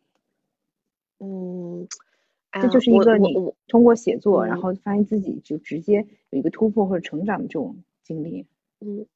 [1.20, 2.13] 嗯，哎
[2.62, 3.34] 这就是一个你
[3.68, 8.46] 通过写作，然嗯后发现自己就直接有一个突破或者成长的这种经历。
[8.80, 9.06] 嗯，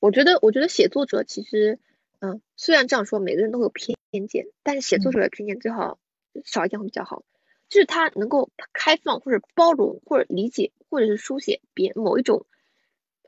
[0.00, 1.78] 我觉得，我觉得写作者其实，
[2.20, 3.96] 嗯，虽然这样说，每个人都有偏
[4.28, 5.98] 见，但是写作嗯者的偏见最好
[6.44, 7.24] 少一点会比较好。
[7.68, 12.46] 就是他能够开放或者包容或者理解或者是书写别某一种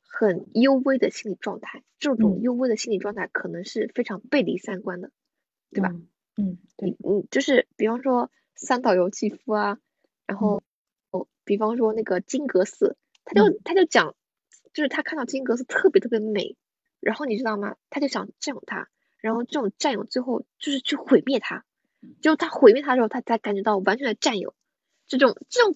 [0.03, 5.11] 很幽微的心理状态，这种嗯幽微的心理状态可能是非常背离三观的。
[5.72, 6.09] 对吧嗯？
[6.36, 8.28] 嗯，对，嗯，就是比方说
[8.61, 9.78] 三岛由纪夫啊，
[10.26, 10.62] 然后
[11.11, 14.14] 哦，比方说那个金阁寺，他就他就讲，
[14.72, 16.56] 就是他看到金阁寺特别特别美，
[17.00, 17.76] 然后你知道吗？
[17.88, 18.88] 他就想占有它，
[19.18, 21.64] 然后这种占有最后就是去毁灭它，
[22.20, 24.54] 就他毁灭它的时候，他才感觉到完全的占有，
[25.06, 25.74] 这种这种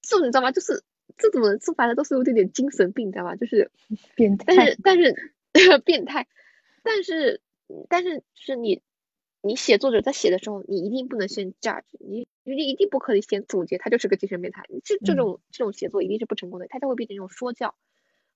[0.00, 0.52] 这种你知道吗？
[0.52, 0.82] 就是
[1.18, 3.36] 这种人说白了都是有点点精神病，你知道吗？
[3.36, 3.70] 就是
[4.14, 4.44] 变态。
[4.46, 6.26] 但是但 是变态，
[6.82, 7.40] 但是
[7.88, 8.82] 但是就是你
[9.46, 17.74] 你写作者在写的时候，你一定不能先 judge，你你一定不可以先总结他就是个精神变态，这这嗯种这种写作一定是不成功的，他就会变成一种说教，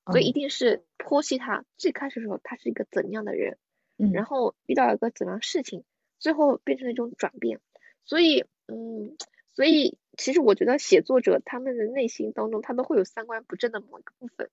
[0.07, 3.59] 所以一嗯定是剖析他最开始的时候他是一个怎样的人，
[3.99, 5.85] 嗯然后遇到一个怎样事情，
[6.19, 7.61] 最后变成了一种转变。
[8.05, 9.17] 所以，嗯，
[9.53, 14.51] 所以其实我觉得写作者他们的内心当中，他都会有三观不正的某一个部分。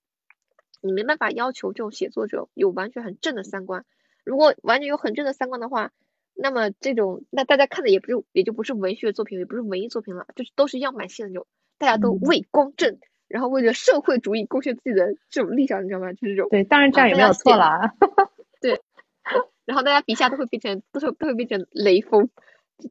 [0.81, 3.85] 你没办法要求这种写作者有完全很正的三观。
[4.23, 5.91] 如果完全有很正的三观的话，
[6.37, 16.13] 那么这种那大家看的也不是也就不是文学作品，也不是文艺作品了，就是都是样板戏的那种，大家都嗯为公正，然后为了社会主义贡献自己的这种立场，你知道吗？
[16.13, 16.49] 就是这种。
[16.49, 17.93] 对，当然这样也没有错啦啊。
[18.61, 18.81] 对，
[19.65, 22.29] 然后大家笔下都会变成都是都会变成雷锋，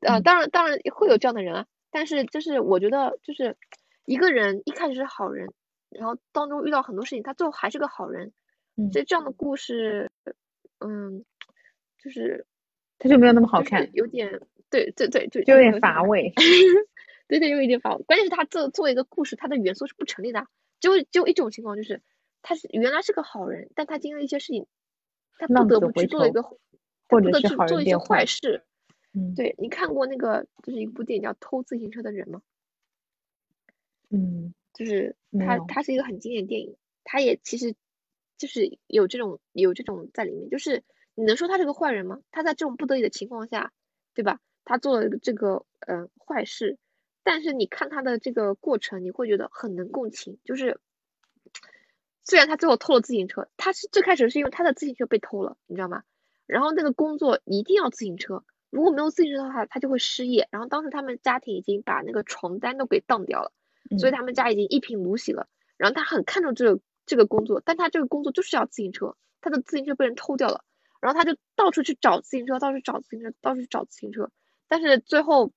[0.02, 3.56] 呃，嗯当然当然会有这样的人啊，但是就是我觉得就是
[4.04, 5.48] 一个人一开始是好人，
[5.90, 8.32] 然后当中遇到很多事情，他最后还是个好人，
[8.76, 10.10] 嗯这这样的故事，
[10.80, 11.24] 嗯，
[12.02, 12.46] 就是
[12.98, 14.40] 它就没有那么好就是看，有点
[14.70, 16.32] 对对对，就就有点点乏味。
[17.28, 18.04] 对对，有一点乏味。
[18.04, 20.46] 关键是他这作为一个故事，它的元素是不成立的啊。
[20.80, 22.02] 只有只有一种情况，就是
[22.42, 24.66] 他是原来是个好人，但他经历一些事情，
[25.38, 26.42] 他不得不去做一个，
[27.08, 28.64] 不得或者是好去做一些坏坏事。
[29.12, 32.42] 嗯对你看过那个就是一部电影叫《偷自行车的人》吗？
[34.10, 37.74] 嗯就是没有它它是一个很经典的电影，他也其实
[38.36, 40.84] 就是有这种有这种在里面，就是
[41.16, 42.20] 你能说他是个坏人吗？
[42.30, 43.72] 他在这种不得已的情况下，
[44.14, 44.38] 对吧？
[44.64, 46.78] 他做了这个呃坏事，
[47.24, 50.78] 但是你看他的这个过程，你会觉得很能共情，就是
[52.22, 56.02] 虽然他最后偷了自行车，他是最开始是因为他的自行车被偷了，你知道吗？
[56.46, 60.46] 然后那个工作一定要自行车，如果没有自行车的话，他就会失业。
[60.50, 63.52] 然后当时他们家庭已经把那个床单都给当掉了。
[63.98, 65.48] 所以嗯他们家已经一贫如洗了。
[65.76, 70.64] 然后他很看重这个这个工作，但他这个工作就是要自行车，他的自行车被人偷掉了，
[71.00, 74.30] 然后他就到处去找自行车，到处找自行车，到处去找自行车，
[74.68, 75.52] 但是最后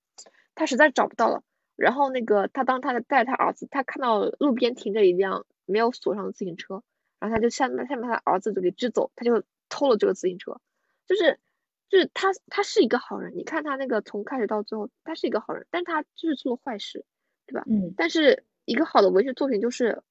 [0.56, 1.44] 他实在找不到了。
[1.76, 6.84] 然后那个他当他的带着他儿子，他看到路边停着一辆没有锁上的自行车，
[7.20, 10.60] 然后他就下面下面他的儿子就给支走，他就偷了这个自行车，
[11.08, 11.40] 就是
[11.88, 17.06] 就是他他是一个好人，你看他那个从开始到最后，他是一个好人，但他就是做了坏事，
[17.48, 17.64] 对吧？
[17.70, 20.04] 嗯但是一个好的文学作品就是，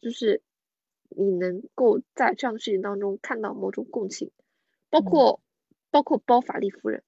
[0.00, 0.42] 就是
[1.08, 4.30] 你能够在这样的事情当中看到某种共情，
[4.94, 5.40] 包嗯括、
[5.90, 7.02] 包括包法利夫人，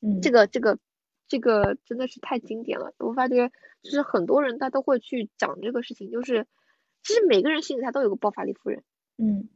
[0.00, 0.80] 嗯这个这个
[1.28, 2.92] 这个真的是太经典了。
[2.98, 3.52] 我发觉
[3.82, 6.48] 就是很多人他都会去讲这个事情，就是
[7.04, 8.82] 其实每个人心里他都有个包法利夫人，
[9.18, 9.48] 嗯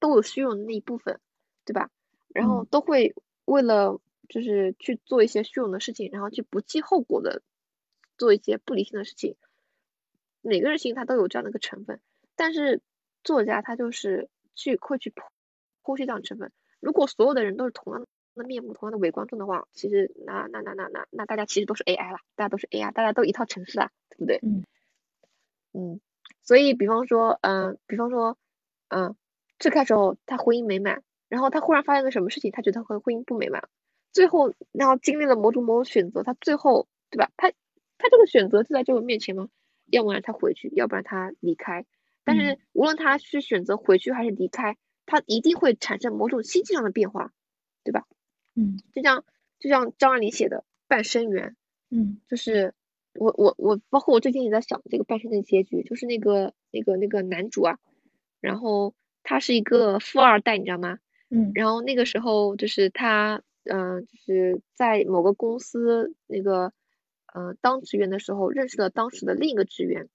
[0.00, 1.18] 都有虚荣的那一部分，
[1.64, 1.88] 对吧？
[2.28, 3.14] 然后嗯都会
[3.46, 7.42] 为了就是去做一些虚荣的事情，然后去不计后果的
[8.18, 9.36] 做一些不理性的事情。
[10.42, 12.02] 每个人心里他都有这样的一个成分，
[12.36, 12.82] 但是
[13.24, 15.22] 作家他就是去会去剖
[15.82, 16.52] 剖析这样成分。
[16.82, 18.04] 如果所有的人都是同样
[18.34, 24.40] 的面目、同样的伪观众的话，其实那那那那那那大家其实都是 AI 啦，大家都是 AI，大家都一套程式啦，对不对？
[24.42, 24.64] 嗯
[25.72, 26.00] 嗯，
[26.42, 28.36] 所以比方说，嗯、比方说，
[28.88, 29.14] 嗯、
[29.60, 33.68] 最开始后他婚姻美满，然后他忽然发现个什么事情，他觉得和婚姻不美满，
[34.12, 37.30] 最后然后经历了某种某种选择，他最后对吧？
[37.36, 37.50] 他
[37.96, 39.48] 他这个选择就在这个面前吗？
[39.86, 41.86] 要不然他回去，要不然他离开。
[42.24, 44.76] 但是无论他是选择回去还是离开，
[45.12, 47.34] 他一定会产生某种心境上的变化，
[47.84, 48.06] 对吧？
[48.54, 49.24] 嗯就像
[49.58, 50.58] 就像张爱玲写的
[50.88, 51.50] 《半生缘》，
[51.90, 52.72] 嗯就是
[53.14, 57.78] 我我我，包括我最近也在想这个半生的结局，就是那个那个那个男主啊，
[58.40, 60.98] 然后他是一个富二代，你知道吗？
[61.28, 66.72] 嗯然后那个时候就是他，嗯、就是在某个公司那个，
[67.34, 70.08] 呃，当职员的时候认识了当时的另一个职员，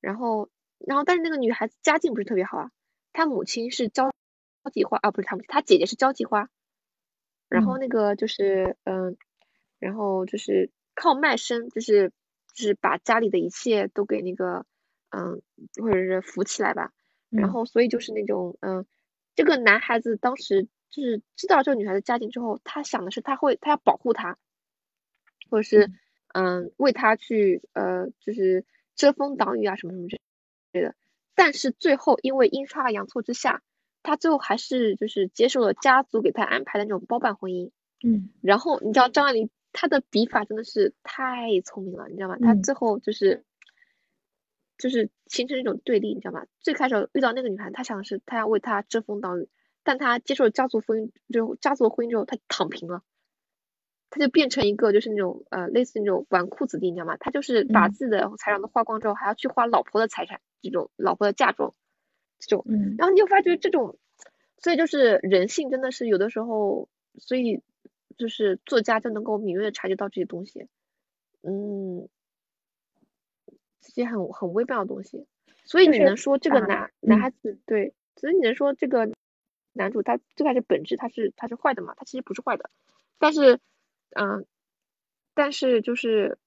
[0.00, 2.70] 然后然后但是那个女孩子家境不是特别好啊，
[3.12, 4.10] 她母亲是交
[4.64, 6.48] 交际花啊，不是他母亲，他姐姐是交际花，
[7.48, 7.80] 然后嗯。
[7.80, 9.16] 那个就是嗯、
[9.78, 12.10] 然后就是靠卖身，就是
[12.54, 14.64] 就是把家里的一切都给那个
[15.10, 15.42] 嗯、
[15.82, 16.92] 或者是扶起来吧，
[17.30, 17.52] 然嗯。
[17.52, 18.86] 后所以就是那种嗯、
[19.34, 24.38] 这个男孩子当时就是知道这个女孩子家境之后，他想的是他会他要保护她，
[25.50, 25.90] 或者是
[26.34, 30.18] 嗯、为她去呃就是遮风挡雨啊什么什么之
[30.72, 30.94] 类的，
[31.34, 33.62] 但是最后因为阴差阳错之下，
[34.02, 37.70] 他最后还是就是接受了家族给他安排的那种包办婚姻。
[38.04, 42.36] 嗯然后你知道张爱玲她的笔法真的是太聪明了，你知道吗？
[42.40, 43.44] 她嗯最后就是
[44.76, 46.44] 就是形成一种对立，你知道吗？
[46.60, 49.48] 最开始遇到那个女孩，她想的是她要为她遮风挡雨，
[49.84, 53.02] 但她接受了家族婚姻之后，家族婚姻之后，她躺平了。
[54.10, 57.16] 她就变成一个就是那种呃类似那种纨绔子弟，你知道吗？
[57.18, 61.74] 她就是把嗯自己的财产都花光之后，还要去花老婆的财产，这种老婆的嫁妆，
[62.38, 62.64] 这种。
[62.68, 62.96] 嗯。
[62.96, 63.98] 然后你就发觉这种，
[64.58, 66.88] 所以就是人性真的是有的时候，
[67.18, 67.62] 所以
[68.16, 70.68] 就是作家就能够敏锐的察觉到这些东西，
[71.42, 72.08] 嗯，
[73.80, 75.26] 这些很很微妙的东西，
[75.64, 77.20] 所以你能说这个把男男嗯。
[77.20, 79.10] 孩子对，所以你能说这个
[79.72, 81.94] 男主他最开始本质他是他是坏的嘛？
[81.96, 82.70] 他其实不是坏的，
[83.18, 83.58] 但是
[84.10, 84.46] 嗯，
[85.34, 86.38] 但是就是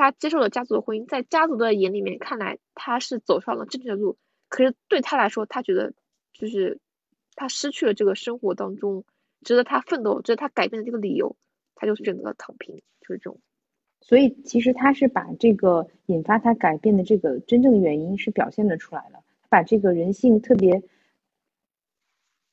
[0.00, 4.16] 他接受了家族的婚姻，在家族的眼里面看来他是走上了正确的路，
[4.48, 5.92] 可是对他来说，他觉得
[6.32, 6.80] 就是
[7.34, 9.04] 他失去了这个生活当中
[9.42, 11.36] 值得他奋斗、值得他改变的这个理由，
[11.74, 13.40] 他就选择了躺平，就是这种。
[14.00, 20.82] 所以其实他是把这个引发他改变的这个真正的原因是表现的出来了，把这个人性特别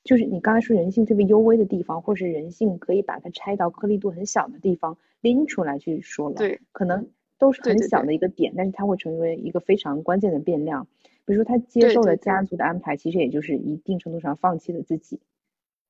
[0.03, 10.87] 就是你刚才说人性特别幽微的地方，或是人性可以把它拆到颗粒度很小的地方拎出来去说了，对，可能都是很小的一个点，但是它会成为一个非常关键的变量。
[11.25, 15.19] 比如说他接受了家族的安排，其实也就是一定程度上放弃了自己，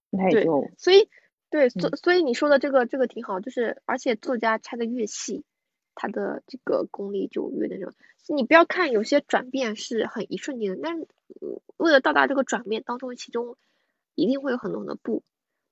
[0.10, 1.10] 那他也对就所以
[1.52, 5.44] 对，所嗯所以你说的这个这个挺好，就是而且作家拆的越细，
[5.94, 7.94] 他的这个功力就越那种。
[8.30, 11.04] 你不要看有些转变是很一瞬间的，但是
[11.40, 13.58] 嗯为了到达这个转变当中，其中
[14.16, 15.24] 一定会有很多很多步。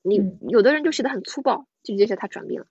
[0.03, 2.67] 你嗯有的人就写的很粗暴，就直接写他转变了，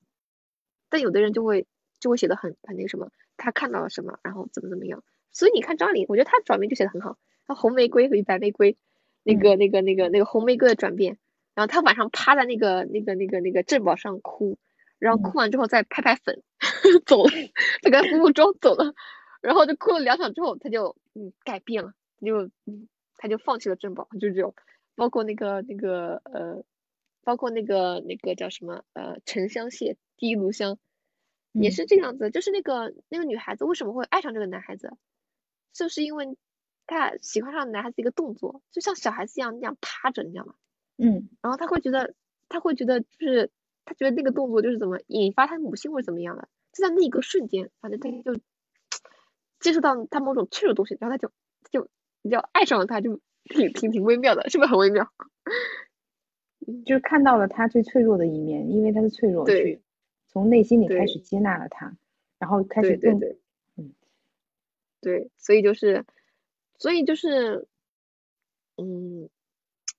[0.88, 1.66] 但有的人就会
[2.04, 5.02] 就会写的很很那个什么，他看到了什么，然后怎么怎么样。
[5.32, 8.76] 所以你看张爱玲，我觉得她转变就写的很好，她红玫瑰和白玫瑰，
[9.22, 11.16] 那个那个那个那个红玫瑰的转变，
[11.54, 14.58] 然后她晚上趴在那个那个那个那个镇宝上哭，
[14.98, 15.22] 然后嗯。
[15.22, 16.42] 哭完之后再拍拍粉
[17.06, 17.24] 走
[17.90, 18.92] 她敷敷妆走了，
[19.40, 22.86] 然后就哭了两场之后，她就嗯改变了，就嗯
[23.16, 24.54] 她就放弃了镇宝，就是这种，
[24.94, 26.62] 包括那个那个呃，
[27.24, 30.78] 包括那个那个叫什么呃沉香屑第一炉香，
[31.54, 34.92] 也嗯是这样子，就是那个那个女孩子为什么会爱上这个男孩子，
[35.72, 36.36] 就是因为
[36.86, 40.54] 她喜欢上男孩子一个动作，就像小孩子一样那样趴着，你知道吗？
[40.96, 42.14] 嗯然后他会觉得，
[42.48, 43.50] 他会觉得就是
[43.84, 48.40] 他觉得那个动作就是怎么引发他母性或者怎么样的，就在那一个瞬间，反正他就
[49.60, 51.32] 接触到他某种脆弱的东西，然后他就
[51.70, 51.88] 就
[52.22, 55.10] 比较爱上了他，就挺挺挺微妙的，是不是很微妙？
[56.86, 59.82] 就是看到了他最脆弱的一面，因为他是脆弱对去
[60.34, 61.96] 从内心里开始接纳了他，
[62.40, 63.38] 然后开始更对对对，
[63.76, 63.94] 嗯。
[65.02, 66.04] 对，所以就是，
[66.78, 67.68] 所以就是，
[68.78, 69.28] 嗯，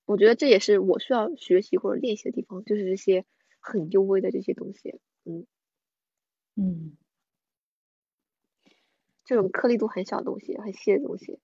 [0.06, 3.24] 我觉得这也是我需要学习或者练习的地方，就是这些
[3.60, 5.46] 很幽微的这些东西，嗯，
[6.56, 6.96] 嗯。
[9.26, 11.40] 这种颗粒度很小的东西，很细的东西，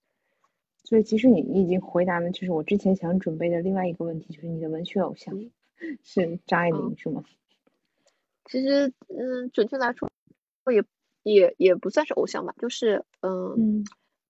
[0.85, 5.51] 所以其实你你已经回答了，就是我之前想准备的另外一个问题，就是你的文学偶像嗯。
[6.03, 6.97] 是张爱玲嗯。
[6.97, 7.23] 是吗？
[8.45, 10.09] 其实，嗯，准确来说，
[10.71, 10.83] 也
[11.23, 13.83] 也也不算是偶像吧，就是，嗯，嗯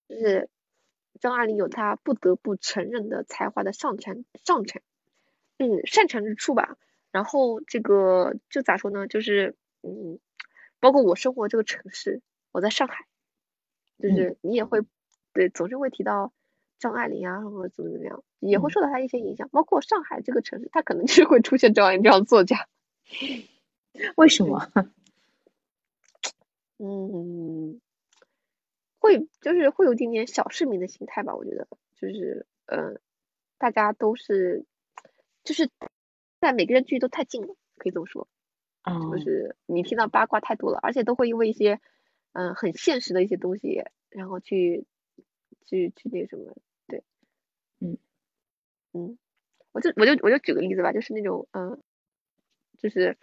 [0.08, 0.50] 就是
[1.20, 4.82] 张爱玲有她不得不承认的才华的上乘上乘，
[5.58, 6.78] 嗯，擅长之处吧。
[7.12, 9.08] 然后这个就咋说呢？
[9.08, 10.20] 就是，嗯，
[10.80, 13.06] 包括我生活这个城市，我在上海，
[14.00, 14.80] 就嗯是你也会，
[15.32, 16.34] 对，总是会提到
[16.80, 19.48] 张爱玲啊，或者怎么怎么样，也会嗯受到她一些影响。
[19.50, 22.68] 包括上海这个城市，它可能就是会出现张爱玲这样的作家。
[24.18, 24.72] 为什么？
[26.80, 27.80] 嗯，
[29.00, 33.00] 会就是会有一点点小市民的心态吧，我觉得就是呃，
[33.58, 34.66] 大家都是
[35.44, 35.70] 就是
[36.40, 38.28] 在每个人距离都太近了，可以这么说，
[38.84, 39.12] 哦。
[39.12, 41.80] 就是你听到八卦太多了，而且都会因为一些
[42.34, 44.86] 嗯、呃很现实的一些东西，然后去
[45.66, 46.56] 去去那什么，
[46.88, 47.04] 对，
[47.80, 47.98] 嗯
[48.94, 49.18] 嗯，
[49.72, 51.80] 我就我就我就举个例子吧，就是那种嗯、呃
[52.80, 53.18] 就是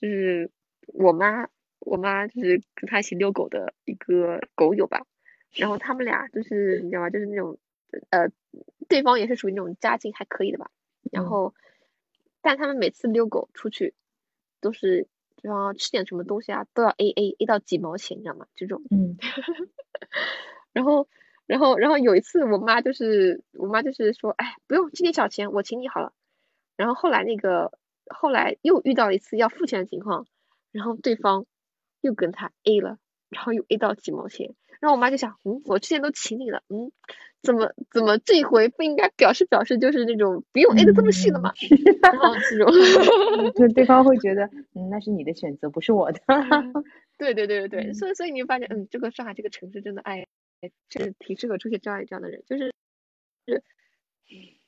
[0.00, 0.50] 就是
[0.86, 1.48] 我妈
[1.80, 5.02] 我妈就是跟她一起遛狗的一个狗友吧，
[5.52, 7.10] 然后他们俩就是你知道吗？
[7.10, 7.58] 就是那种
[8.10, 8.30] 呃，
[8.88, 10.70] 对方也是属于那种家境还可以的吧，
[11.12, 11.54] 然嗯后
[12.40, 13.94] 但他们每次遛狗出去
[14.60, 15.06] 都是
[15.42, 18.46] 然后吃点什么东西啊，都要 A A A 到几毛钱，你知道吗？
[18.56, 18.82] 这种。
[18.90, 19.16] 嗯
[20.72, 21.08] 然后，
[21.46, 26.12] 然后，然后有一次，我妈就是我妈就是说，哎，不用，这点小钱我请你好了。
[26.76, 27.72] 然后后来那个
[28.14, 30.26] 后来又遇到一次要付钱的情况，
[30.72, 31.46] 然后对方
[32.00, 32.98] 又跟他 A 了，
[33.28, 34.54] 然后又 A 到几毛钱。
[34.80, 36.90] 然后我妈就想，嗯，我之前都请你了，嗯，
[37.42, 41.52] 怎么怎么这回不应该表示表示就是那种不用 A 的这么细的嘛？
[42.02, 43.52] 然后这种。
[43.52, 46.20] 就对方会觉得，嗯，那是你的选择，不是我的。
[47.18, 50.26] 对对对对对，嗯所以所以你会发现，嗯，这个上海这个城市真的哎，
[50.88, 52.72] 是挺适合出现张爱玲这样的人，就是
[53.46, 53.62] 是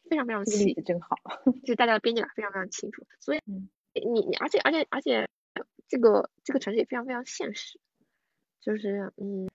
[0.08, 1.16] 非常非常细真好。
[1.62, 5.28] 就是大家的边界感非常非常清楚，所以嗯你你而且而且而且
[5.88, 7.78] 这个这个城市也非常非常现实，
[8.60, 9.48] 就是嗯，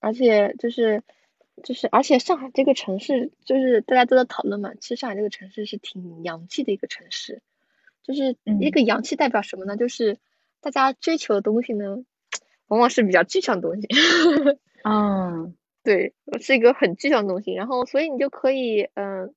[0.00, 1.02] 而且就是
[1.62, 7.42] 就是而且上海这个城市就是大家都在讨论嘛，其实上海这个城市是挺洋气的一个城市，
[8.02, 9.76] 就是一嗯个洋气代表什么呢？
[9.76, 10.18] 就是
[10.60, 12.04] 大家追求的东西呢，
[12.66, 13.88] 往往是比较具象的东西。
[14.82, 15.54] 嗯
[15.84, 19.34] 对，是一个很具象的东西，然后所以你就可以，嗯、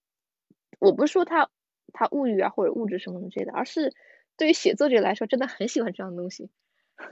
[0.80, 1.50] 我不是说他
[1.94, 3.94] 他物欲啊或者物质什么之类的，而是
[4.38, 6.50] 对于写作者来说，真的很喜欢这样的东西，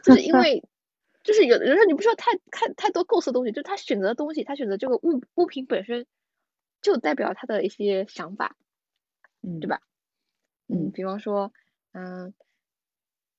[0.04, 0.64] 就是因为
[1.24, 6.06] 就是有的人说你不需要太太太多构思的东西，就是他选择的东西，他选择这个物物品本身
[6.82, 8.56] 就代表他的一些想法，
[9.42, 9.82] 嗯，对吧？
[10.68, 11.52] 嗯比方说，
[11.92, 12.34] 嗯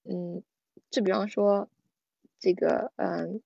[0.05, 0.43] 嗯，
[0.91, 1.69] 就比方说
[2.39, 3.43] 这个嗯，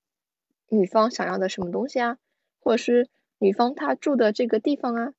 [0.68, 2.18] 女方想要的什么东西啊，
[2.60, 3.08] 或者是
[3.38, 5.14] 女方她住的这个地方啊，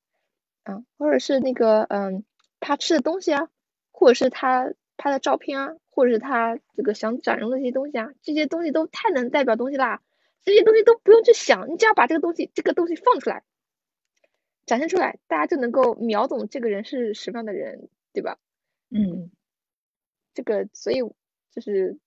[0.64, 2.24] 啊，或者是那个嗯
[2.60, 3.50] 他吃的东西啊，
[3.92, 10.02] 或者是他拍的照片啊，或者是他这个想展示的一些东西啊，这些东西都太能代表东西啦，
[10.44, 13.44] 这些东西都不用去想，你只要把这个东西这个东西放出来，
[14.66, 18.38] 展现出来，大家就能够秒懂这个人是什么样的人，对吧？
[18.90, 19.32] 嗯
[20.34, 21.00] 这个所以
[21.52, 21.98] 就是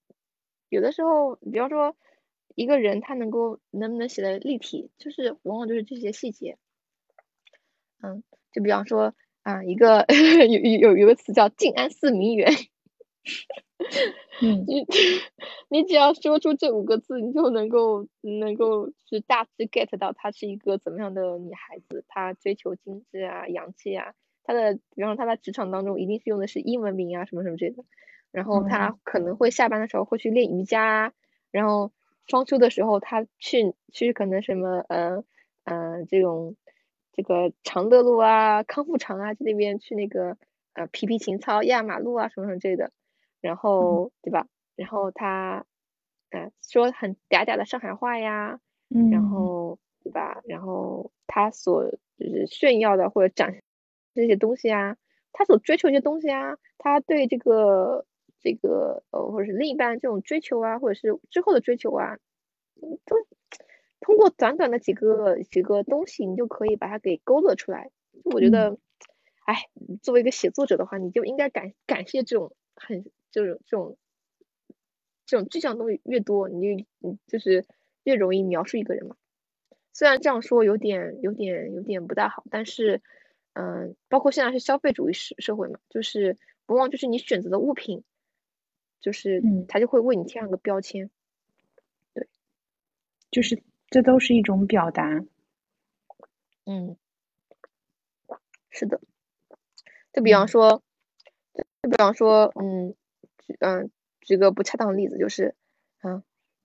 [0.69, 1.97] 有的时候，比方说
[2.55, 6.59] 一个人他能够能不能写的立体，就是往往就是这些细节。
[8.03, 8.23] 嗯，
[8.55, 9.13] 就比方说
[9.43, 10.07] 啊，一个
[10.49, 12.51] 有有有有个词叫静安寺名园，
[14.41, 14.65] 嗯。
[14.67, 14.87] 你
[15.69, 24.15] 你只要说出这五个字，你就能够能够是大致 get 到她是一个怎么样的女孩子，她追求精致啊、洋气啊，
[24.45, 27.85] 她的比方说她在职场当中一定是用的是英文名啊什么什么之类的，
[28.33, 31.13] 然后她可能会下班的时候会去练瑜伽啊，
[31.51, 31.93] 然后
[32.27, 35.25] 双休的时候她去去可能什么呃
[35.65, 36.57] 呃这种
[37.15, 40.37] 这个长乐路啊、康复场啊这那边去那个
[40.75, 42.91] 呃皮皮情操、压马路啊什么什么之类的。
[43.41, 44.47] 然后对吧？
[44.75, 45.67] 然后他，
[46.31, 48.59] 嗯、说很嗲嗲的上海话呀，
[48.89, 50.41] 嗯，然后对吧？
[50.47, 53.63] 然后他所就是炫耀的或者展示
[54.15, 54.97] 这些东西啊，
[55.33, 58.07] 他所追求一些东西啊，他对这个
[58.41, 62.17] 这个呃或者是另一半这种追求啊，或者是之后的追求啊，
[62.81, 63.17] 嗯都
[64.05, 67.91] 通过短短的几个几个东西，你就可以把它给勾勒出来。
[68.23, 68.77] 我觉得，
[69.47, 69.71] 哎，
[70.03, 73.97] 作为一个写作者的话，你就应该感感谢这种很这种这种
[75.25, 77.65] 这种具象的东西越多，你就你就是
[78.03, 79.17] 越容易描述一个人嘛。
[79.95, 83.01] 虽然这样说有点有点有点不大好，但是，
[83.55, 86.37] 嗯、包括现在是消费主义社社会嘛，就是
[86.67, 88.05] 往往就是你选择的物品，
[89.01, 91.11] 就是嗯它就会为你贴上个标签。
[92.13, 92.29] 对
[93.31, 93.63] 就是
[93.93, 95.25] 这都是一种表达。
[96.67, 96.97] 嗯，
[98.71, 99.01] 是的。
[100.13, 100.83] 就比方嗯说，
[101.83, 102.95] 就比方说，嗯，
[103.47, 103.91] 举嗯，
[104.21, 105.55] 举个不恰当的例子，就是，
[106.03, 106.23] 嗯，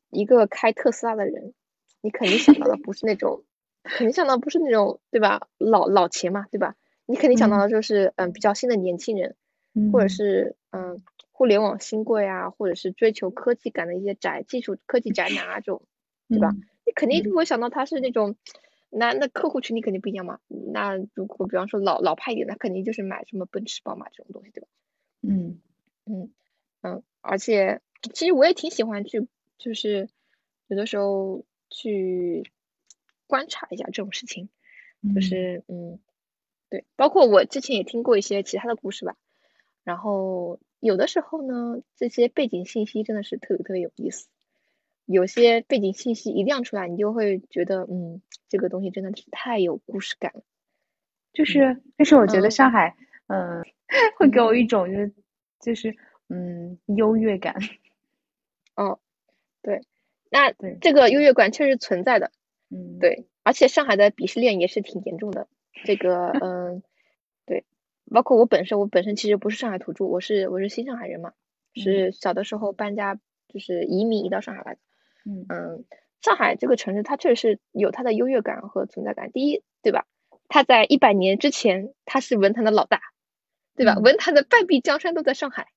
[0.09, 1.53] 一个开特斯拉的人，
[2.01, 3.43] 你肯定想到的不是那种，
[3.83, 5.47] 肯定想到不是那种，对吧？
[5.57, 6.75] 老老钱嘛，对吧？
[7.07, 9.35] 你肯定想到嗯的就是，嗯，比较新的年轻人，
[9.91, 15.83] 或者嗯是，嗯，互联网新贵啊，或者是追求科技感的一些宅技术科技宅男啊这种，
[16.31, 16.55] 对吧？
[16.55, 18.35] 嗯你肯定嗯就会想到他是那种，
[18.89, 20.39] 那那客户群体肯定不一样嘛。
[20.47, 24.67] 那如果比方说老老派一点，那肯定就是买什么奔驰、宝马这种东西，对吧？
[25.21, 25.59] 嗯
[26.05, 26.31] 嗯
[26.81, 27.81] 嗯，而且
[28.13, 29.27] 其实我也挺喜欢去，
[29.59, 30.09] 就是
[30.67, 32.49] 有的时候去
[33.27, 34.49] 观察一下这种事情，
[35.13, 35.99] 就嗯是嗯，
[36.69, 39.15] 对，包括我之前也听过一些其他的故事吧。
[39.83, 44.27] 然后有的时候呢，这些背景信息真的是特别特别有意思。
[45.11, 50.43] 有些背景信息一亮出来，你就会觉得，嗯，这个东西真的是太有故事感了。
[51.33, 52.95] 就是但是我觉得嗯上海，
[53.27, 53.63] 嗯，
[54.17, 55.13] 会给我嗯一种就是
[55.59, 55.95] 就是
[56.27, 57.55] 嗯优越感。
[58.77, 58.99] 哦，
[59.63, 59.81] 对，
[60.29, 62.31] 那对这个优越感确实存在的，
[62.69, 65.47] 嗯，对，而且上海的鄙视链也是挺严重的。
[65.85, 66.83] 这个， 嗯，
[67.45, 67.65] 对，
[68.11, 71.33] 包括我本身，我本身其实不是上海土著，我是我是新上海人嘛，
[71.73, 74.79] 是小的时候搬家，就是移民移到上海来的。
[75.25, 75.85] 嗯嗯，
[76.21, 79.31] 上海这个城市，它确实是有它的优越感和存在感。
[79.31, 80.05] 第一，对吧？
[80.47, 83.01] 它在一百年之前，它是文坛的老大，
[83.75, 83.93] 对吧？
[83.97, 85.67] 嗯文坛的半壁江山都在上海，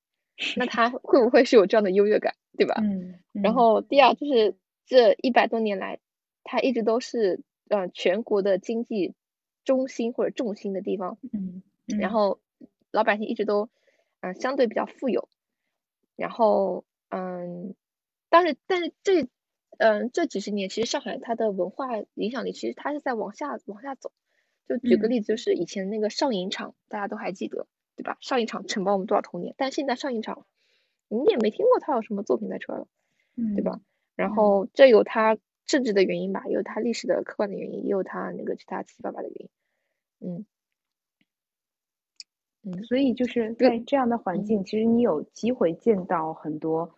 [0.57, 2.75] 那它会不会是有这样的优越感，对吧？
[2.81, 4.55] 嗯，然后第二就是
[4.85, 5.99] 这一百多年来，
[6.43, 9.13] 它一直都是呃全国的经济
[9.63, 11.61] 中心或者重心的地方，嗯，
[11.99, 12.39] 然后
[12.91, 13.69] 老百姓一直都
[14.21, 15.29] 嗯、呃相对比较富有，
[16.15, 17.75] 然后嗯，
[18.33, 19.27] 但是但是这
[19.77, 21.85] 嗯这几十年其实上海它的文化
[22.15, 24.11] 影响力其实它是在往下往下走。
[24.67, 28.17] 就举个嗯例子，就是以前那个上影厂，大家都还记得对吧？
[28.21, 30.47] 上影厂承包我们多少童年，但现在上影厂
[31.09, 32.87] 你也没听过他有什么作品在出来了。
[33.35, 33.79] 嗯，对吧？
[34.15, 35.37] 然嗯后这有它
[35.67, 39.49] 政治的原因吧，也有它历史的客观的原因，也有它那个其他七七八八的原因。
[40.21, 40.45] 嗯
[42.63, 46.95] 嗯所以就是就在这样的环嗯境，其实你有机会见到很多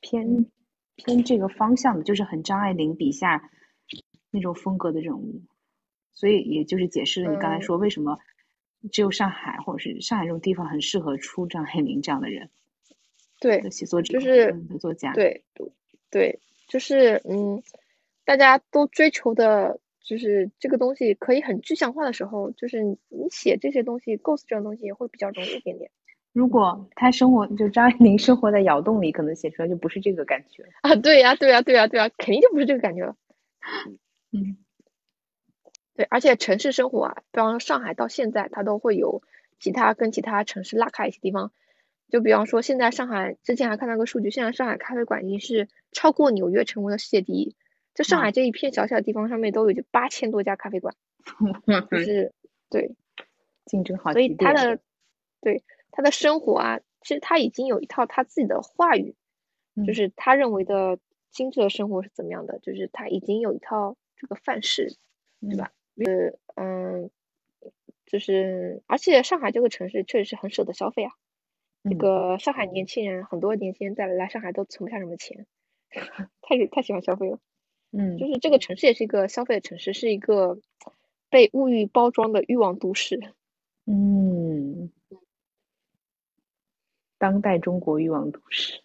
[0.00, 0.50] 偏嗯
[0.98, 3.50] 偏这个方向的，就是很张爱玲笔下
[4.30, 5.40] 那种风格的人物。
[6.12, 8.18] 所以也就是解释了你刚才嗯说为什么
[8.90, 12.50] 只有上海或者是上海这种地方很适合出张爱玲这样的人
[13.38, 15.12] 对写作者，就是作家。
[15.12, 15.44] 对
[16.10, 17.62] 对，就是嗯，
[18.24, 25.92] 大家都追求的就是这个东西可以很具象化的时候，就是你你写这些东西，构思这种东西也会比较容易一点点
[26.38, 30.64] 如果他生活就张爱玲生活在窑洞里，可能写出来就不是这个感觉。
[30.82, 30.94] 啊。
[30.94, 33.16] 对呀对呀对呀对呀，肯定就不是这个感觉了。
[34.30, 34.56] 嗯
[35.96, 39.20] 对，而且城市生活啊，比方说上海到现在，它都会有
[39.58, 41.50] 其他跟其他城市拉开一些地方。
[42.08, 47.56] 就比方说，现在上海之前还看到个数据，现在上海咖啡馆已经是超过纽约，成为了世界第一。
[47.96, 50.94] 就上海这一片小小的地方上面都有就八千多家咖啡馆，
[51.90, 52.32] 就是
[52.70, 52.94] 对，
[53.66, 54.46] 竞争好所以激烈。
[54.46, 54.78] 他的
[55.40, 55.64] 对
[55.98, 59.16] 他的生活啊，其实他已经有一套他自己的话语，
[59.84, 61.00] 就嗯是他认为的
[61.32, 64.94] 精致的生活是怎么样的，就是他已经有一套这个范式，
[65.40, 65.72] 对吧？
[65.96, 67.10] 呃嗯，
[68.06, 71.10] 就是而且上海这个城市确实是很舍得消费啊。
[71.88, 75.46] 这嗯个上海年轻人很多年轻人在来上海都存不下什么钱，
[76.42, 77.40] 太太喜欢消费了。
[77.90, 80.60] 嗯就是这个城市也是一个消费的城市，是一个
[81.28, 83.18] 被物欲包装的欲望都市。
[83.86, 84.92] 嗯，
[87.18, 88.80] 当代中国欲望都市。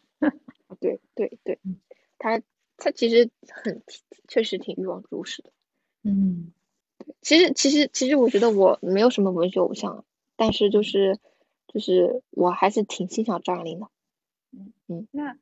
[0.80, 1.78] 对对对嗯，
[2.18, 2.42] 他
[2.78, 3.84] 他其实很
[4.28, 5.52] 确实挺欲望都市的。
[6.04, 6.52] 嗯
[7.22, 10.04] 其实其实其实我觉得我没有什么文学偶像啊，
[10.36, 11.20] 但是就是
[11.68, 13.88] 就是我还是挺欣赏张爱玲的
[14.88, 15.08] 嗯。
[15.12, 15.34] 那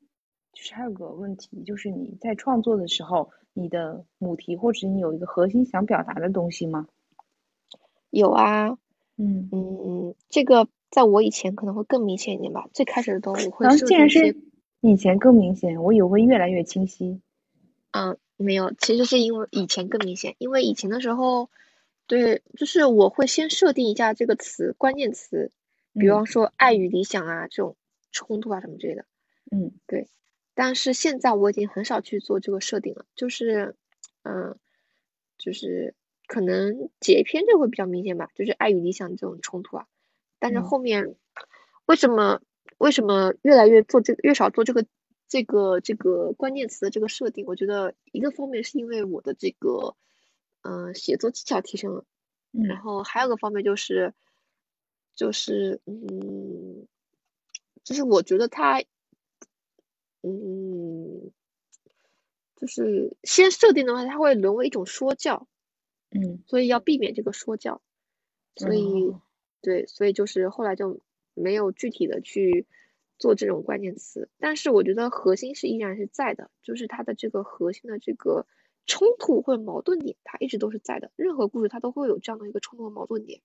[0.53, 6.87] 就是还有个问题，就是你在创作的时候，你的母题或者你有一个核心想表达的东西吗？
[8.09, 8.77] 有啊，
[9.17, 12.67] 嗯嗯，嗯，这个在我以前可能会更明显一点吧。
[12.73, 14.39] 最开始的时候我会然后设既然是定一些，
[14.81, 17.21] 以前更明显，我以为会越来越清晰。
[17.91, 21.49] 嗯，没有，其实是因为以前更明显，因为以前的时候，
[22.07, 25.51] 对，就是我会先设定一下这个词关键词，
[25.93, 27.75] 比嗯方说爱与理想啊这种
[28.11, 29.05] 冲突啊什么之类的。
[29.51, 30.07] 嗯对
[30.53, 33.75] 但是现在我已经很少去做这个设定了，就是，
[34.23, 34.57] 嗯，
[35.37, 35.95] 就是
[36.27, 39.87] 可能解篇就会比较明显吧，就是爱与理想这种冲突啊。
[40.41, 41.15] 但是嗯后面
[41.85, 42.41] 为什么
[42.79, 44.85] 为什么越来越做这个越少做这个
[45.29, 47.45] 这个这个关键词的这个设定？
[47.45, 49.95] 我觉得一个方面是因为我的这个
[50.63, 52.05] 嗯、呃写作技巧提升了，
[52.51, 54.15] 然嗯后还有个方面就是
[55.15, 56.87] 就是嗯，
[57.83, 58.83] 就是我觉得它
[60.23, 61.31] 嗯，
[62.55, 65.47] 就是先设定的话，它会沦为一种说教，
[66.09, 67.79] 嗯，所以要避免这个说教。
[68.55, 69.21] 所以，哦
[69.61, 71.01] 对，所以就是后来就
[71.33, 72.65] 没有具体的去
[73.17, 78.47] 做这种关键词，但是我觉得核心是依然是在的，就是它的这个核心的这个
[78.87, 81.11] 冲突或者矛盾点，它一直都是在的。
[81.15, 83.41] 任何故事它都会有这样的一个冲突和矛盾点。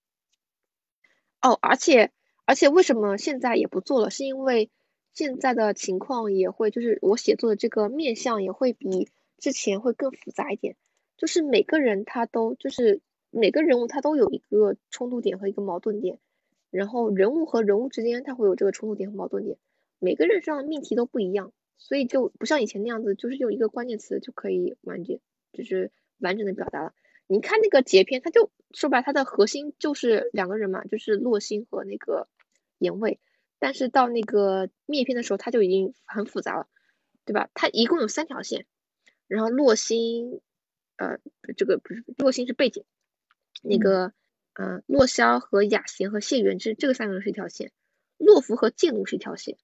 [1.43, 2.11] 哦，而且
[2.47, 4.11] 而且为什么现在也不做了？
[4.11, 4.71] 是因为
[5.13, 10.77] 现在的情况也会，就是我写作的这个面向也会比之前会更复杂一点。
[11.19, 13.01] 就是每个人他都就是
[13.31, 16.19] 每个人物他都有一个冲突点和一个矛盾点，
[16.71, 19.59] 然后人物和人物之间他会有这个冲突点和矛盾点，
[19.99, 25.21] 每个人身上的命题都不一样，所以就不像以前那样子，就是用一个关键词就可以完结，
[25.53, 26.95] 就是完整的表达了。
[27.27, 32.29] 你看那个结篇，它就说白了，它的核心就是两个人嘛，就是洛星和那个
[32.79, 33.19] 盐味。
[33.59, 36.69] 但是到那个灭篇的时候，它就已经很复杂了，
[37.25, 37.51] 对吧？
[37.55, 38.67] 它一共有三条线，
[39.27, 40.41] 然后洛星，
[40.97, 41.19] 呃，
[41.57, 42.85] 这个不是洛星是背景，
[43.63, 44.13] 那嗯个，
[44.55, 47.73] 呃，洛萧和雅贤和谢元之这个三个人是一条线，
[48.19, 49.57] 洛福和剑奴是一条线，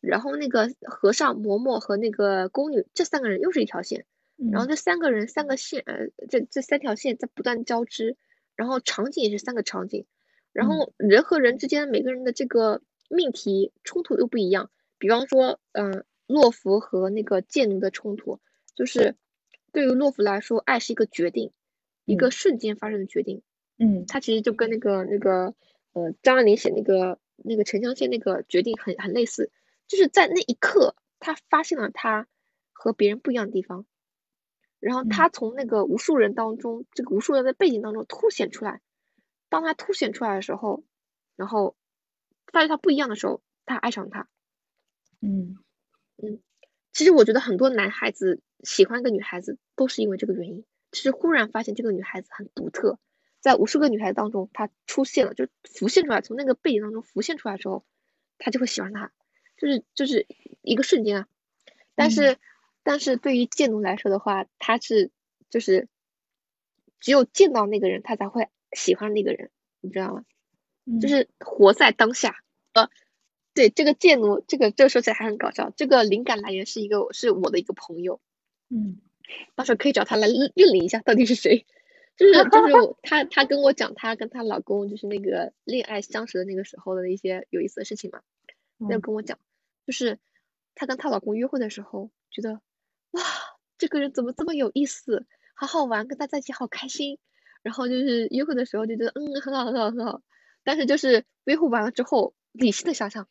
[0.00, 4.06] 然后那个和尚嬷嬷和那个宫女这三个人又是一条线。
[4.50, 8.16] 然后嗯这三个人三个线，呃，这这三条线在不断交织，
[8.56, 10.06] 然后场景也是三个场景，
[10.52, 14.70] 然嗯后人和人之间每个人的这个命题冲突又不一样。
[14.96, 18.40] 比方说，嗯、洛福和那个剑奴的冲突，
[18.74, 19.14] 就是
[19.72, 21.52] 对于洛福来说，爱是一个决定，
[22.10, 23.42] 一个嗯瞬间发生的决定。
[23.78, 25.54] 嗯他其实就跟那个那个
[25.92, 29.50] 呃张爱玲写那个那个沉香线那个决定很很类似，
[29.86, 32.26] 就是在那一刻，他发现了他
[32.72, 33.86] 和别人不一样的地方，
[34.80, 38.82] 然后嗯他从那个无数人当中，这个无数人的背景当中凸显出来。
[39.48, 40.84] 当他凸显出来的时候，
[41.36, 41.74] 然后
[42.52, 44.28] 发现他不一样的时候，他爱上他。
[45.22, 45.56] 嗯
[46.92, 52.98] 其实我觉得很多男孩子喜欢一个女孩子，都是因为这个原因，就是忽然发现这个女孩子很独特，
[53.40, 57.84] 在无数个女孩子当中，她出现了，就浮现出来，从那个背景当中浮现出来之后，
[58.38, 59.12] 他就会喜欢她，
[59.56, 60.26] 就是就是
[60.62, 61.28] 一个瞬间啊。
[61.94, 62.38] 但是、
[62.82, 65.10] 但是对于剑奴来说的话，他是
[65.50, 65.88] 就是
[66.98, 69.50] 只有见到那个人，他才会喜欢那个人，
[69.80, 70.24] 你知道吗？
[70.86, 72.36] 嗯，就是活在当下。
[72.72, 72.88] 呃，
[73.52, 75.70] 对，这个剑奴，这个这个说起来还很搞笑。
[75.76, 78.20] 这个灵感来源是一个是我的一个朋友，
[78.68, 78.98] 嗯
[79.54, 81.66] 到时候可以找他来认认领一下到底是谁。
[82.16, 88.20] 就是就是我她她跟我讲她跟她老公就是那个恋爱相识的那个时候的一些有意思的事情嘛，
[88.78, 89.38] 她就嗯跟我讲，
[89.86, 90.18] 就是
[90.74, 92.60] 她跟她老公约会的时候，觉得
[93.12, 93.22] 哇
[93.78, 97.18] 这个人怎么这么有意思，好好玩，跟他在一起好开心。
[97.62, 100.22] 然后就是约会的时候就觉得嗯很好很好很好，
[100.64, 103.28] 但是就是约会完了之后，理性的想想，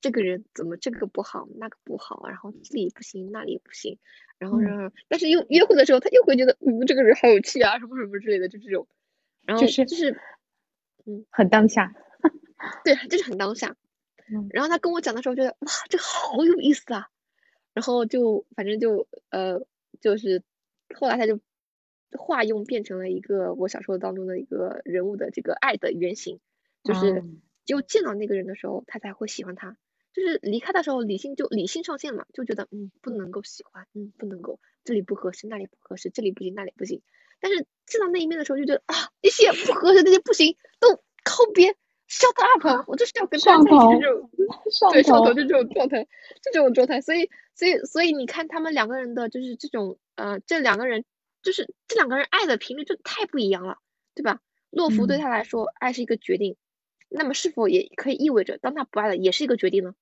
[0.00, 3.98] 这个人怎么这个不好，那个不好，然后这里不行，那里不行，
[4.38, 8.86] 然后嗯然后，但是又约会的时候，他又会觉得，嗯，这个人好有趣啊，什么什么之类的，就这种，
[9.44, 10.16] 然后就是就是
[11.30, 11.94] 很当下。
[12.84, 13.76] 对，就是很当下。
[14.30, 17.08] 嗯然后他跟我讲的时候，觉得哇，这个好有意思啊。
[17.74, 19.64] 然后就反正就呃，
[20.00, 20.42] 就是
[20.94, 21.40] 后来他就
[22.10, 26.40] 化用变成了一个我小说当中的一个人物的这个爱的原型，
[26.82, 27.24] 就是哦
[27.64, 29.76] 只有见到那个人的时候，他才会喜欢他。
[30.18, 37.02] 就是离开的时候，理性就理性上线嘛，就觉得嗯不能够喜欢，嗯不能够，这里不合适，那里不合适，这里不行，那里不行。
[37.40, 41.76] 但是见到那一面的时候，就觉得啊那些不合适，那些不行，都靠边
[42.08, 44.30] ，shut up，我就是要跟他上在一起头的这种。
[44.72, 51.04] 上对，上头头就这种状态，就这种状态，所以，所以，所以你看他们两个人的，就是这种，呃，这两个人，
[51.42, 53.76] 就是这两个人爱的频率就太不一样了，
[54.14, 54.40] 对吧？
[54.70, 56.56] 洛夫对嗯他来说，爱是一个决定，
[57.08, 59.94] 那么是否也可以意味着，当他不爱了，也是一个决定呢？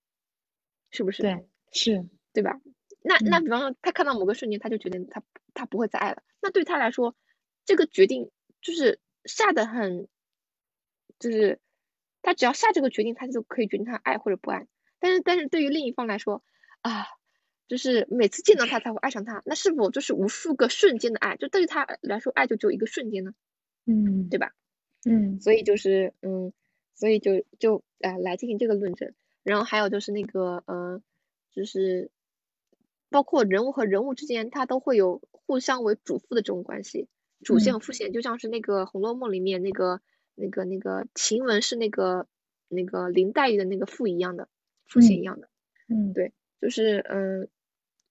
[0.97, 1.23] 是不是？
[1.23, 2.60] 对，是，对吧？
[3.02, 5.23] 那那嗯比方说，他看到某个瞬间，他就决定他
[5.55, 7.14] 他不会再爱了，那对他来说，
[7.64, 8.31] 这个决定
[8.62, 10.09] 就是下的很，
[11.18, 11.60] 就是
[12.23, 14.66] 他只要下这个决定，他就可以决定他爱或者不爱。
[14.98, 16.43] 但是但是对于另一方来说
[16.81, 17.06] 啊，
[17.68, 21.36] 就是每次见到他才会爱上他，那是否就是无数个瞬间的爱？
[21.36, 23.35] 就对于他来说，爱就只有一个瞬间呢？
[23.85, 24.52] 嗯，对吧？
[25.05, 26.52] 嗯所以就是嗯，
[26.94, 29.14] 所以就就呃来进行这个论证。
[29.47, 31.01] 然后还有就是那个呃，
[31.52, 32.10] 就是
[33.09, 37.06] 包括人物和人物之间，他都会有互相为主副的这种关系，
[37.44, 40.01] 主线嗯和副线，就像是那个《红楼梦》里面那个
[40.35, 42.27] 那个那个晴雯是那个
[42.66, 44.48] 那个林黛玉的那个副一样的
[44.85, 45.48] 副线一嗯样的，
[45.89, 47.48] 嗯对就是嗯，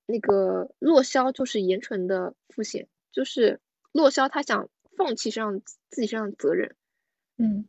[0.06, 3.60] 那个洛萧就是言纯的副线，就是
[3.92, 6.78] 洛萧他想放弃身上自己身上的责任。
[7.38, 7.66] 嗯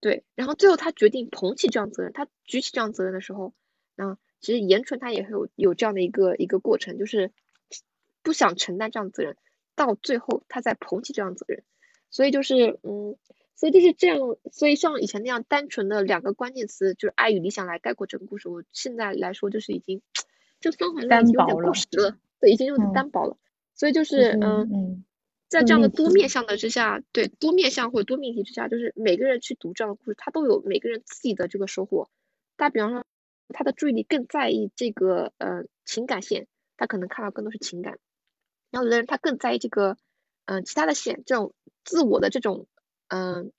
[0.00, 3.54] 对，然后最后他决定捧起这样责任，他举起这样责任的时候，
[3.96, 7.32] 啊其实言纯他也会有有这样的一个一个过程，就是
[8.22, 9.36] 不想承担这样的责任，
[9.74, 11.64] 到最后他再捧起这样的责任，
[12.10, 13.16] 所以就是嗯，
[13.56, 14.18] 所以就是这样，
[14.52, 20.02] 所以像以前那样单纯的两个关键词就是爱与理想来概括整个故事，我现在来说就是已经
[20.60, 23.38] 这个方法论已经有点过时了，对，已经有点嗯单薄了，
[23.74, 24.68] 所以就就是嗯。
[24.70, 25.04] 嗯
[25.48, 32.10] 在这样的多面向的之下，对多面向或者多命题之下，就是每个人去读这样的故事，他都有每个人自己的这个收获。
[32.56, 33.04] 打比方说，
[33.50, 37.94] 他的注意力更在意这个呃情感线，他可能看到更多是情感；
[38.70, 39.96] 然后有的人他更在意这个
[40.46, 41.54] 嗯、呃其他的线，这种
[41.84, 42.66] 自我的这种
[43.08, 43.52] 嗯、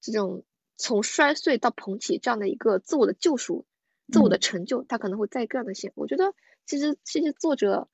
[0.00, 0.44] 这种
[0.78, 3.66] 从摔碎到捧起这样的一个自我的救赎、
[4.10, 5.92] 自我的嗯成就，他可能会在意这样的线。
[5.96, 6.32] 我觉得
[6.64, 7.88] 其实其实作者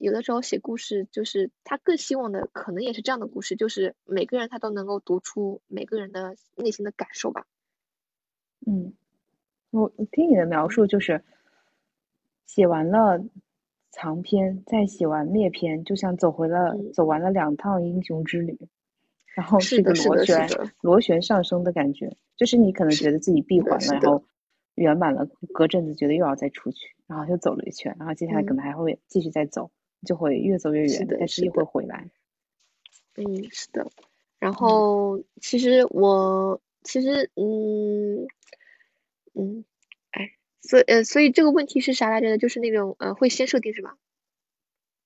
[0.00, 7.46] 有的时候写故事，就是他更希望的可能也是这样的故事，就是每个人他都能够读出每个人的内心的感受吧。
[8.66, 8.94] 嗯，
[9.70, 11.22] 我我听你的描述就是，
[12.46, 13.22] 写完了
[13.90, 18.58] 长篇，再写完灭篇，就像走回了、嗯走完了两趟英雄之旅，
[19.34, 20.48] 然后是这个螺旋
[20.80, 24.24] 螺旋上升的感觉，就是你可能觉得自己闭环了，然后
[24.76, 29.70] 圆满了，隔阵子觉得又要再出去，然后又走了一圈，然后接下来可嗯能还会继续再走，
[30.06, 32.10] 就会越走越远，是但是又会回来。
[33.16, 33.90] 嗯，是的。
[34.38, 38.26] 然后其实我其实嗯
[39.34, 39.64] 嗯，
[40.10, 40.30] 哎，
[40.62, 42.38] 所以呃所以这个问题是啥来着的？
[42.38, 43.96] 就是那种呃会先设定是吧？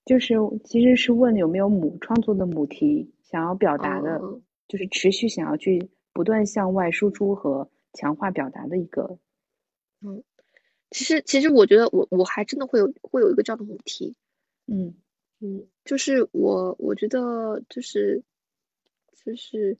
[0.04, 0.34] 就是
[0.64, 9.18] 其实是问有没有母创作的母题想要表达的，哦就是持续想要去不断向外输出和强化表达的一个，
[10.00, 10.22] 嗯
[10.90, 14.14] 其实其实我觉得我我还真的会有会有一个这样的母题。
[14.68, 14.94] 嗯
[15.40, 18.22] 嗯，就是我我觉得就是
[19.24, 19.78] 就是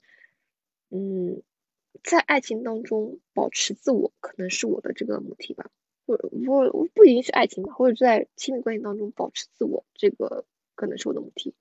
[0.89, 1.41] 嗯，
[2.03, 5.71] 在爱情当中保持自我，可能是我的这个母题吧，
[6.05, 10.45] 或者不不一定是爱情吧，或者在亲密关系当中保持自我，这个
[10.75, 11.53] 可能是我的母题。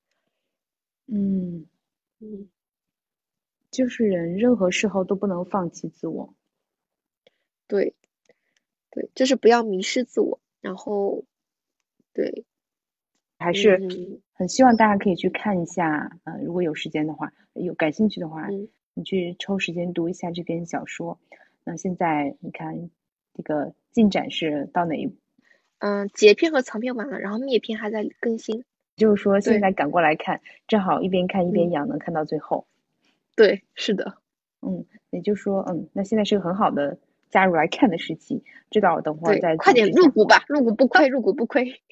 [1.08, 1.66] 嗯，
[2.20, 2.48] 嗯，
[3.70, 6.34] 就是人任何时候都不能放弃自我。
[7.70, 7.94] 对，
[8.90, 11.24] 对，就是不要迷失自我，然后
[12.12, 12.44] 对，
[13.38, 21.18] 还是嗯很希望大家可以去看一下，呃，如果有时间的话，有感兴趣的话，嗯你去抽时间读一下这篇小说。
[21.64, 22.90] 那现在你看
[23.34, 25.16] 这个进展是到哪一步？
[25.78, 28.64] 嗯，截篇和长篇完了，然后灭篇还在更新。
[28.96, 32.66] 就是说现在赶过来看，正好一边看一边嗯养，能看到最后。
[33.34, 34.18] 对，是的，
[34.62, 36.96] 嗯，也就是说，嗯，那现在是个很好的
[37.30, 38.44] 加入来看的时期。
[38.70, 41.82] 知道等会儿再，快点入股吧，入股不亏，入股不亏。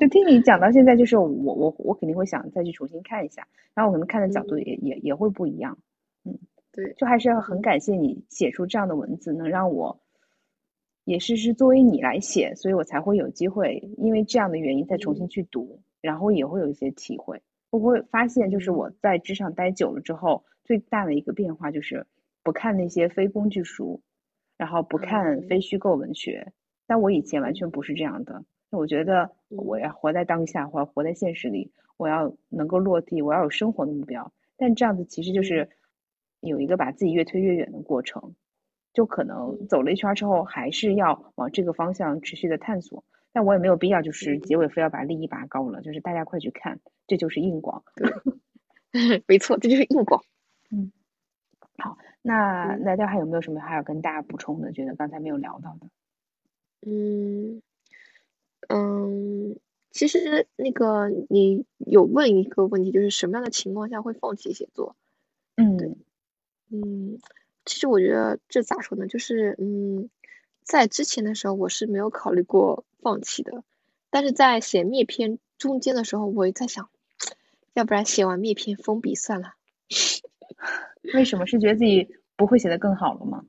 [0.00, 5.76] 就听你讲到现在，就是我我我肯定会想再去重新看一下，然后我可能看的角度嗯也、也也会不一样。
[6.24, 6.38] 嗯
[6.72, 10.00] 对，就还是要很感谢你写出这样的文字，能让我
[11.04, 17.42] 也是是作为你来写，所以我才会有机会，因为这样的原因再重新去读，然后也会有一些体会。
[17.68, 22.06] 我会发现，就是我在职场待久了之后，最大的一个变化就是
[22.42, 24.00] 不看那些非工具书，
[24.56, 26.52] 然后不看嗯非虚构文学。
[26.86, 28.42] 但我以前完全不是这样的，
[28.78, 34.32] 我觉得我要活在当下，或者活在现实里，我要能够落地，我要有生活的目标。
[34.56, 35.68] 但这样子其实就是
[36.40, 38.34] 有一个把自己越推越远的过程，
[38.92, 43.04] 就可能走了一圈之后，还是要往这个方向持续的探索。
[43.32, 47.84] 但我也没有必要，就是结尾非要把利益拔高了，就是大家快去看，这就是硬广。
[49.28, 50.20] 没错，这就是硬广。
[50.72, 50.90] 嗯，
[51.78, 54.72] 好那那大家还有没有什么还要跟大家补充的？
[54.72, 55.86] 觉得刚才没有聊到的？
[56.84, 57.62] 嗯
[58.72, 59.58] 嗯，
[59.90, 64.94] 其实那个你有问一个问题，就是什么样的情况下会放弃写作？
[65.56, 65.96] 嗯
[66.70, 67.18] 嗯，
[67.64, 70.08] 其实我觉得这咋说呢，就是嗯，
[70.62, 73.64] 在之前的时候我是没有考虑过放弃的，
[74.08, 76.88] 但是在写灭篇中间的时候，我也在想，
[77.74, 79.54] 要不然写完灭篇封笔算了。
[81.12, 83.44] 为什么是觉得自己不会写的更好了吗？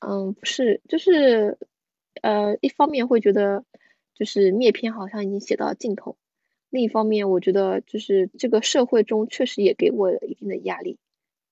[0.00, 1.56] 嗯，不是，就是
[2.20, 3.64] 呃，一方面会觉得
[4.16, 6.16] 就是灭篇好像已经写到尽头，
[6.70, 10.98] 另一方面我觉得就是这个社会中确实也给我了一定的压力，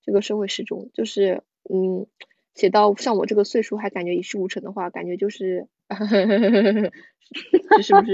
[0.03, 2.07] 这个社会时钟就是嗯，
[2.55, 5.69] 写到像我这个岁数还感觉一事无成的话，感觉就是
[7.69, 8.13] 这是不是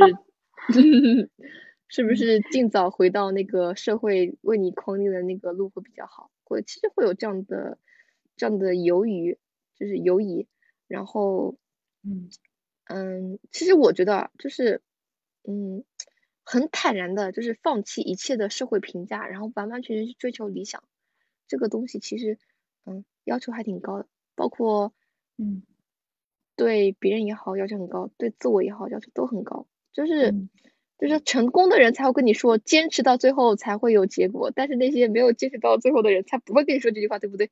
[1.88, 6.30] 是不是尽早回到那个社会为你框定的那个路会比较好？
[6.44, 7.78] 会其实会有这样的
[8.36, 9.38] 这样的犹豫，
[9.78, 10.46] 就是犹疑。
[10.88, 11.56] 然后
[12.02, 12.28] 嗯
[12.92, 14.82] 嗯，其实我觉得啊就是
[15.44, 15.84] 嗯，
[16.42, 20.82] 很坦然的，就是放弃一切的社会评价，然后完完全全去追求理想。
[21.46, 22.38] 这个东西其实
[22.84, 24.92] 嗯要求还挺高的，包括
[25.38, 25.62] 嗯
[26.56, 29.66] 对别人也好要求很高，对自我也好要求都很高。
[29.92, 30.50] 就是嗯
[30.98, 37.50] 就是成功的人才会跟你说，坚持到最后才会有结果，但是那些没有坚持到最后的人才不会跟你说这句话，对不对？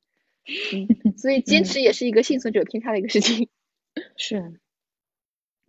[0.73, 3.49] 嗯，所以坚嗯持也是一个幸存者偏差的一个事情。
[4.15, 4.59] 是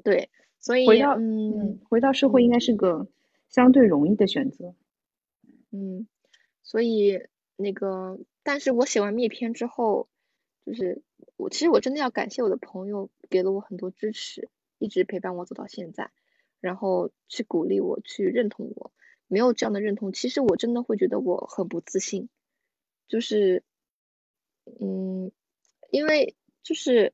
[0.03, 3.09] 对，所以回到嗯嗯回到社会应该是个
[3.49, 4.75] 相对容易的选择。
[5.71, 6.07] 嗯，
[6.63, 10.09] 所以那个，但是我写完灭篇之后，
[10.67, 11.03] 就是
[11.37, 14.49] 我其实我真的要感谢我的朋友，给了我很多支持，
[14.79, 16.11] 一直陪伴我走到现在，
[16.61, 18.93] 然后去鼓励我，去认同我。
[19.33, 22.29] 没有这样的认同，其实我真的会觉得我很不自信，
[23.07, 23.63] 就是，
[24.81, 25.31] 嗯，
[25.91, 27.13] 因为就是，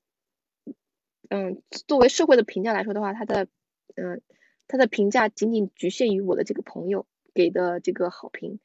[1.29, 3.49] 嗯，作为社会的评价来说的话，他的，
[3.97, 4.23] 嗯，
[4.69, 8.61] 他的评价仅仅局限于我的这个朋友给的这个好评，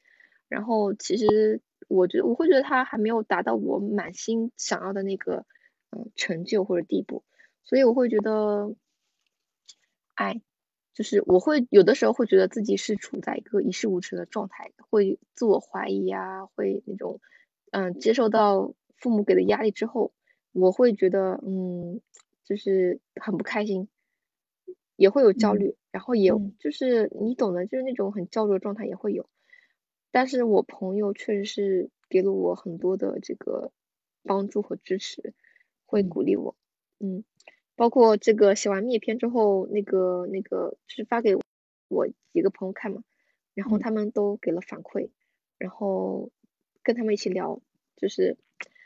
[0.48, 5.46] 然后其实我觉得我会觉得他还没有达到我满心想要的那个，
[5.90, 7.24] 嗯，成就或者地步，
[7.64, 8.74] 所以我会觉得，
[10.14, 10.40] 哎，
[10.94, 17.20] 就是我会有的时候会觉得自己是处在一个一事无成的状态，会自我怀疑啊，会那种，
[17.72, 20.12] 嗯，接受到父母给的压力之后，
[20.52, 22.00] 我会觉得，嗯，
[22.44, 23.88] 就是很不开心，
[24.96, 26.56] 也会有焦嗯虑，然后也嗯。
[26.58, 29.28] 就是你懂的，就是那种很焦灼的状态也会有。
[30.12, 33.72] 但是我朋友确实是给了我很多的这个
[34.24, 35.34] 帮助和支持，
[35.86, 36.04] 会嗯。
[36.04, 36.56] 鼓励我，
[37.00, 37.24] 嗯，
[37.76, 41.36] 包括这个写完灭篇之后，那个那个就是发给
[41.88, 43.04] 我几个朋友看嘛，
[43.54, 43.80] 然后嗯。
[43.80, 45.10] 他们都给了反馈，
[45.58, 46.30] 然后
[46.82, 47.62] 跟他们一起聊，
[47.96, 48.36] 就是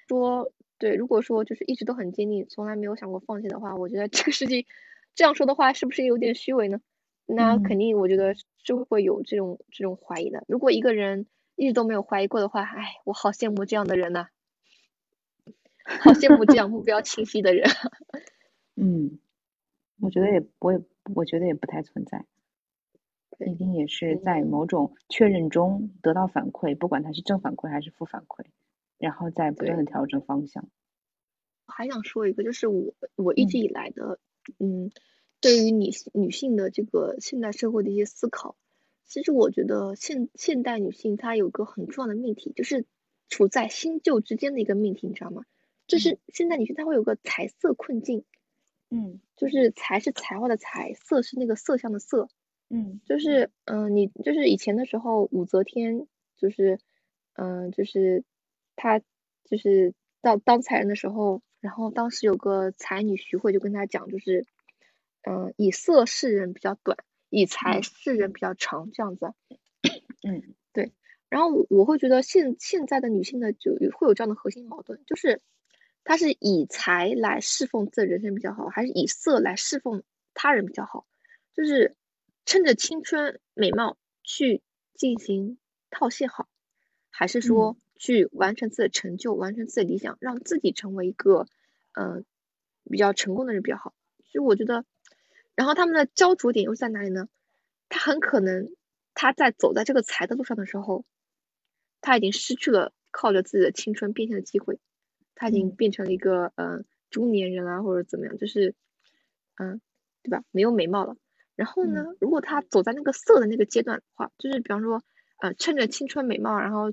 [0.09, 4.67] 说，对，如果说就是一直都很坚定，从来没有想过放弃的话，我觉得这个事情
[5.15, 6.81] 这样说的话，是不是有点虚伪呢？
[7.25, 10.45] 那嗯肯定，我觉得是会有这种这种怀疑的。
[10.47, 11.27] 如果一个人
[11.57, 14.29] 一直都没有怀疑过的话，哎，我好羡慕这样的人呐、
[15.85, 17.67] 好羡慕这样目标清晰的人。
[18.77, 19.19] 嗯，
[20.01, 20.81] 我觉得也我也
[21.15, 22.27] 我觉得也不太存在，
[23.39, 28.45] 一定也是在嗯某种确认中得到反馈，不管它是正反馈还是负反馈，
[28.99, 30.69] 然后再不断的调整方向。
[31.67, 33.61] 还想说一个，就是我我一直嗯。
[33.61, 34.19] 以来的，
[34.59, 34.91] 嗯，
[35.41, 38.57] 对于女性女性的这个现代社会的一些思考，
[39.05, 42.87] 其实我觉得现现代女性她有个很重要的命题，就是
[43.29, 45.43] 处在新旧之间的一个命题，你知道吗？
[45.89, 48.25] 就是现代女性她会有个财色困境，
[48.91, 49.21] 嗯。
[49.37, 52.29] 就是财是才华的财，色是那个色相的色，
[52.71, 53.01] 嗯。
[53.05, 56.07] 就是嗯、呃你就是以前的时候，武则天
[56.37, 56.79] 就是
[57.35, 58.25] 嗯、呃就是
[58.77, 59.01] 她
[59.45, 64.47] 就是当当才人的时候，然后当时有个才女徐慧就跟他讲，就是
[65.23, 66.99] 嗯、呃以色示人比较短，
[67.31, 69.33] 以才嗯示人比较长这样子。
[70.23, 70.93] 嗯对
[71.29, 75.41] 然后我我会觉得现现在的女性呢，就有会有这样的核心矛盾，就是
[76.05, 80.03] 她是以才来侍奉自己人生比较好，还是以色来侍奉
[80.35, 81.07] 他人比较好？
[81.55, 81.97] 就是
[82.45, 84.63] 趁着青春美貌去
[84.95, 85.59] 进行
[85.91, 86.49] 套现好，
[87.11, 91.47] 还是说去完成自己的成就，完成自己的理想，让自己成为一个
[91.95, 92.23] 呃
[92.91, 93.95] 比较成功的人比较好？
[94.25, 94.85] 所以我觉得，
[95.55, 97.29] 然后他们的焦灼点又在哪里呢？
[97.89, 98.75] 他很可能
[99.15, 101.05] 他在走在这个财的路上的时候。
[102.03, 104.79] 他已经失去了靠着自己的青春变现的机会，
[105.35, 108.77] 他已经变成了一个呃中年人啊，或者怎么样，就是
[109.57, 109.81] 嗯，
[110.23, 110.45] 对吧？
[110.53, 111.17] 没有美貌了。
[111.57, 115.03] 然后呢，如果他走在那个色的那个阶段的话，就是比方说
[115.39, 116.93] 呃趁着青春美貌，然后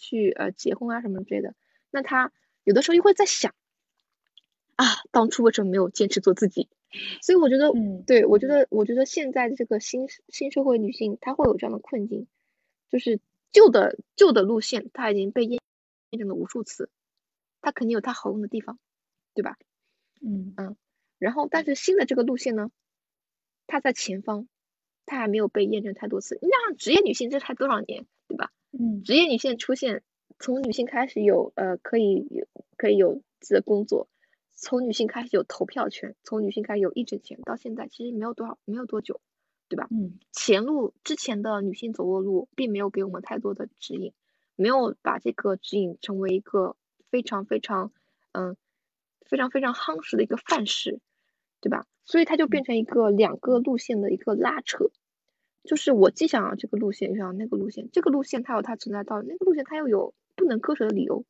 [0.00, 1.54] 去呃结婚啊什么之类的，
[1.90, 2.32] 那他
[2.64, 3.54] 有的时候又会在想
[4.74, 6.68] 啊，当初为什么没有坚持做自己？
[7.22, 12.26] 所以我觉得，嗯，对我觉得，我觉得现在的这个新新社会女性，她会有这样的困境，
[12.90, 13.20] 就是。
[13.52, 15.60] 旧的旧的路线，它已经被验
[16.10, 16.88] 验证了无数次，
[17.60, 18.78] 它肯定有它好用的地方，
[19.34, 19.58] 对吧？
[20.22, 20.76] 嗯嗯，
[21.18, 22.70] 然后但是新的这个路线呢，
[23.66, 24.46] 它在前方，
[25.04, 26.38] 它还没有被验证太多次。
[26.40, 28.06] 你想职业女性这才多少年？
[28.72, 30.02] 嗯，职业女性出现，
[30.38, 34.08] 从女性开始有呃可以有可以有自己的工作，
[34.54, 39.20] 从女性开始有投票权，从女性开始有议政权，到现在其实没有多少没有多久。
[39.68, 39.86] 对吧？
[39.92, 44.12] 嗯，前路之前的女性走过路，并没有给我们太多的指引，
[44.56, 46.74] 没有把这个指引成为一个
[47.08, 47.92] 非常非常
[48.32, 48.56] 嗯
[49.24, 50.98] 非常非常夯实的一个范式，
[51.60, 51.86] 对吧？
[52.04, 54.90] 所以它就变成一个两个路线的一个拉扯，
[55.64, 61.24] 就是我既想要这个路线，又想要那个路线，这个路线它有它存在道理，那个路线它又有不能割舍的理由，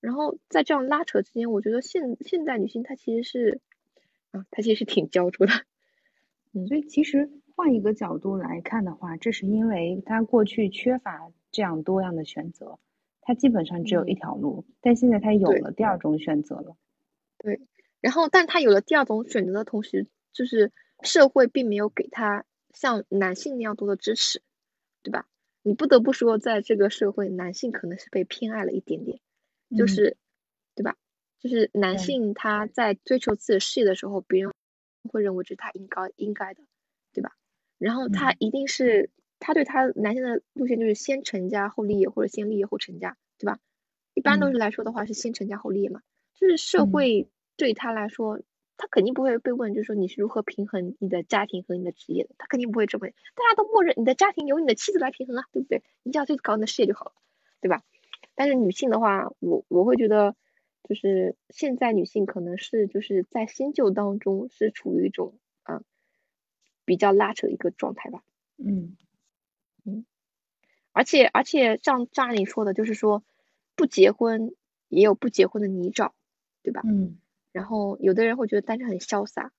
[0.00, 3.60] 然后在这样拉扯之间，我觉得现现代女性她其实是
[4.30, 5.52] 啊，她其实是挺焦灼的，
[6.52, 7.30] 嗯，所以其实。
[7.58, 12.78] 换一个角度来看的话，这是因为她过去缺乏这样多样的选择，
[13.22, 16.76] 她基本上只有一条路，但现在她有了第二种选择了。
[17.38, 17.62] 对，
[18.02, 20.70] 然后但她有了第二种选择的同时，就是
[21.00, 22.44] 社会并没有给他
[22.76, 24.40] 像男性那样多的支持，
[25.02, 25.26] 对吧？
[25.62, 29.18] 你不得不说，在这个社会，男性可能是被偏爱了一点点，
[29.76, 30.16] 就是，
[30.76, 30.94] 对吧？
[31.40, 34.52] 就是男性他在追求自己的事业的时候，别人
[35.10, 36.62] 会认为这是他应该应该的。
[37.12, 37.32] 对吧
[37.78, 39.08] 然后他一定是，
[39.38, 43.58] 他对他男性的路线就是先成家后立业，或者先立业后成家，对吧？
[44.12, 46.02] 一般都是来说的话是先成家后立业嘛。
[46.34, 48.42] 就是社会对他来说，
[48.76, 55.82] 他肯定不会被问，就是说你是如何平衡你的家庭和你的职业的，他肯定不会这么，大家都默认你的家庭由你的妻子来平衡啊，对不对？
[56.02, 57.12] 你只要去搞你的事业就好了，
[57.60, 57.82] 对吧？
[58.34, 60.36] 但是女性的话，我我会觉得，
[60.88, 65.82] 就是现在女性可能是就是在新旧当中是处于一种啊。
[66.84, 68.22] 比较拉扯的一个状态吧，
[68.58, 68.96] 嗯
[69.84, 70.06] 嗯，
[70.92, 73.24] 而且而且像张爱玲说的，就是说
[73.74, 74.54] 不结婚
[74.86, 76.12] 也有不结婚的泥沼，
[76.62, 76.82] 对吧？
[76.84, 77.18] 嗯，
[77.56, 79.50] 然后有的人会觉得单身很潇洒，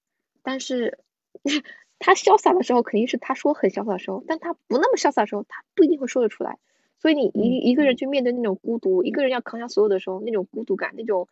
[0.44, 1.00] 但是
[1.98, 6.60] 他潇洒的时候肯定是他说很潇洒的时候，但他不那么潇洒的时候，他不一定会说得出来。
[7.00, 11.28] 所以你一一个人去面对那种孤独，一个人要扛下所有的时候，那种孤独感，那种。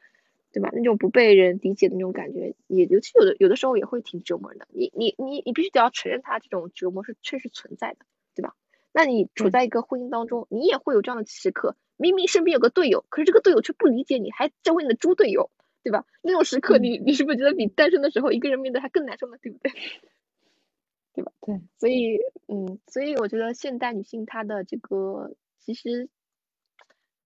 [0.51, 0.69] 对吧？
[0.73, 4.65] 那种不被人理解的那种感觉，也尤其有的有的时候也会挺折磨人的。
[4.71, 8.05] 你你你你必须得要承认，他这种折磨是确实存在的，
[8.35, 8.53] 对吧？
[8.93, 15.51] 那你处在一个婚姻当中，你也会有这样的时刻，明明身边有个队友，可是这个队友却不理解你，还成为你的猪队友，
[15.85, 16.03] 对吧？
[16.23, 19.37] 那种时刻，你你是不是觉得比单身的时候一个人面对还更难受呢？
[19.39, 19.71] 对不对？
[21.13, 21.31] 对吧？
[21.41, 21.61] 对。
[21.77, 22.17] 所以，
[22.47, 26.09] 嗯，所以我觉得现代女性她的这个其实。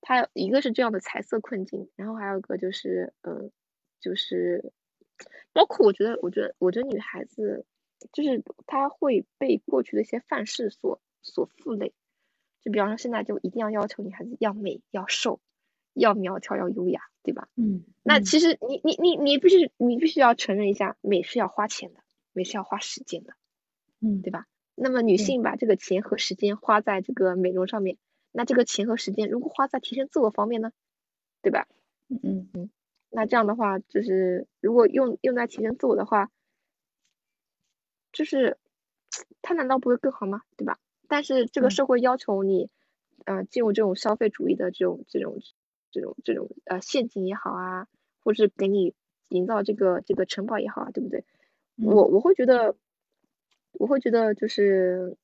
[0.01, 3.51] 她一个是这样的财色困境，然后还有一个就是，嗯，
[3.99, 4.71] 就是
[5.51, 7.65] 包括我觉得，我觉得，我觉得女孩子
[8.13, 11.93] 就是她会被过去的一些范式所所负累，
[12.61, 15.41] 就比方说现在就一定要要求女孩子要美、要瘦、
[15.99, 17.47] 要苗条、要优雅，对吧？
[17.55, 17.83] 嗯。
[18.03, 21.99] 那其实你你你你必须你必须要承认一下，美是要花钱的，
[22.33, 23.33] 美是要花时间的，
[24.01, 24.47] 嗯，对吧？
[24.75, 27.97] 那么女性把这个钱和时间花在这个美容上面。
[28.31, 30.71] 那这个钱和时间如果花在提升自我方面呢，
[31.41, 31.67] 对吧？
[32.07, 32.69] 嗯嗯嗯，
[33.09, 36.31] 那这样的话就是如果用用在提升自我的话，
[38.11, 38.57] 就是
[39.41, 40.41] 它难道不会更好吗？
[40.57, 40.79] 对吧？
[41.07, 42.69] 但是这个社会要求你，
[43.25, 45.39] 呃，进入这种消费主义的这种这种
[45.91, 47.87] 这种这种呃陷阱也好啊，
[48.23, 48.93] 或是给你
[49.29, 51.25] 营造这个这个城堡也好啊，对不对？
[51.77, 52.75] 我我会觉得，
[53.73, 55.17] 我会觉得就是，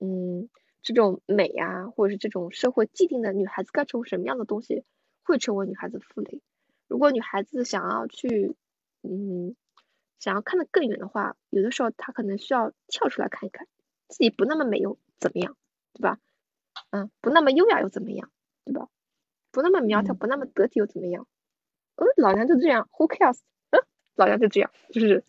[0.00, 0.48] 嗯。
[0.84, 4.82] 这种美呀，或者是这种社会既定的女孩子该成为什么样的东西，
[5.22, 6.42] 会成为女孩子负累。
[6.88, 8.56] 如果女孩子想要去，
[9.02, 9.54] 嗯，
[10.18, 13.68] 想要看得更远的话，有的时候她可能需要跳出来看一看，
[14.08, 15.56] 自己不那么美又怎么样，
[15.92, 16.18] 对吧？
[16.90, 18.32] 嗯，不那么优雅又怎么样，
[18.64, 18.88] 对吧？
[19.52, 21.26] 不那么苗条，嗯不那么得体又怎么样？
[21.96, 23.38] 嗯，老娘就这样，Who cares？
[23.70, 23.78] 嗯，
[24.16, 25.22] 老娘就这样，就是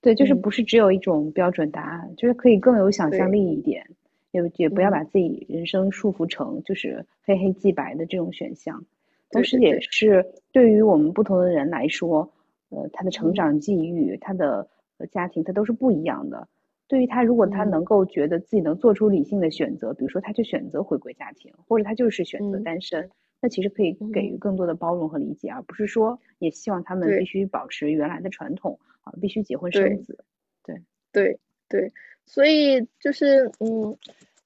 [0.00, 3.84] 对，就是嗯不是只有一种标准答案，就是可以更有想象力一点，
[4.30, 8.84] 也也不要嗯把自己人生束缚成就是非黑即白的这种选项。
[9.30, 12.32] 同时，也是对于我们不同的人来说，
[12.70, 14.68] 呃，他的成嗯长际遇、他的
[14.98, 16.48] 呃家庭，他都是不一样的。
[16.88, 23.08] 对于他，如果他嗯能够觉得自己能做出理性的选择，比如说他就选择回归家庭，或者他就是选择嗯单身，
[23.40, 30.24] 那其实可以给嗯予更多的包容和理解，而不是说也希望他们必须保持原来的传统啊，必须结婚生子。
[30.62, 31.92] 对对对，
[32.26, 33.96] 所以就是嗯，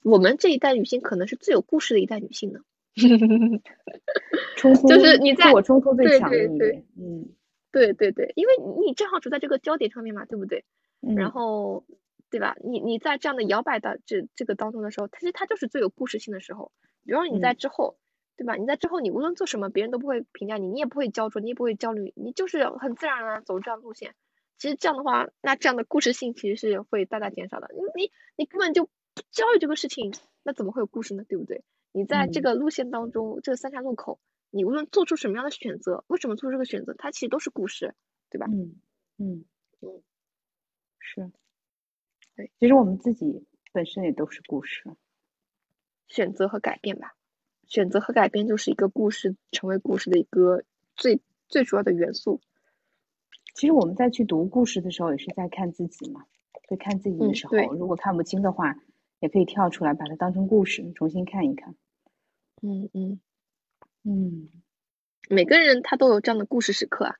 [0.03, 2.61] 我们这一代女性可能是最有故事的一代女性呢。
[4.57, 7.29] 冲突就是你在我冲突最强的对对一点，嗯
[7.73, 8.53] 对对对，因为
[8.87, 10.65] 你正好处在这个焦点上面嘛，对不对？
[11.01, 11.85] 然嗯后，
[12.31, 12.57] 对吧？
[12.63, 16.71] 你你在这样的摇摆的这这个当中的时候，其实它就是最有故事性的时候。
[17.05, 17.97] 比如说你在嗯之后，
[18.37, 18.57] 对吧？
[18.57, 24.15] 你在之后，你无论做什么，别人都不会评价你，你也不会焦灼，你也不会焦虑，你就是很自然而然走这样路线。
[24.59, 27.69] 其实这样的话，那这样的故事性其实是会大大减少的。
[27.75, 28.91] 你你你根本就不
[29.31, 30.13] 焦虑这个事情，
[30.43, 31.25] 那怎么会有故事呢？
[31.29, 31.65] 对不对？
[31.93, 34.19] 你在这嗯个路线当中，这三岔路口，
[34.51, 37.95] 你无论做出什么样的选择，为什么做出这个选择，它其实都是故事，
[38.31, 38.47] 对吧？
[38.47, 38.81] 嗯
[39.19, 39.45] 嗯
[39.81, 40.03] 嗯，
[40.99, 41.31] 是，
[42.37, 44.85] 对，其实我们自己本身也都是故事，
[46.09, 47.15] 选择和改变吧。
[47.67, 50.63] 选择和改变就是一个故事成为故事的一个
[50.97, 52.41] 最最主要的元素。
[53.55, 56.25] 其实我们在去读故事的时候，也是在看自己嘛。
[56.67, 58.75] 在看自己的时候，如果看不清的话，
[59.21, 61.75] 也可以跳出来把它当成故事重新看一看。
[62.63, 63.21] 嗯嗯，
[64.03, 64.49] 嗯
[65.29, 67.17] 每个人他都有这样的故事时刻啊。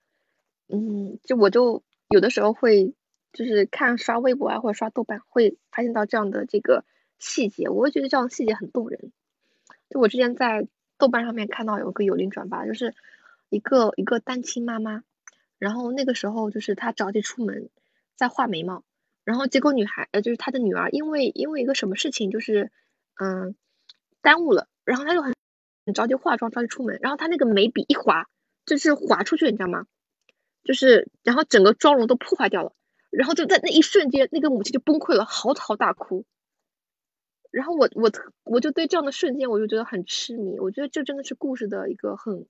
[0.69, 2.95] 嗯，就我就有的时候会
[3.33, 6.85] 就是看刷微博啊或者刷豆瓣，会发现到这样的这个
[7.19, 9.13] 细节，我会觉得这样的细节很动人。
[9.89, 10.67] 就我之前在
[10.99, 12.95] 豆瓣上面看到有个有灵转发，就是
[13.49, 15.03] 一个一个单亲妈妈，
[15.59, 17.69] 然后那个时候就是她着急出门，
[18.17, 18.83] 在画眉毛，
[19.25, 22.71] 然后结果女孩呃就是她的女儿因为因为一个什么事情就是
[23.21, 23.55] 嗯
[24.23, 25.35] 耽误了，然后她就很
[25.87, 28.29] 很着急化妆着急出门，然后她那个眉笔一划
[28.67, 29.87] 就是划出去，你知道吗？
[30.65, 32.73] 就是然后整个妆容都破坏掉了，
[33.11, 36.25] 然后就在那一瞬间，那个母亲就崩溃了，嚎啕大哭。
[37.55, 42.47] 然后我我特我就对这样的瞬间我就觉得很痴迷，我觉得这真的是故事的一个很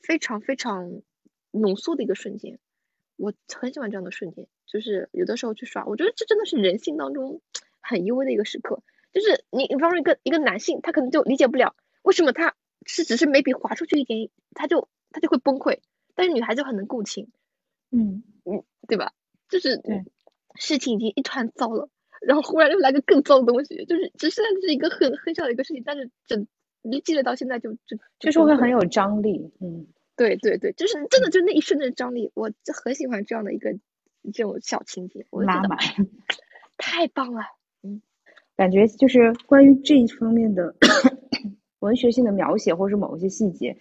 [0.00, 1.02] 非常非常
[1.50, 2.60] 浓缩的一个瞬间，
[3.16, 7.40] 我很喜欢这样的瞬间，就是有的时候去刷，我觉得这真的是人性当中
[7.80, 8.82] 很幽微的一个时刻，
[9.12, 12.54] 就是你你比方说一个一个男性，他可能就理解不了为什么他
[12.86, 15.80] 是只是眉笔划出去一点，他就他就会崩溃，
[16.14, 17.30] 但是女孩就很能共情，
[17.90, 18.22] 嗯。
[18.44, 19.12] 嗯对吧？
[19.48, 20.04] 就是对。
[20.56, 21.88] 事情已经一团糟了，
[22.26, 26.46] 然后忽然又来个更糟的东西，就是只是是一个很很小的一个事情，但是整
[27.04, 29.52] 积累到现在就就就是会很有张力。
[29.60, 33.72] 嗯对对对，就是真的就那一瞬间的张力，我就很喜欢这样的一个
[34.32, 35.78] 这种小情节，我觉得拉满，
[36.76, 37.40] 太棒了。
[37.82, 38.02] 嗯
[38.54, 40.76] 感觉就是关于这一方面的
[41.80, 43.76] 文学性的描写，或是某一些细节，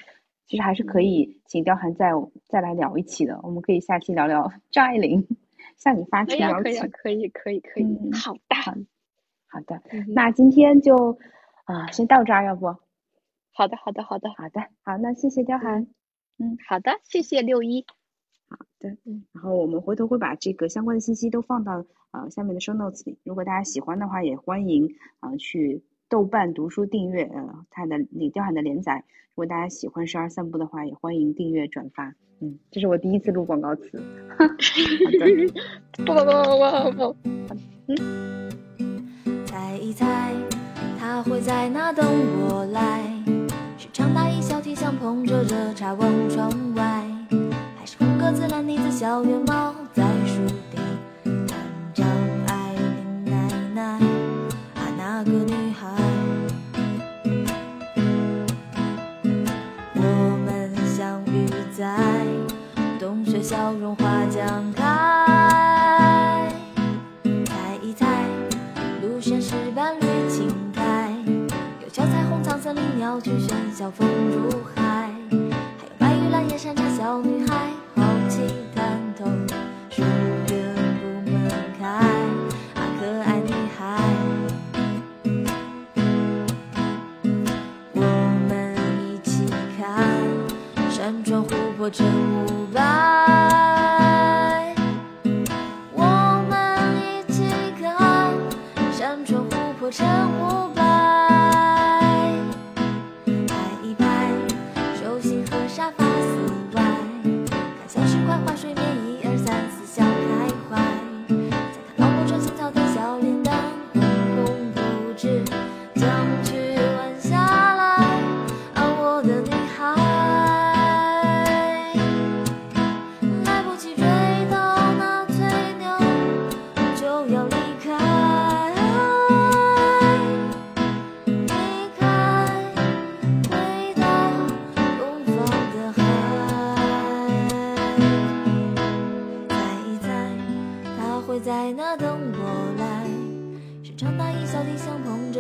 [0.48, 2.12] 其实还是可以请刁寒再
[2.48, 3.40] 再来聊一期的。
[3.44, 5.28] 我们可以下期聊聊张爱玲，
[5.82, 6.92] 向你发出邀可以啊，请。
[6.92, 7.84] 可以，可以，可以。
[7.84, 8.56] 嗯好的，
[9.48, 11.18] 好的，嗯那今天就
[11.66, 12.68] 啊、先到这儿，要不？
[13.54, 15.88] 好的，好的，好的，好的，好，那谢谢刁涵。
[16.68, 17.86] 好的，谢谢六一。
[18.78, 23.18] 对，嗯，然后我们回头会把这个相关的信息都放到呃下面的 show notes 里。
[23.24, 24.88] 如果大家喜欢的话，也欢迎
[25.20, 29.06] 啊、呃去豆瓣读书订阅呃他的那个刁涵的连载。
[29.30, 32.14] 如果大家喜欢十二散步的话，也欢迎订阅转发。
[32.42, 34.04] 嗯，这是我第一次录广告词。
[34.36, 34.46] 好
[35.18, 35.26] 的，
[36.04, 37.16] 不不不不不
[37.88, 38.52] 嗯，
[39.46, 40.34] 猜一猜，
[41.00, 42.06] 他会在哪等
[42.42, 43.10] 我来？
[43.78, 47.08] 是长大衣小提香捧着热茶望窗外，
[47.80, 50.78] 还是红格子蓝呢子小圆帽在树底
[51.48, 51.58] 看
[51.94, 52.06] 张
[52.48, 53.82] 爱玲奶奶
[54.76, 55.32] 啊那个
[63.52, 66.48] 笑容花将开。
[67.46, 68.08] 猜一猜，
[69.02, 71.12] 路线是伴绿青苔，
[71.82, 78.40] 有脚彩虹藏森林，鸟去喧嚣风如海，还有白玉兰叶山茶小女孩，好奇
[78.74, 79.26] 探头，
[79.90, 84.00] 书院不门开，啊可爱女孩。
[87.92, 88.00] 我
[88.48, 88.78] 们
[89.12, 89.46] 一起
[89.78, 90.08] 看
[90.90, 91.50] 山川湖
[91.82, 92.06] 泊成
[92.46, 93.71] 雾霾。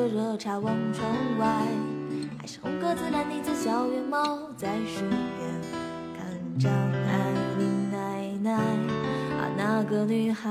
[0.08, 1.10] 热茶望窗
[1.40, 1.48] 外，
[2.40, 5.62] 还是红格子蓝呢子小圆帽在水边
[6.18, 6.26] 看
[6.60, 10.50] 张爱玲奶奶啊那个女孩。